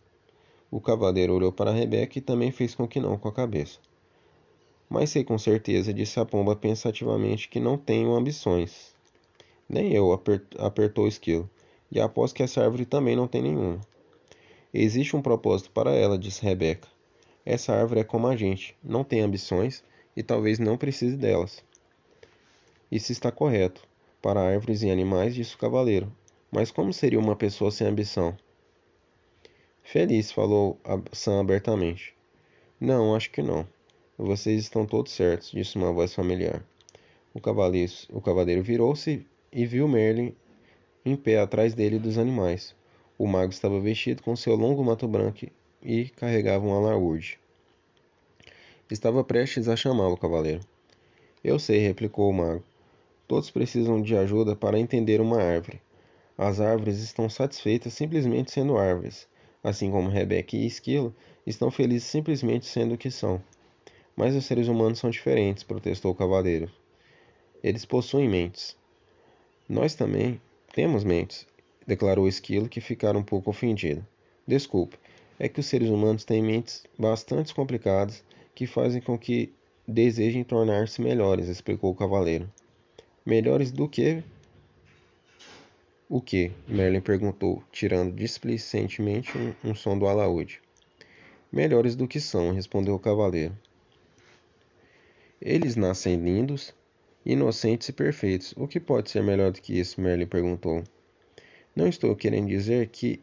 [0.70, 3.78] O cavaleiro olhou para Rebeca e também fez com que não com a cabeça.
[4.88, 8.89] Mas sei com certeza, disse a pomba pensativamente, que não tenho ambições.
[9.72, 10.12] Nem eu,
[10.58, 11.48] apertou o esquilo.
[11.92, 13.80] E aposto que essa árvore também não tem nenhuma.
[14.74, 16.88] Existe um propósito para ela, disse Rebeca.
[17.46, 19.84] Essa árvore é como a gente, não tem ambições
[20.16, 21.62] e talvez não precise delas.
[22.90, 23.88] Isso está correto.
[24.20, 26.12] Para árvores e animais, disse o cavaleiro.
[26.50, 28.36] Mas como seria uma pessoa sem ambição?
[29.84, 30.80] Feliz, falou
[31.12, 32.12] Sam abertamente.
[32.80, 33.64] Não, acho que não.
[34.18, 36.60] Vocês estão todos certos, disse uma voz familiar.
[37.32, 40.34] O cavaleiro, o cavaleiro virou-se e viu Merlin
[41.04, 42.74] em pé atrás dele dos animais.
[43.18, 45.46] O mago estava vestido com seu longo mato branco
[45.82, 47.38] e carregava um alaúde.
[48.90, 50.60] Estava prestes a chamá-lo, cavaleiro.
[51.42, 52.64] Eu sei, replicou o mago.
[53.28, 55.80] Todos precisam de ajuda para entender uma árvore.
[56.36, 59.28] As árvores estão satisfeitas simplesmente sendo árvores,
[59.62, 61.14] assim como Rebeca e Esquilo
[61.46, 63.42] estão felizes simplesmente sendo o que são.
[64.16, 66.70] Mas os seres humanos são diferentes, protestou o cavaleiro.
[67.62, 68.79] Eles possuem mentes.
[69.70, 70.40] Nós também
[70.74, 71.46] temos mentes,
[71.86, 74.04] declarou Esquilo, que ficara um pouco ofendido.
[74.44, 74.98] Desculpe,
[75.38, 79.54] é que os seres humanos têm mentes bastante complicadas que fazem com que
[79.86, 82.52] desejem tornar-se melhores, explicou o cavaleiro.
[83.24, 84.24] Melhores do que?
[86.08, 86.50] O que?
[86.66, 90.60] Merlin perguntou, tirando displicentemente um, um som do alaúde.
[91.52, 93.56] Melhores do que são, respondeu o cavaleiro.
[95.40, 96.74] Eles nascem lindos,
[97.24, 98.54] inocentes e perfeitos.
[98.56, 100.00] O que pode ser melhor do que isso?
[100.00, 100.82] Merlin perguntou.
[101.74, 103.20] Não estou querendo dizer que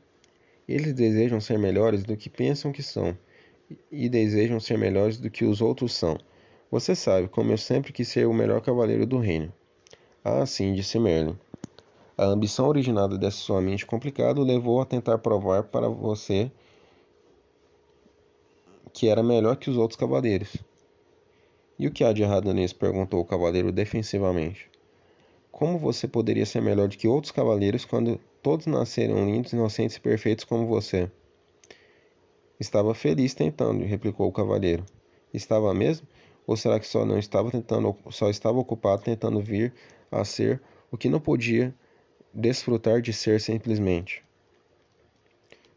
[0.68, 3.18] eles desejam ser melhores do que pensam que são,
[3.92, 6.18] e desejam ser melhores do que os outros são.
[6.70, 9.52] Você sabe como eu sempre quis ser o melhor cavaleiro do reino.
[10.24, 11.38] Ah, sim, disse Merlin.
[12.18, 16.52] A ambição originada dessa sua mente complicada o levou a tentar provar para você
[18.92, 20.58] que era melhor que os outros cavaleiros.
[21.80, 22.76] E o que há de errado nisso?
[22.76, 24.70] perguntou o cavaleiro defensivamente.
[25.52, 30.02] Como você poderia ser melhor do que outros cavaleiros quando todos nasceram lindos, inocentes e
[30.02, 31.12] perfeitos como você.
[32.60, 34.84] Estava feliz tentando, replicou o cavalheiro.
[35.34, 36.08] Estava mesmo?
[36.48, 39.74] Ou será que só não estava tentando, só estava ocupado tentando vir
[40.10, 41.76] a ser o que não podia
[42.34, 44.24] desfrutar de ser simplesmente?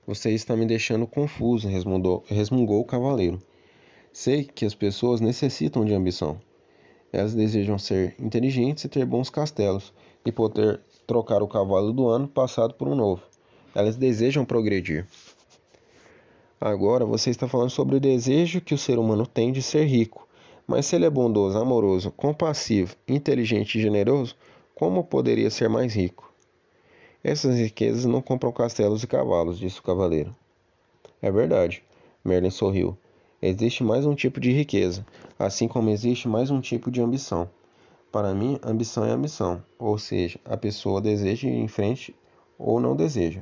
[0.06, 3.42] Você está me deixando confuso, resmungou, resmungou o cavaleiro.
[4.12, 6.40] Sei que as pessoas necessitam de ambição.
[7.12, 9.92] Elas desejam ser inteligentes e ter bons castelos,
[10.24, 13.22] e poder trocar o cavalo do ano passado por um novo.
[13.74, 15.06] Elas desejam progredir.
[16.60, 20.28] Agora você está falando sobre o desejo que o ser humano tem de ser rico.
[20.66, 24.36] Mas se ele é bondoso, amoroso, compassivo, inteligente e generoso,
[24.74, 26.32] como poderia ser mais rico?
[27.24, 30.34] Essas riquezas não compram castelos e cavalos, disse o cavaleiro.
[31.22, 31.82] É verdade,
[32.24, 32.96] Merlin sorriu.
[33.42, 35.02] Existe mais um tipo de riqueza,
[35.38, 37.48] assim como existe mais um tipo de ambição.
[38.12, 42.14] Para mim, ambição é ambição, ou seja, a pessoa deseja ir em frente
[42.58, 43.40] ou não deseja.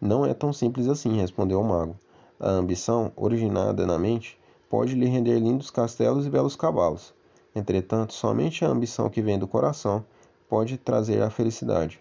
[0.00, 1.94] Não é tão simples assim, respondeu o mago.
[2.40, 7.12] A ambição, originada na mente, pode lhe render lindos castelos e belos cavalos.
[7.54, 10.02] Entretanto, somente a ambição que vem do coração
[10.48, 12.00] pode trazer a felicidade.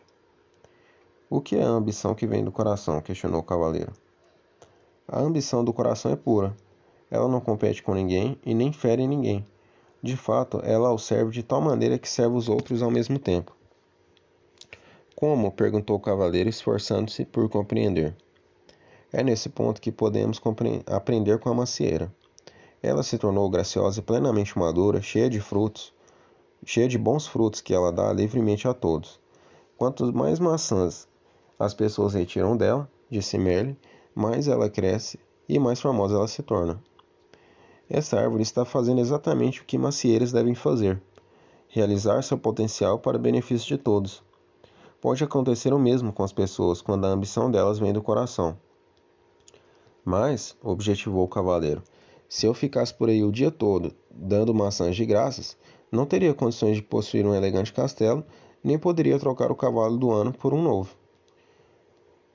[1.29, 3.01] O que é a ambição que vem do coração?
[3.01, 3.91] questionou o cavaleiro.
[5.07, 6.55] A ambição do coração é pura.
[7.11, 9.45] Ela não compete com ninguém e nem fere ninguém.
[10.01, 13.55] De fato, ela o serve de tal maneira que serve os outros ao mesmo tempo.
[15.15, 15.51] Como?
[15.51, 18.15] perguntou o cavaleiro, esforçando-se por compreender.
[19.11, 20.41] É nesse ponto que podemos
[20.87, 22.11] aprender com a macieira.
[22.81, 25.93] Ela se tornou graciosa e plenamente madura, cheia de frutos,
[26.65, 29.19] cheia de bons frutos que ela dá livremente a todos.
[29.77, 31.07] Quanto mais maçãs
[31.59, 33.77] as pessoas retiram dela, disse Merlin,
[34.15, 36.81] mais ela cresce e mais formosa ela se torna.
[37.89, 41.01] Essa árvore está fazendo exatamente o que macieiras devem fazer:
[41.67, 44.23] realizar seu potencial para benefício de todos.
[45.01, 48.57] Pode acontecer o mesmo com as pessoas quando a ambição delas vem do coração.
[50.05, 51.83] Mas, objetivou o cavaleiro,
[52.29, 55.57] se eu ficasse por aí o dia todo dando maçãs de graças,
[55.91, 58.23] não teria condições de possuir um elegante castelo,
[58.63, 60.95] nem poderia trocar o cavalo do ano por um novo.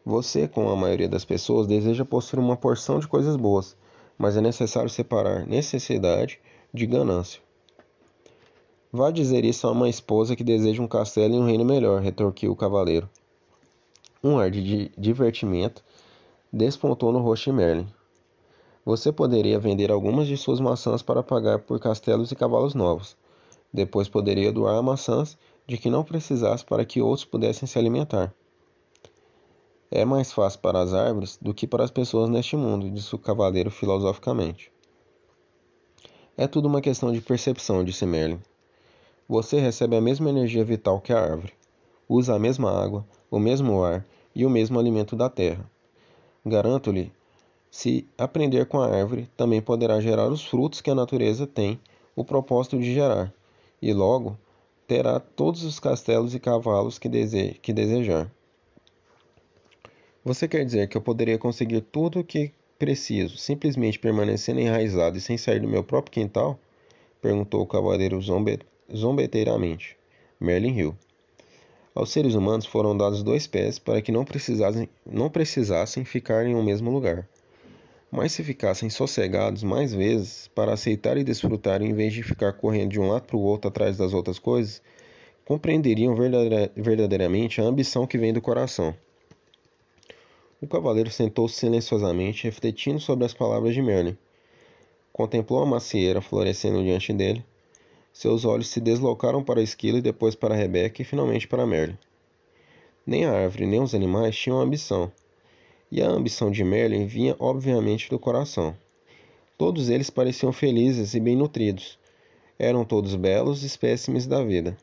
[0.04, 3.76] Você, como a maioria das pessoas, deseja possuir uma porção de coisas boas,
[4.16, 6.40] mas é necessário separar necessidade
[6.72, 7.40] de ganância.
[8.90, 12.52] Vá dizer isso a uma esposa que deseja um castelo e um reino melhor, retorquiu
[12.52, 13.08] o cavaleiro.
[14.24, 15.84] Um ar de divertimento
[16.52, 17.86] despontou no rosto de Merlin.
[18.84, 23.14] Você poderia vender algumas de suas maçãs para pagar por castelos e cavalos novos.
[23.70, 28.34] Depois poderia doar maçãs de que não precisasse para que outros pudessem se alimentar.
[29.90, 33.18] É mais fácil para as árvores do que para as pessoas neste mundo, disse o
[33.18, 34.70] cavaleiro filosoficamente.
[36.36, 38.40] É tudo uma questão de percepção, disse Merlin.
[39.26, 41.52] Você recebe a mesma energia vital que a árvore.
[42.08, 45.68] Usa a mesma água, o mesmo ar e o mesmo alimento da terra.
[46.44, 47.12] Garanto-lhe
[47.70, 51.80] se aprender com a árvore, também poderá gerar os frutos que a natureza tem
[52.14, 53.32] o propósito de gerar,
[53.80, 54.38] e logo
[54.86, 58.30] terá todos os castelos e cavalos que, dese que desejar.
[60.24, 65.20] Você quer dizer que eu poderia conseguir tudo o que preciso, simplesmente permanecendo enraizado e
[65.20, 66.58] sem sair do meu próprio quintal?
[67.22, 68.58] perguntou o cavaleiro zombe
[68.94, 69.96] zombeteiramente.
[70.40, 70.96] Merlin riu.
[71.94, 76.54] Aos seres humanos foram dados dois pés para que não precisassem, não precisassem ficar em
[76.54, 77.28] um mesmo lugar.
[78.10, 82.90] Mas se ficassem sossegados mais vezes para aceitar e desfrutar em vez de ficar correndo
[82.90, 84.82] de um lado para o outro atrás das outras coisas,
[85.44, 86.14] compreenderiam
[86.76, 88.94] verdadeiramente a ambição que vem do coração.
[90.60, 94.16] O cavaleiro sentou-se silenciosamente, refletindo sobre as palavras de Merlin.
[95.12, 97.44] Contemplou a macieira florescendo diante dele.
[98.12, 101.96] Seus olhos se deslocaram para esquilo e depois para Rebeca e finalmente para Merlin.
[103.06, 105.12] Nem a árvore nem os animais tinham ambição
[105.90, 108.76] e a ambição de Merlin vinha obviamente do coração.
[109.56, 111.98] Todos eles pareciam felizes e bem nutridos.
[112.58, 114.76] Eram todos belos espécimes da vida.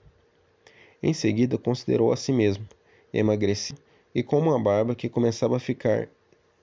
[1.01, 2.65] Em seguida, considerou a si mesmo,
[3.13, 3.84] emagrecido
[4.15, 6.07] e com uma barba que começava a ficar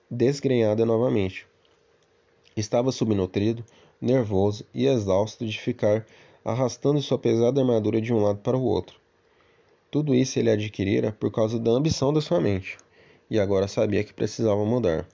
[0.09, 1.45] desgrenhada novamente.
[2.57, 3.63] Estava subnutrido,
[4.01, 6.05] nervoso e exausto de ficar
[6.43, 8.99] arrastando sua pesada armadura de um lado para o outro.
[9.91, 12.77] Tudo isso ele adquirira por causa da ambição da sua mente
[13.29, 15.07] e agora sabia que precisava mudar.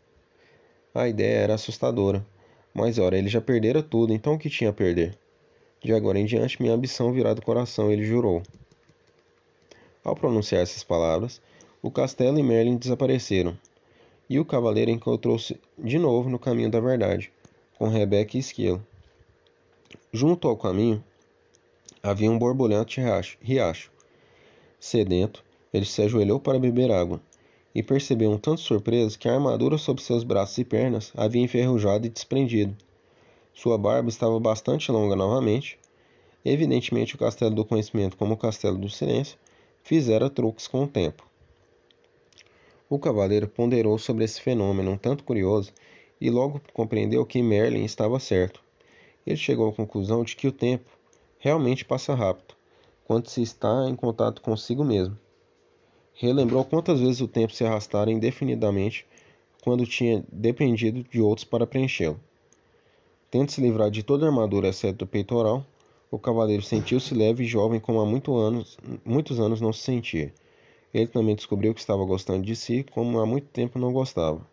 [0.95, 2.25] A ideia era assustadora,
[2.73, 5.17] mas ora, ele já perdera tudo, então o que tinha a perder?
[5.81, 8.41] De agora em diante, minha ambição virá do coração, ele jurou.
[10.03, 11.41] Ao pronunciar essas palavras,
[11.81, 13.57] o castelo e Merlin desapareceram,
[14.29, 17.31] e o cavaleiro encontrou-se de novo no caminho da verdade,
[17.77, 18.85] com Rebeca e Esquilo.
[20.11, 21.03] Junto ao caminho
[22.03, 23.01] havia um borbulhante
[23.41, 23.91] riacho.
[24.79, 25.43] Sedento,
[25.73, 27.21] Ele se ajoelhou para beber água
[27.73, 32.05] e percebeu um tanto surpreso que a armadura sobre seus braços e pernas havia enferrujado
[32.05, 32.75] e desprendido.
[33.53, 35.77] Sua barba estava bastante longa novamente.
[36.43, 39.37] Evidentemente, o castelo do conhecimento, como o castelo do silêncio,
[39.83, 41.28] fizera truques com o tempo.
[42.89, 45.71] O cavaleiro ponderou sobre esse fenômeno um tanto curioso
[46.19, 48.63] e logo compreendeu que Merlin estava certo.
[49.27, 50.89] Ele chegou à conclusão de que o tempo
[51.37, 52.55] realmente passa rápido
[53.05, 55.15] quando se está em contato consigo mesmo.
[56.15, 59.05] Relembrou quantas vezes o tempo se arrastara indefinidamente
[59.63, 62.19] quando tinha dependido de outros para preenchê-lo.
[63.29, 65.63] Tendo se livrar de toda a armadura exceto o peitoral,
[66.09, 70.33] o cavaleiro sentiu-se leve e jovem como há muito anos, muitos anos não se sentia.
[70.93, 74.45] Ele também descobriu que estava gostando de si como há muito tempo não gostava.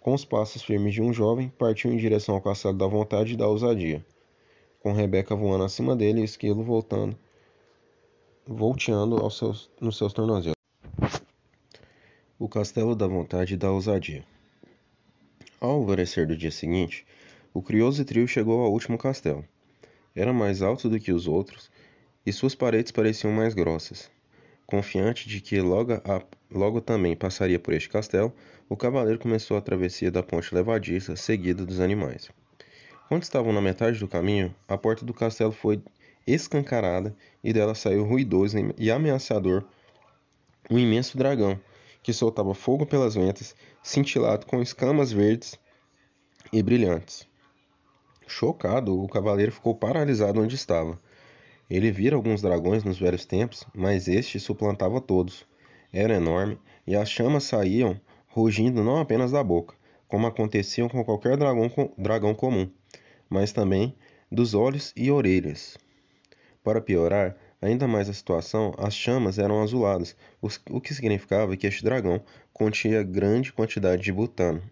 [0.00, 3.36] Com os passos firmes de um jovem, partiu em direção ao castelo da vontade e
[3.36, 4.04] da ousadia,
[4.80, 7.16] com Rebeca voando acima dele e Esquilo voltando,
[8.46, 10.56] volteando seus, nos seus tornozelos.
[12.38, 14.24] O Castelo da Vontade e da Ousadia.
[15.60, 17.04] Ao alvorecer do dia seguinte,
[17.52, 19.44] o curioso trio chegou ao último castelo.
[20.14, 21.68] Era mais alto do que os outros
[22.24, 24.08] e suas paredes pareciam mais grossas.
[24.70, 28.34] Confiante de que logo, a, logo também passaria por este castelo,
[28.68, 32.28] o cavaleiro começou a travessia da ponte levadiça, seguido dos animais.
[33.08, 35.82] Quando estavam na metade do caminho, a porta do castelo foi
[36.26, 39.64] escancarada e dela saiu ruidoso e ameaçador
[40.70, 41.58] um imenso dragão
[42.02, 45.58] que soltava fogo pelas ventas, cintilado com escamas verdes
[46.52, 47.26] e brilhantes.
[48.26, 51.00] Chocado, o cavaleiro ficou paralisado onde estava.
[51.68, 55.46] Ele vira alguns dragões nos velhos tempos, mas este suplantava todos.
[55.92, 59.74] Era enorme e as chamas saíam rugindo não apenas da boca,
[60.06, 62.70] como aconteciam com qualquer dragão, dragão comum,
[63.28, 63.94] mas também
[64.30, 65.76] dos olhos e orelhas.
[66.62, 70.14] Para piorar, Ainda mais a situação, as chamas eram azuladas,
[70.70, 72.22] o que significava que este dragão
[72.52, 74.62] continha grande quantidade de butano.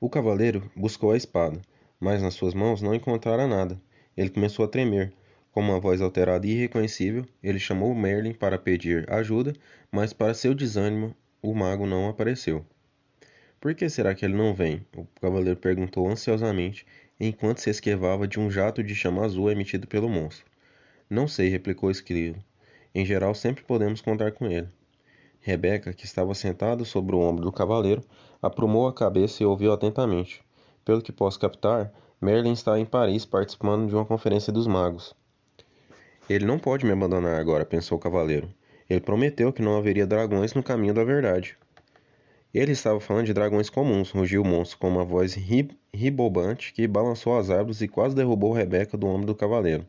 [0.00, 1.60] O cavaleiro buscou a espada,
[1.98, 3.80] mas nas suas mãos não encontrara nada.
[4.16, 5.12] Ele começou a tremer.
[5.56, 9.54] Com uma voz alterada e irreconhecível, ele chamou Merlin para pedir ajuda,
[9.90, 12.62] mas para seu desânimo, o mago não apareceu.
[13.58, 14.84] Por que será que ele não vem?
[14.94, 16.86] O cavaleiro perguntou ansiosamente,
[17.18, 20.44] enquanto se esquivava de um jato de chama azul emitido pelo monstro.
[21.08, 22.36] Não sei, replicou Esquilo.
[22.94, 24.68] Em geral, sempre podemos contar com ele.
[25.40, 28.04] Rebeca, que estava sentada sobre o ombro do cavaleiro,
[28.42, 30.44] aprumou a cabeça e ouviu atentamente.
[30.84, 35.16] Pelo que posso captar, Merlin está em Paris participando de uma conferência dos magos.
[36.28, 38.52] Ele não pode me abandonar agora, pensou o cavaleiro.
[38.90, 41.56] Ele prometeu que não haveria dragões no caminho da verdade.
[42.52, 45.34] Ele estava falando de dragões comuns, rugiu o monstro com uma voz
[45.92, 49.86] ribobante que balançou as árvores e quase derrubou Rebeca do ombro do cavaleiro.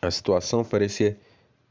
[0.00, 1.18] A situação parecia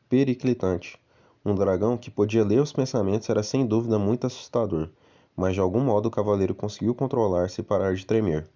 [0.09, 0.99] periclitante.
[1.45, 4.89] Um dragão que podia ler os pensamentos era sem dúvida muito assustador,
[5.35, 8.47] mas de algum modo o cavaleiro conseguiu controlar-se e parar de tremer.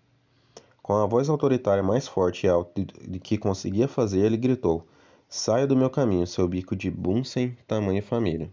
[0.88, 2.82] Com a voz autoritária mais forte e alta
[3.22, 4.88] que conseguia fazer, ele gritou:
[5.28, 8.50] Saia do meu caminho, seu bico de Bunsen, tamanho família.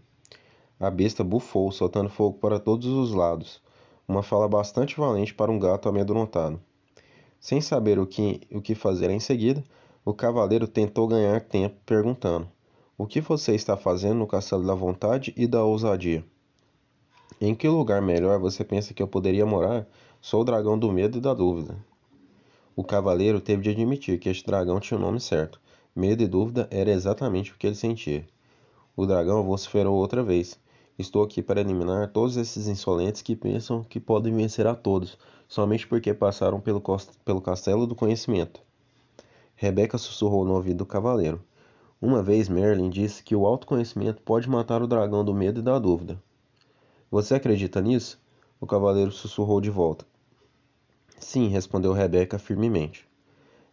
[0.77, 3.61] A besta bufou, soltando fogo para todos os lados,
[4.05, 6.59] uma fala bastante valente para um gato amedrontado.
[7.39, 9.63] Sem saber o que, o que fazer em seguida,
[10.03, 12.49] o cavaleiro tentou ganhar tempo perguntando:
[12.97, 16.21] O que você está fazendo no castelo da vontade e da ousadia?
[17.39, 19.87] Em que lugar melhor você pensa que eu poderia morar?
[20.19, 21.77] Sou o dragão do medo e da dúvida.
[22.77, 25.61] O cavaleiro teve de admitir que este dragão tinha o nome certo.
[25.95, 28.27] Medo e dúvida era exatamente o que ele sentia.
[28.97, 30.59] O dragão vociferou outra vez.
[30.99, 35.87] Estou aqui para eliminar todos esses insolentes que pensam que podem vencer a todos, somente
[35.87, 36.83] porque passaram pelo,
[37.23, 38.59] pelo castelo do conhecimento.
[39.55, 41.41] Rebeca sussurrou no ouvido do cavaleiro.
[42.01, 45.79] Uma vez Merlin disse que o autoconhecimento pode matar o dragão do medo e da
[45.79, 46.21] dúvida.
[47.09, 48.19] Você acredita nisso?
[48.59, 50.05] O cavaleiro sussurrou de volta.
[51.19, 53.07] Sim, respondeu Rebeca firmemente.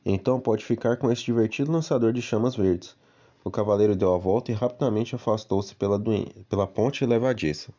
[0.04, 2.96] Então pode ficar com esse divertido lançador de chamas verdes.
[3.44, 6.00] O cavaleiro deu a volta e rapidamente afastou-se pela,
[6.48, 7.72] pela ponte levadiça.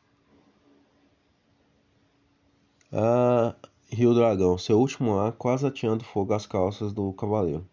[2.91, 3.55] Ah,
[3.89, 7.67] riu Dragão, seu último ar quase ateando fogo às calças do cavaleiro.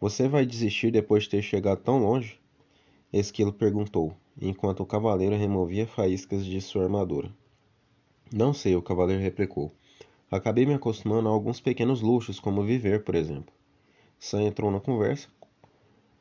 [0.00, 2.38] Você vai desistir depois de ter chegado tão longe?
[3.12, 7.30] Esquilo perguntou, enquanto o cavaleiro removia faíscas de sua armadura.
[8.32, 9.72] Não sei, o cavaleiro replicou.
[10.30, 13.54] Acabei me acostumando a alguns pequenos luxos, como viver, por exemplo.
[14.18, 15.28] Sam entrou na conversa.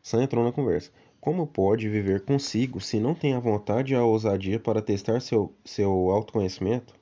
[0.04, 0.92] Sam entrou na conversa.
[1.20, 5.52] Como pode viver consigo se não tem a vontade e a ousadia para testar seu,
[5.66, 6.94] seu autoconhecimento?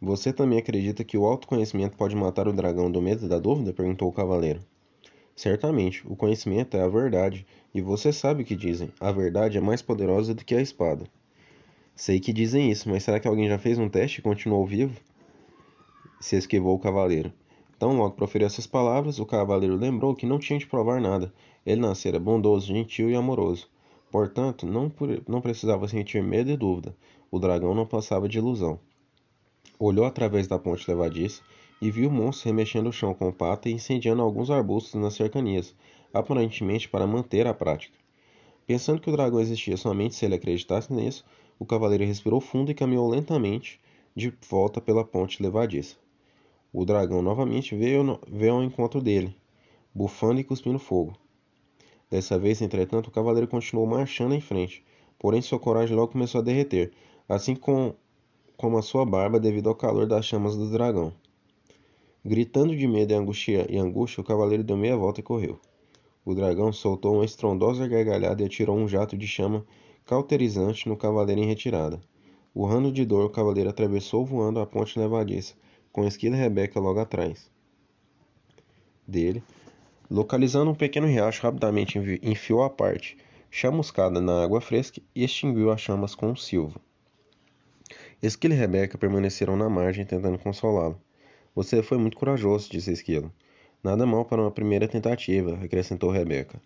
[0.00, 3.72] Você também acredita que o autoconhecimento pode matar o dragão do medo e da dúvida?
[3.72, 4.60] perguntou o cavaleiro.
[5.36, 9.60] Certamente, o conhecimento é a verdade, e você sabe o que dizem: a verdade é
[9.60, 11.06] mais poderosa do que a espada.
[11.96, 15.00] Sei que dizem isso, mas será que alguém já fez um teste e continuou vivo?
[16.20, 17.32] Se esquivou o cavaleiro.
[17.78, 21.32] Tão logo proferiu essas palavras, o cavaleiro lembrou que não tinha de provar nada.
[21.64, 23.70] Ele nascera bondoso, gentil e amoroso.
[24.10, 24.92] Portanto, não,
[25.26, 26.94] não precisava sentir medo e dúvida.
[27.30, 28.78] O dragão não passava de ilusão.
[29.78, 31.42] Olhou através da ponte levadiça
[31.80, 35.74] e viu o monstro remexendo o chão com pata e incendiando alguns arbustos nas cercanias,
[36.12, 37.96] aparentemente para manter a prática.
[38.66, 41.24] Pensando que o dragão existia somente se ele acreditasse nisso,
[41.58, 43.80] o cavaleiro respirou fundo e caminhou lentamente
[44.14, 45.96] de volta pela ponte levadiça.
[46.72, 49.34] O dragão novamente veio, veio ao encontro dele,
[49.94, 51.14] bufando e cuspindo fogo.
[52.10, 54.84] Dessa vez, entretanto, o cavaleiro continuou marchando em frente,
[55.18, 56.92] porém sua coragem logo começou a derreter,
[57.28, 57.94] assim com,
[58.56, 61.12] como a sua barba devido ao calor das chamas do dragão.
[62.24, 65.58] Gritando de medo e angústia, e angústia, o cavaleiro deu meia volta e correu.
[66.24, 69.64] O dragão soltou uma estrondosa gargalhada e atirou um jato de chama
[70.06, 72.00] cauterizante no cavaleiro em retirada.
[72.54, 75.54] Urrando de dor, o cavaleiro atravessou voando a ponte levadiça,
[75.92, 77.50] com Esquila e Rebeca logo atrás
[79.06, 79.42] dele.
[80.10, 83.16] Localizando um pequeno riacho, rapidamente enfiou a parte
[83.50, 86.80] chamuscada na água fresca e extinguiu as chamas com um silvo.
[88.22, 91.00] Esquilo e Rebeca permaneceram na margem, tentando consolá-lo.
[91.54, 93.32] Você foi muito corajoso, disse Esquilo.
[93.82, 96.60] Nada mal para uma primeira tentativa, acrescentou Rebeca.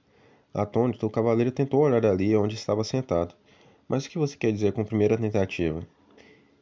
[0.53, 3.35] Atônito, o cavaleiro tentou olhar ali onde estava sentado.
[3.89, 5.87] Mas o que você quer dizer com primeira tentativa?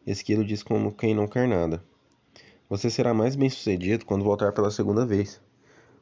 [0.06, 1.82] Esquilo disse como quem não quer nada.
[2.68, 5.40] Você será mais bem-sucedido quando voltar pela segunda vez.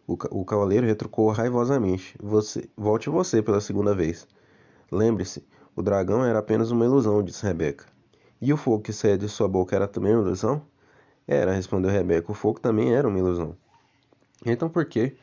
[0.05, 2.17] O, o cavaleiro retrucou raivosamente.
[2.21, 4.27] Você, volte você pela segunda vez.
[4.91, 5.45] Lembre-se,
[5.77, 7.87] o dragão era apenas uma ilusão, disse Rebeca.
[8.41, 10.61] E o fogo que saía de sua boca era também uma ilusão?
[11.27, 12.33] Era, respondeu Rebeca.
[12.33, 13.57] O fogo também era uma ilusão.
[14.45, 15.17] Então por que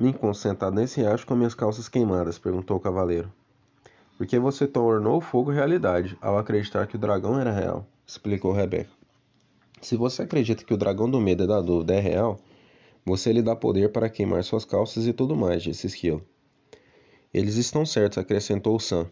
[0.00, 2.38] me encontro sentado nesse riacho com minhas calças queimadas?
[2.38, 3.30] perguntou o cavaleiro.
[4.16, 8.88] Porque você tornou o fogo realidade ao acreditar que o dragão era real, explicou Rebeca.
[9.82, 12.38] Se você acredita que o dragão do medo e da dúvida é real,
[13.04, 16.22] você lhe dá poder para queimar suas calças e tudo mais, disse Esquilo.
[17.32, 19.06] Eles estão certos, acrescentou Sam.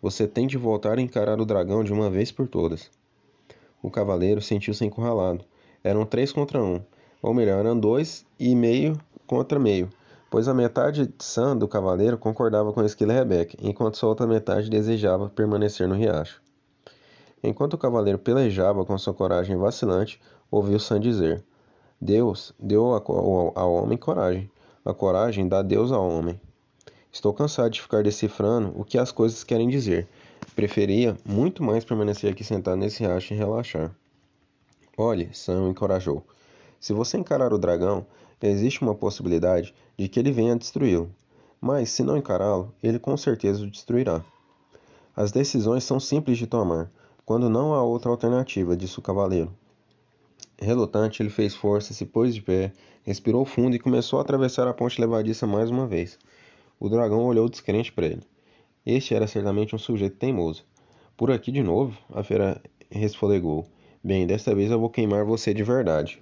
[0.00, 2.90] Você tem de voltar a encarar o dragão de uma vez por todas.
[3.82, 5.44] O cavaleiro sentiu-se encurralado.
[5.84, 6.80] Eram três contra um,
[7.20, 9.88] ou melhor, eram dois e meio contra meio,
[10.32, 14.26] pois a metade de Sam do cavaleiro concordava com Esquilo e Rebeca, enquanto sua outra
[14.26, 16.40] metade desejava permanecer no riacho.
[17.44, 20.18] Enquanto o cavaleiro pelejava com sua coragem vacilante,
[20.50, 21.44] ouviu Sam dizer:
[22.00, 22.94] Deus deu
[23.54, 24.50] ao homem coragem.
[24.82, 26.40] A coragem dá Deus ao homem.
[27.12, 30.08] Estou cansado de ficar decifrando o que as coisas querem dizer.
[30.56, 33.94] Preferia muito mais permanecer aqui sentado nesse riacho e relaxar.
[34.96, 36.24] Olhe, Sam encorajou.
[36.80, 38.06] Se você encarar o dragão,
[38.46, 41.10] existe uma possibilidade de que ele venha destruí-lo.
[41.60, 44.24] Mas, se não encará-lo, ele com certeza o destruirá.
[45.14, 46.90] As decisões são simples de tomar.
[47.24, 49.52] Quando não há outra alternativa, disse o cavaleiro.
[50.58, 52.72] Relutante, ele fez força, se pôs de pé,
[53.04, 56.18] respirou fundo e começou a atravessar a ponte levadiça mais uma vez.
[56.80, 58.22] O dragão olhou descrente para ele.
[58.84, 60.64] Este era certamente um sujeito teimoso.
[61.16, 61.96] Por aqui de novo?
[62.12, 62.60] A fera
[62.90, 63.66] resfolegou.
[64.02, 66.20] Bem, desta vez eu vou queimar você de verdade.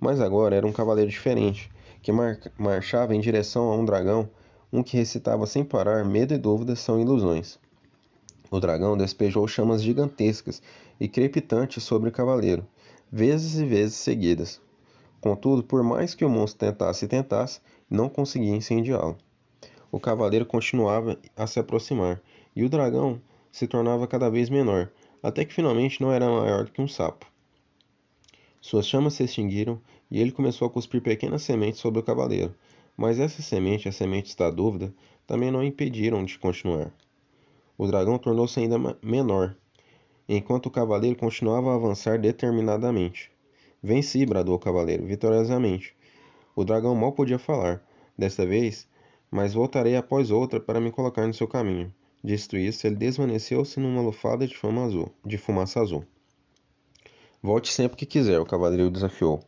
[0.00, 1.70] Mas agora era um cavaleiro diferente,
[2.02, 4.28] que mar marchava em direção a um dragão,
[4.72, 7.58] um que recitava sem parar: medo e dúvidas são ilusões.
[8.50, 10.62] O dragão despejou chamas gigantescas
[11.00, 12.66] e crepitantes sobre o cavaleiro,
[13.10, 14.60] vezes e vezes seguidas.
[15.20, 19.16] Contudo, por mais que o monstro tentasse e tentasse, não conseguia incendiá-lo.
[19.90, 22.20] O cavaleiro continuava a se aproximar,
[22.54, 24.90] e o dragão se tornava cada vez menor,
[25.22, 27.26] até que finalmente não era maior do que um sapo.
[28.66, 29.78] Suas chamas se extinguiram
[30.10, 32.54] e ele começou a cuspir pequenas sementes sobre o cavaleiro,
[32.96, 34.90] mas essas sementes, as sementes da dúvida,
[35.26, 36.90] também não impediram de continuar.
[37.76, 39.54] O dragão tornou-se ainda menor,
[40.26, 43.30] enquanto o cavaleiro continuava a avançar determinadamente.
[43.82, 45.94] Venci, bradou o cavaleiro, vitoriosamente.
[46.56, 47.86] O dragão mal podia falar,
[48.16, 48.88] desta vez,
[49.30, 51.92] mas voltarei após outra para me colocar no seu caminho.
[52.24, 56.06] Dito isso, ele desvaneceu-se numa lufada de, azul, de fumaça azul.
[57.44, 59.38] Volte sempre que quiser, o cavaleiro desafiou.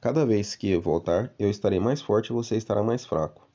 [0.00, 3.46] Cada vez que voltar, eu estarei mais forte e você estará mais fraco.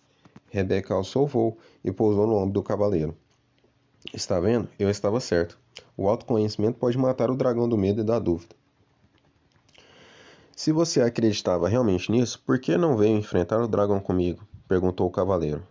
[0.50, 3.14] Rebeca alçou o voo e pousou no ombro do cavaleiro.
[4.14, 4.70] Está vendo?
[4.80, 5.60] Eu estava certo.
[5.98, 8.56] O autoconhecimento pode matar o dragão do medo e da dúvida.
[10.56, 14.48] Se você acreditava realmente nisso, por que não veio enfrentar o dragão comigo?
[14.66, 15.62] perguntou o cavaleiro.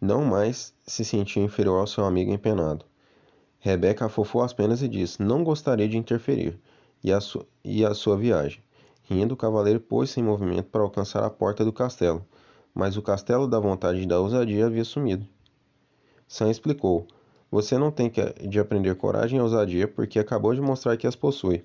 [0.00, 2.84] Não mais se sentia inferior ao seu amigo empenado.
[3.60, 6.58] Rebeca afofou as penas e disse: Não gostaria de interferir.
[7.02, 7.18] E a,
[7.64, 8.62] e a sua viagem.
[9.04, 12.24] Rindo, o cavaleiro pôs-se em movimento para alcançar a porta do castelo.
[12.74, 15.26] mas o castelo da vontade e da ousadia havia sumido.
[16.26, 17.06] Sam explicou:
[17.50, 18.10] Você não tem
[18.48, 21.64] de aprender coragem e ousadia porque acabou de mostrar que as possui.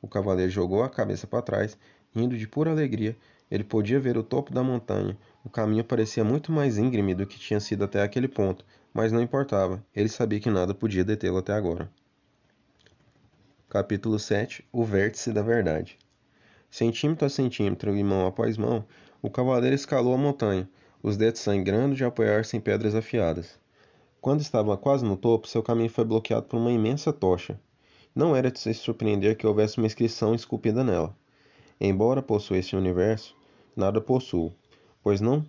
[0.00, 1.76] O cavaleiro jogou a cabeça para trás,
[2.14, 3.16] rindo de pura alegria.
[3.50, 5.16] Ele podia ver o topo da montanha.
[5.44, 8.64] O caminho parecia muito mais íngreme do que tinha sido até aquele ponto,
[8.94, 9.84] mas não importava.
[9.94, 11.90] Ele sabia que nada podia detê-lo até agora.
[13.72, 15.96] Capítulo 7 O Vértice da Verdade
[16.70, 18.84] Centímetro a centímetro e mão após mão,
[19.22, 20.68] o cavaleiro escalou a montanha,
[21.02, 23.58] os dedos sangrando de apoiar-se em pedras afiadas.
[24.20, 27.58] Quando estava quase no topo, seu caminho foi bloqueado por uma imensa tocha.
[28.14, 31.16] Não era de se surpreender que houvesse uma inscrição esculpida nela.
[31.80, 33.34] Embora possua esse universo,
[33.74, 34.52] nada possuo,
[35.02, 35.46] pois não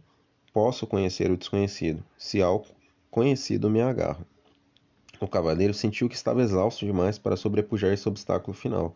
[0.54, 2.66] posso conhecer o desconhecido, se ao
[3.12, 4.26] conhecido me agarro.
[5.24, 8.94] O cavaleiro sentiu que estava exausto demais para sobrepujar esse obstáculo final.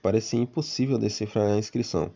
[0.00, 2.10] Parecia impossível decifrar a inscrição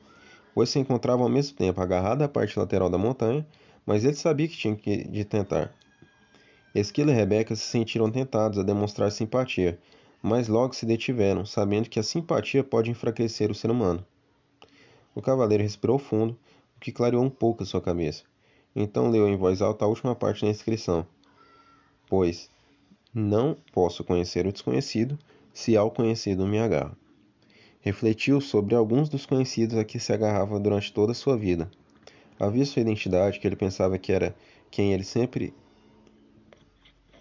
[0.55, 3.47] pois se encontravam ao mesmo tempo agarrado à parte lateral da montanha,
[3.87, 5.73] mas ele sabia que tinha que, de tentar.
[6.75, 9.79] Esquilo e Rebeca se sentiram tentados a demonstrar simpatia,
[10.23, 14.05] mas logo se detiveram, sabendo que a simpatia pode enfraquecer o ser humano.
[15.15, 16.39] O cavaleiro respirou fundo,
[16.77, 18.23] o que clareou um pouco a sua cabeça.
[18.75, 21.05] Então leu em voz alta a última parte da inscrição:
[22.09, 22.49] Pois
[23.13, 25.19] não posso conhecer o desconhecido
[25.53, 26.97] se ao conhecido me agarro.
[27.81, 31.71] Refletiu sobre alguns dos conhecidos a que se agarrava durante toda a sua vida.
[32.39, 34.35] Havia sua identidade, que ele pensava que era
[34.71, 35.53] quem ele sempre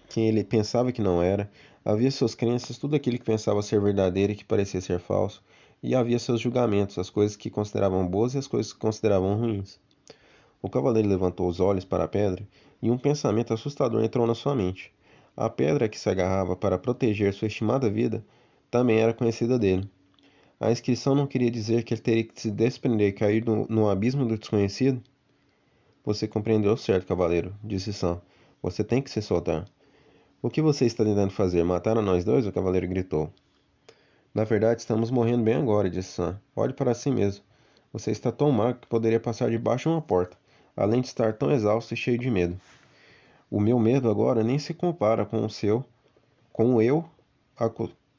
[0.08, 1.48] quem ele pensava que não era,
[1.84, 5.40] havia suas crenças, tudo aquilo que pensava ser verdadeiro e que parecia ser falso,
[5.80, 9.78] e havia seus julgamentos, as coisas que consideravam boas e as coisas que consideravam ruins.
[10.60, 12.46] O cavaleiro levantou os olhos para a pedra
[12.82, 14.92] e um pensamento assustador entrou na sua mente.
[15.36, 18.24] A pedra que se agarrava para proteger sua estimada vida
[18.70, 19.88] também era conhecida dele.
[20.58, 23.88] A inscrição não queria dizer que ele teria que se desprender e cair no, no
[23.88, 25.02] abismo do desconhecido?
[26.04, 28.20] Você compreendeu certo, cavaleiro, disse Sam.
[28.62, 29.66] Você tem que se soltar.
[30.42, 31.62] O que você está tentando fazer?
[31.64, 32.46] Matar a nós dois?
[32.46, 33.32] O cavaleiro gritou.
[34.34, 36.40] Na verdade, estamos morrendo bem agora, disse Sam.
[36.54, 37.44] Olhe para si mesmo.
[37.92, 40.36] Você está tão magro que poderia passar debaixo de uma porta,
[40.76, 42.58] além de estar tão exausto e cheio de medo.
[43.50, 45.84] O meu medo agora nem se compara com o seu,
[46.52, 47.04] com o eu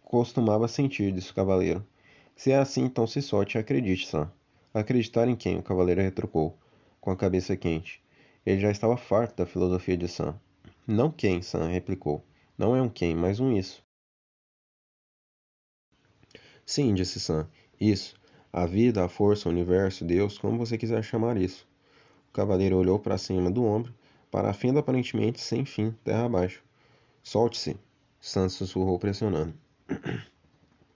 [0.03, 1.87] costumava sentir, disse o cavaleiro.
[2.35, 4.29] Se é assim, então se solte e acredite, Sam.
[4.73, 5.57] Acreditar em quem?
[5.57, 6.57] O cavaleiro retrucou,
[6.99, 8.03] com a cabeça quente.
[8.45, 10.35] Ele já estava farto da filosofia de Sam.
[10.85, 12.21] Não quem, Sam replicou.
[12.57, 13.81] Não é um quem, mas um isso.
[16.65, 17.47] Sim, disse Sam.
[17.79, 18.15] Isso.
[18.51, 21.65] A vida, a força, o universo, Deus, como você quiser chamar isso.
[22.29, 23.93] O cavaleiro olhou para cima do ombro,
[24.31, 26.63] para a fenda aparentemente sem fim, terra abaixo.
[27.21, 27.77] Solte-se,
[28.19, 29.53] Sam sussurrou pressionando.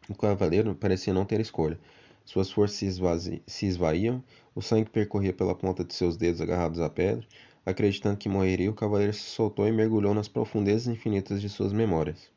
[0.07, 1.79] O cavaleiro parecia não ter escolha.
[2.23, 3.41] Suas forças se, esvazi...
[3.47, 7.25] se esvaíam, o sangue percorria pela ponta de seus dedos agarrados à pedra.
[7.65, 12.29] Acreditando que morreria, o cavaleiro se soltou e mergulhou nas profundezas infinitas de suas memórias.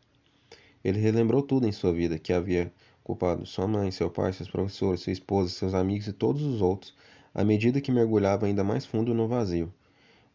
[0.82, 2.72] Ele relembrou tudo em sua vida que havia
[3.04, 6.94] culpado sua mãe, seu pai, seus professores, sua esposa, seus amigos e todos os outros,
[7.34, 9.70] à medida que mergulhava ainda mais fundo no vazio.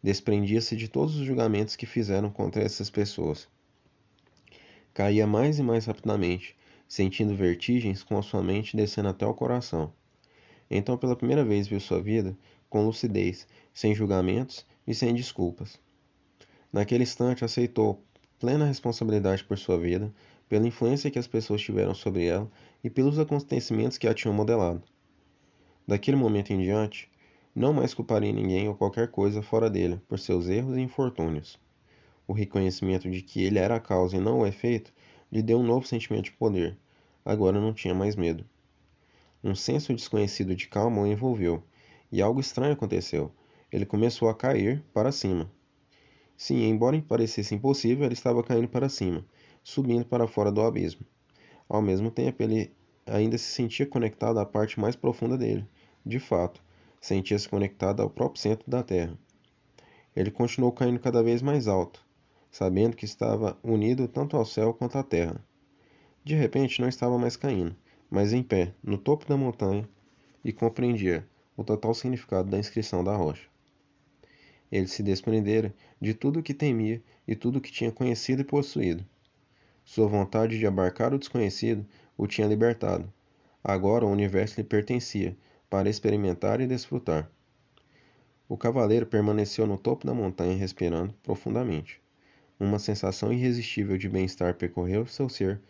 [0.04, 3.48] Desprendia-se de todos os julgamentos que fizeram contra essas pessoas.
[4.92, 6.54] Caía mais e mais rapidamente,
[6.86, 9.94] sentindo vertigens com a sua mente descendo até o coração.
[10.70, 12.36] Então, pela primeira vez, viu sua vida
[12.68, 15.80] com lucidez, sem julgamentos e sem desculpas.
[16.70, 18.04] Naquele instante, aceitou
[18.38, 20.12] plena responsabilidade por sua vida,
[20.50, 22.52] pela influência que as pessoas tiveram sobre ela
[22.84, 24.82] e pelos acontecimentos que a tinham modelado.
[25.88, 27.10] Daquele momento em diante,
[27.54, 31.56] não mais culparia ninguém ou qualquer coisa fora dele por seus erros e infortúnios.
[32.26, 34.92] O reconhecimento de que ele era a causa e não o efeito
[35.30, 36.76] lhe deu um novo sentimento de poder.
[37.24, 38.44] Agora não tinha mais medo.
[39.42, 41.62] Um senso desconhecido de calma o envolveu,
[42.10, 43.30] e algo estranho aconteceu.
[43.70, 45.50] Ele começou a cair para cima.
[46.36, 49.24] Sim, embora parecesse impossível, ele estava caindo para cima,
[49.62, 51.06] subindo para fora do abismo.
[51.68, 52.72] Ao mesmo tempo, ele
[53.06, 55.66] ainda se sentia conectado à parte mais profunda dele.
[56.04, 56.63] De fato,
[57.04, 59.18] sentia-se conectado ao próprio centro da Terra.
[60.16, 62.02] Ele continuou caindo cada vez mais alto,
[62.50, 65.38] sabendo que estava unido tanto ao céu quanto à terra.
[66.24, 67.76] De repente não estava mais caindo,
[68.08, 69.86] mas em pé, no topo da montanha,
[70.42, 73.50] e compreendia o total significado da inscrição da rocha.
[74.72, 78.46] Ele se desprendera de tudo o que temia e tudo o que tinha conhecido e
[78.46, 79.04] possuído.
[79.84, 81.84] Sua vontade de abarcar o desconhecido
[82.16, 83.12] o tinha libertado.
[83.62, 85.36] Agora o universo lhe pertencia,
[85.68, 87.30] para experimentar e desfrutar.
[88.48, 92.00] O cavaleiro permaneceu no topo da montanha respirando profundamente.
[92.60, 95.60] Uma sensação irresistível de bem-estar percorreu seu ser,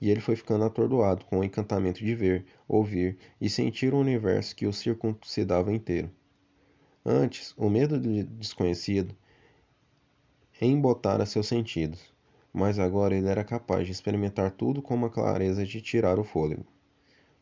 [0.00, 4.56] e ele foi ficando atordoado com o encantamento de ver, ouvir e sentir o universo
[4.56, 6.10] que o circuncidava inteiro.
[7.04, 9.14] Antes, o medo do desconhecido
[10.60, 12.12] embotara seus sentidos,
[12.52, 16.64] mas agora ele era capaz de experimentar tudo com uma clareza de tirar o fôlego.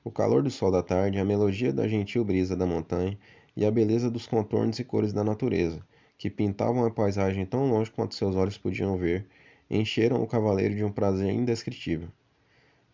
[0.03, 3.19] O calor do sol da tarde, a melodia da gentil brisa da montanha
[3.55, 5.87] e a beleza dos contornos e cores da natureza,
[6.17, 9.27] que pintavam a paisagem tão longe quanto seus olhos podiam ver,
[9.71, 12.09] encheram o cavaleiro de um prazer indescritível.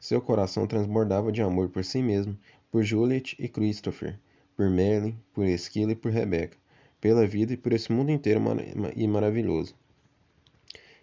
[0.01, 2.37] Seu coração transbordava de amor por si mesmo,
[2.73, 4.19] por Juliet e Christopher,
[4.57, 6.59] por Merlin, por Esquila e por Rebecca,
[7.01, 8.57] pela vida e por esse mundo inteiro mar
[8.97, 9.77] e maravilhoso.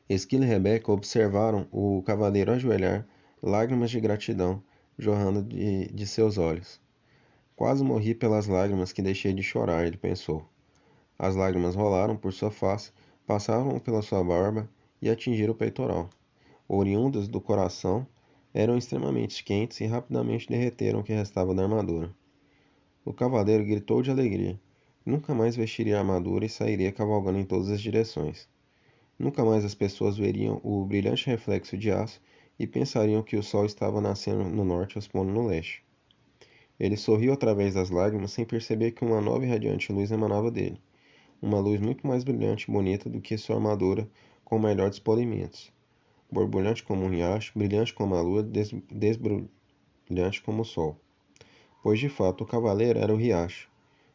[0.09, 3.07] Esquila e Rebecca observaram o cavaleiro ajoelhar,
[3.41, 4.61] lágrimas de gratidão
[4.97, 6.79] jorrando de, de seus olhos.
[7.55, 10.45] Quase morri pelas lágrimas que deixei de chorar, ele pensou.
[11.17, 12.91] As lágrimas rolaram por sua face,
[13.25, 14.69] passaram pela sua barba
[15.01, 16.09] e atingiram o peitoral.
[16.67, 18.07] Oriundas do coração,
[18.53, 22.13] eram extremamente quentes e rapidamente derreteram o que restava da armadura.
[23.05, 24.59] O cavaleiro gritou de alegria.
[25.05, 28.47] Nunca mais vestiria a armadura e sairia cavalgando em todas as direções.
[29.17, 32.21] Nunca mais as pessoas veriam o brilhante reflexo de aço
[32.63, 35.83] e pensariam que o sol estava nascendo no norte e expondo no leste.
[36.79, 40.81] Ele sorriu através das lágrimas sem perceber que uma nova e radiante luz emanava dele.
[41.41, 44.07] Uma luz muito mais brilhante e bonita do que sua armadura
[44.43, 45.71] com melhores polimentos.
[46.31, 50.97] Borbulhante como um riacho, brilhante como a lua, des desbrilhante como o sol
[51.83, 53.69] pois de fato o cavaleiro era o riacho.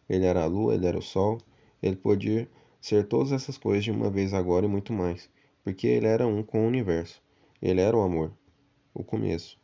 [0.08, 1.38] Ele era a lua, ele era o sol,
[1.82, 2.48] ele podia
[2.80, 5.28] ser todas essas coisas de uma vez agora e muito mais,
[5.62, 7.22] porque ele era um com o universo.
[7.60, 8.32] Ele era o amor,
[8.94, 9.58] o começo.